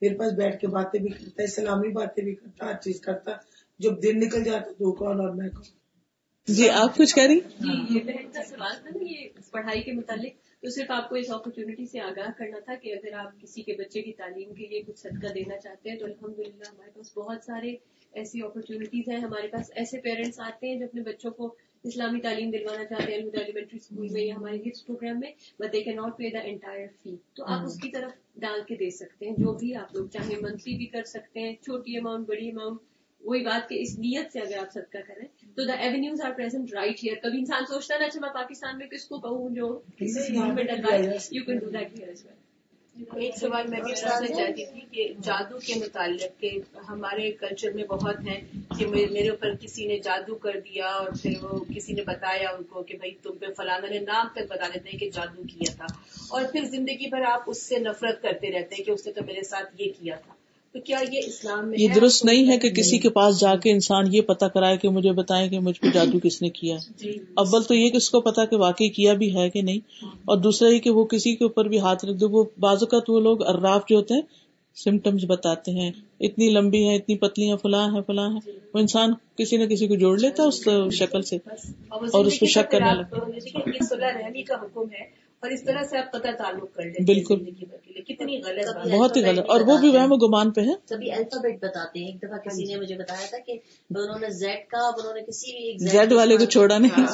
[0.03, 3.30] میرے پاس بیٹھ کے باتیں بھی کرتا ہے سلامی باتیں بھی کرتا ہر چیز کرتا
[3.78, 5.62] جب دن نکل جاتا تو کون اور میں کون؟
[6.49, 9.93] جی آپ کچھ کہہ رہی جی یہ بہن کا سوال تھا نا یہ پڑھائی کے
[9.93, 13.62] متعلق تو صرف آپ کو اس اپرچونٹی سے آگاہ کرنا تھا کہ اگر آپ کسی
[13.62, 16.91] کے بچے کی تعلیم کے لیے کچھ صدقہ دینا چاہتے ہیں تو الحمد للہ ہمارے
[16.95, 17.75] پاس بہت سارے
[18.12, 21.55] ایسی اپرچونیٹیز ہیں۔ ہمارے پاس ایسے پیرنٹس آتے ہیں جو اپنے بچوں کو
[21.85, 25.73] اسلامی تعلیم دلوانا چاہتے ہیں۔ الہدا ایلیمنٹری اسکول میں یا ہمارے ہٹس پروگرام میں but
[25.73, 28.91] they can not pay the entire fee تو آپ اس کی طرف ڈال کے دے
[28.91, 32.51] سکتے ہیں۔ جو بھی آپ لوگ چاہے منتھلی بھی کر سکتے ہیں۔ چھوٹی اماؤنٹ بڑی
[32.51, 32.79] اماؤنٹ
[33.21, 36.72] وہی بات کہ اس نیت سے اگر آپ صدقہ کریں تو the avenues are present
[36.74, 39.80] right here کبھی انسان سوچتا نا اچھا میں پاکستان میں کس کو کہوں جو
[41.30, 42.32] you can do that here as well
[43.16, 47.84] ایک سوال میں بھی پوچھنا چاہتی تھی کہ جادو کے متعلق کہ ہمارے کلچر میں
[47.84, 48.40] بہت ہیں
[48.78, 52.62] کہ میرے اوپر کسی نے جادو کر دیا اور پھر وہ کسی نے بتایا ان
[52.64, 55.72] کو کہ بھائی تم پہ فلانا نے نام تک بتا دیتے ہیں کہ جادو کیا
[55.76, 55.86] تھا۔
[56.30, 59.24] اور پھر زندگی بھر آپ اس سے نفرت کرتے رہتے ہیں کہ اس نے تو
[59.24, 60.34] میرے ساتھ یہ کیا تھا۔
[60.75, 63.70] تو کیا یہ اسلام میں یہ درست نہیں ہے کہ کسی کے پاس جا کے
[63.70, 67.18] انسان یہ پتا کرائے کہ مجھے بتائیں کہ مجھ پہ جادو کس نے کیا جی۔
[67.35, 70.68] اول تو یہ کس کو پتا کہ واقعی کیا بھی ہے کہ نہیں۔ اور دوسرا
[70.68, 73.43] یہ کہ وہ کسی کے اوپر بھی ہاتھ رکھ دے۔ وہ بعض اوقات وہ لوگ
[73.43, 74.22] اراف جو ہوتے ہیں
[74.77, 79.12] سمٹمس بتاتے ہیں۔ اتنی لمبی ہیں اتنی پتلی ہیں فلاں ہے فلاں ہے وہ انسان
[79.37, 81.39] کسی نہ کسی کو جوڑ لیتا ہے اس شکل سے۔
[81.91, 83.22] اور اس پہ شک کرنے لگتا ہے۔
[85.45, 87.38] اور اس طرح سے آپ قطع تعلق کر لیں بالکل.
[88.09, 89.45] کتنی غلط بہت ہی غلط.
[89.49, 92.64] اور وہ بھی وہم و گمان پہ ہے کبھی الفابیٹ بتاتے ہیں ایک دفعہ کسی
[92.64, 93.59] نے مجھے بتایا تھا کہ
[93.90, 97.05] انہوں نے زیڈ کا انہوں نے کسی بھی زیڈ والے کو چھوڑا نہیں۔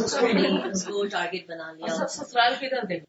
[0.73, 3.05] اس کو ٹارگیٹ بنا لیا۔ سسرال کی طرف دیکھ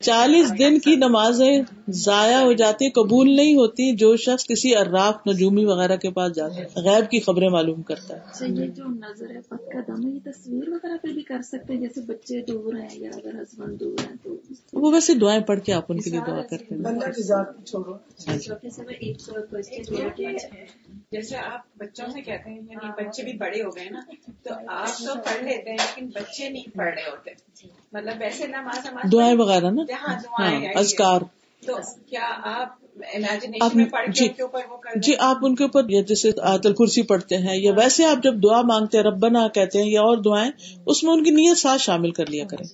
[0.00, 5.64] چالیس دن کی نمازیں ضائع ہو جاتی قبول نہیں ہوتی جو شخص کسی اراف نجومی
[5.64, 9.30] وغیرہ کے پاس جاتا ہے غیب کی خبریں معلوم کرتا ہے۔ اچھا یہ جو نظر
[9.30, 12.74] ہے پت کا دم یہ تصویر وغیرہ پہ بھی کر سکتے ہیں جیسے بچے دور
[12.74, 14.36] ہیں یا اگر ہسبینڈ دور ہیں تو۔
[14.72, 17.00] وہ ویسے دعائیں پڑھ کے آپ ان کے لیے دعا کرتے ہیں۔
[20.16, 20.32] کہ
[21.12, 24.00] جیسے آپ بچوں سے کہتے ہیں یعنی بچے بھی بڑے ہو گئے نا
[24.42, 27.30] تو آپ تو پڑھ لیتے ہیں لیکن بچے نہیں پڑھ رہے ہوتے۔
[27.96, 31.14] مطلب ویسے نماز دعائیں وغیرہ نا؟ جہاں ہاں
[31.62, 31.76] تو
[32.06, 32.86] کیا آپ
[34.08, 34.28] جی
[34.96, 38.60] جی آپ ان کے اوپر جیسے آیت الکرسی پڑھتے ہیں یا ویسے آپ جب دعا
[38.62, 40.50] مانگتے ہیں ربنا کہتے ہیں یا اور دعائیں
[40.86, 42.64] اس میں ان کی نیت ساتھ شامل کر لیا کریں۔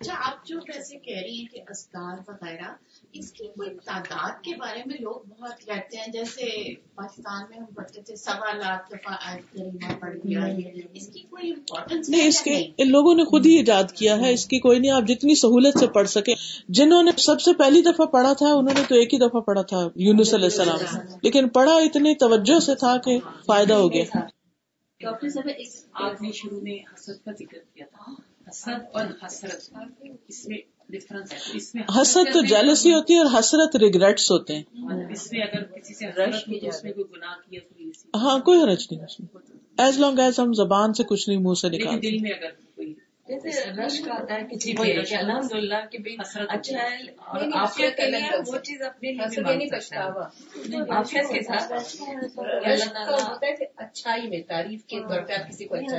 [0.00, 2.72] اچھا آپ جو ویسے کہہ رہی ہیں کہ اسکار وغیرہ
[3.12, 6.46] اس کی کوئی تعداد کے بارے میں لوگ بہت کہتے ہیں۔ جیسے
[6.94, 10.44] پاکستان میں ہم پڑھتے تھے سوا لاکھ دفعہ آیت کریمہ پڑھ دیا
[10.94, 14.32] اس کی کوئی امپورٹینس نہیں اس کے ان لوگوں نے خود ہی ایجاد کیا ہے۔
[14.32, 16.34] اس کی کوئی نہیں آپ جتنی سہولت سے پڑھ سکے
[16.68, 19.62] جنہوں نے سب سے پہلی دفعہ پڑھا تھا انہوں نے تو ایک ہی دفعہ پڑھا
[19.62, 20.78] تھا یونس علیہ السلام۔
[21.22, 24.04] لیکن پڑھا اتنی توجہ سے تھا کہ فائدہ ہو گیا۔
[25.00, 28.12] ڈاکٹر صاحب ایک آپ نے شروع میں حسد کا ذکر کیا تھا۔
[28.48, 29.74] حسد اور حسرت
[30.28, 31.38] اس میں ڈفرنس ہے.
[31.54, 34.62] اس میں حسد تو جیلسی ہوتی ہے اور حسرت ریگریٹس ہوتے ہیں.
[34.74, 37.82] مطلب اس میں اگر کسی سے حسرت ہو تو اس میں کوئی گناہ کیا تو
[37.82, 39.28] یہ سی- ہاں کوئی حرج نہیں اس میں
[39.78, 42.50] ایز لانگ ایز ہم زبان سے کچھ نہیں منہ سے نکالتے دل میں اگر
[43.28, 46.96] جیسے رش کا آتا ہے کسی جی، کہ الحمد للہ کہ بھائی حسرت اچھا ہے۔
[47.26, 51.96] اور آفیت کے لیے وہ چیز اپنے لیے مانگ سکتا۔ ہے آفیت کے ساتھ رش
[52.84, 55.96] کا ہوتا ہے کہ اچھائی میں تعریف کے طور پہ آپ کسی کو اچھا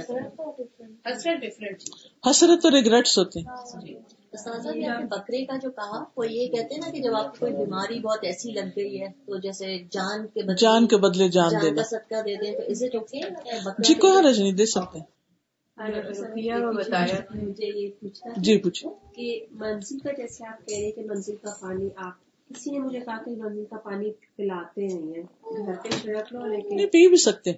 [1.06, 1.84] حسرت ڈفرینٹ
[2.28, 3.98] حسرت اور ریگریٹس ہوتے ہیں۔
[4.34, 7.16] استاذہ نے آپ نے بکرے کا جو کہا وہ یہ کہتے ہیں نا کہ جب
[7.16, 10.88] آپ کو کوئی بیماری بہت ایسی لگ گئی ہے تو جیسے جان کے بدلے جان
[10.88, 13.22] کے بدلے جان جان دینا۔ کا صدقہ دے دیں تو اسے چکے
[13.80, 15.00] جی کوئی حرج نہیں دے سکتے
[15.80, 21.02] بتایا؟ مجھے یہ پوچھنا جی پوچھیں کہ منزل کا جیسے آپ کہہ رہے ہیں کہ
[21.02, 22.14] منزل کا پانی آپ
[22.50, 25.24] کسی نے مجھے کہا کہ منزل کا پانی پلاتے نہیں ہیں۔
[25.66, 27.54] گھر پہ چھڑک لو لیکن پی بھی سکتے۔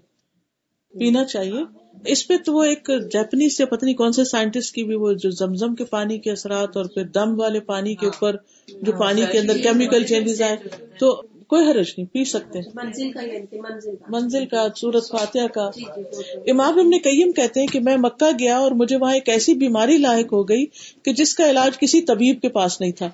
[0.94, 1.64] پینا چاہیے۔
[2.06, 5.14] اس پہ تو وہ ایک جاپنیز سے پتہ نہیں کون سے سائنٹسٹ کی بھی وہ
[5.14, 8.36] جو زمزم کے پانی کے اثرات اور پھر دم والے پانی کے اوپر
[8.82, 10.56] جو پانی کے اندر کیمیکل چینجز آئے۔
[11.00, 11.22] تو
[11.52, 15.08] کوئی حرج نہیں پی سکتے ہیں۔ منزل کا یعنی کہ منزل کا۔ منزل کا سورت
[15.12, 18.72] فاتحہ کا۔ جی جی تو- امام ابن قیم کہتے ہیں کہ میں مکہ گیا اور
[18.72, 20.66] مجھے وہاں ایک ایسی بیماری لاحق ہو گئی
[21.06, 23.10] کہ جس کا علاج کسی طبیب کے پاس نہیں تھا۔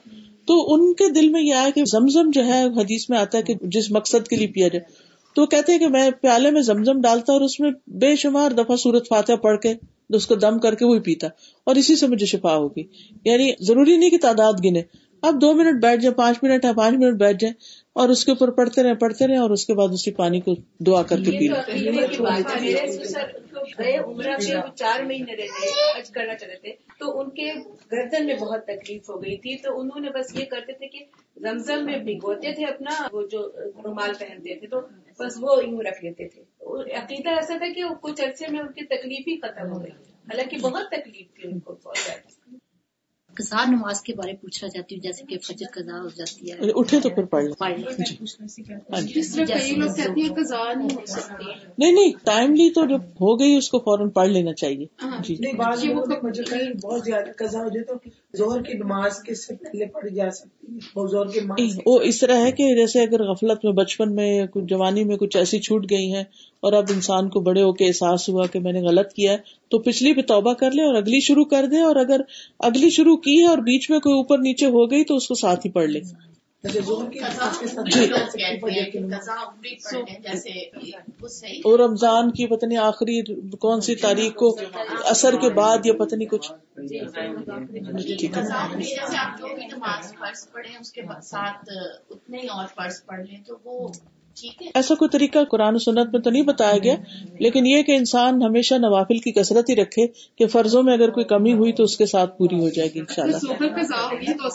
[0.45, 3.43] تو ان کے دل میں یہ آیا کہ زمزم جو ہے حدیث میں آتا ہے
[3.43, 4.83] کہ جس مقصد کے لیے پیا جائے۔
[5.35, 8.51] تو وہ کہتے ہیں کہ میں پیالے میں زمزم ڈالتا اور اس میں بے شمار
[8.51, 9.73] دفعہ سورت فاتحہ پڑھ کے
[10.09, 11.27] اس کو دم کر کے وہی پیتا۔
[11.63, 12.83] اور اسی سے مجھے شفا ہوگی
[13.25, 14.81] یعنی ضروری نہیں کہ تعداد گنے۔
[15.21, 17.53] اب دو منٹ بیٹھ جائیں پانچ منٹ ہے پانچ منٹ بیٹھ جائیں۔
[17.97, 20.55] اور اس کے اوپر پڑھتے رہے پڑھتے رہے اور اس کے بعد اسی پانی کو
[20.85, 22.07] دعا کر کے پی لیں
[24.75, 27.51] چار مہینے رہتے حج کرنا تھے تو ان کے
[27.91, 31.05] گردن میں بہت تکلیف ہو گئی تھی۔ تو انہوں نے بس یہ کرتے تھے کہ
[31.37, 33.47] زمزم میں بھگوتے تھے اپنا وہ جو
[33.83, 34.81] رومال پہنتے تھے تو
[35.19, 36.41] بس وہ یوں رکھ لیتے تھے۔
[36.93, 39.91] عقیدہ ایسا تھا کہ کچھ عرصے میں ان کی تکلیف ہی ختم ہو گئی
[40.27, 42.36] حالانکہ بہت تکلیف تھی ان کو بہت زیادہ۔
[43.37, 46.99] قضا نماز کے بارے پوچھنا چاہتی ہوں جیسے کہ فجر قضا ہو جاتی ہے۔ اٹھے
[46.99, 49.21] تو پھر پڑھ ہاں جی۔
[50.27, 50.41] نہیں
[51.77, 54.85] نہیں نہیں ٹائملی تو جب ہو گئی اس کو فوراً پڑھ لینا چاہیے۔
[55.19, 57.93] جی۔ نہیں بعض لوگوں نے مجھے کہیں بہت زیادہ قضا ہو جائے تو
[58.33, 61.81] زہر کی نماز کے سے پہلے پڑھی جا سکتی ہے۔ اور زہر کی نماز کے-
[61.85, 65.17] وہ اس طرح ہے کہ جیسے اگر غفلت میں بچپن میں یا کچھ جوانی میں
[65.17, 66.23] کچھ ایسی چھوٹ گئی ہیں
[66.59, 69.37] اور اب انسان کو بڑے ہو کے احساس ہوا کہ میں نے غلط کیا ہے،
[69.69, 72.21] تو پچھلی پہ توبہ کر لے اور اگلی شروع کر دے، اور اگر
[72.59, 75.35] اگلی شروع کی ہے اور بیچ میں کوئی اوپر نیچے ہو گئی تو اس کو
[75.35, 76.01] ساتھ ہی پڑھ لے۔
[81.63, 83.21] اور رمضان کی پتہ نہیں آخری
[83.57, 84.49] کون سی تاریخ کو
[85.05, 86.51] اثر کے بعد یا پتہ نہیں کچھ؟
[88.17, 88.41] ٹھیک ہے۔
[89.17, 90.47] آپ جو بھی نماز فرض
[90.79, 91.69] اس کے ساتھ
[92.09, 93.87] اتنے ہی اور فرض پڑھ لیں تو وہ
[94.75, 96.95] ایسا کوئی طریقہ قرآن و سنت میں تو نہیں بتایا گیا
[97.39, 101.25] لیکن یہ کہ انسان ہمیشہ نوافل کی کثرت ہی رکھے کہ فرضوں میں اگر کوئی
[101.25, 104.47] کمی ہوئی تو اس کے ساتھ پوری ہو جائے گی قضا ہوگی تو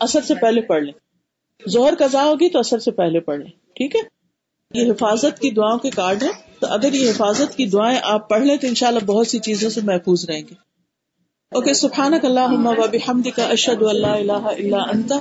[0.00, 0.92] اثر سے پہلے پڑھ لیں۔
[1.70, 4.00] ظہر قضا ہوگی تو اثر سے پہلے پڑھ لیں ٹھیک ہے؟
[4.74, 8.42] یہ حفاظت کی دعاؤں کے کارڈ ہیں تو اگر یہ حفاظت کی دعائیں آپ پڑھ
[8.42, 10.54] لیں تو انشاءاللہ بہت سی چیزوں سے محفوظ رہیں گے۔
[11.54, 15.12] اوکے سبحان اللہم و اللہ اللہ اللہ انت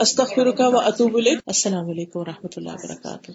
[0.00, 3.32] استغفرک و اطوب الیک السلام علیکم و رحمۃ اللہ وبرکاتہ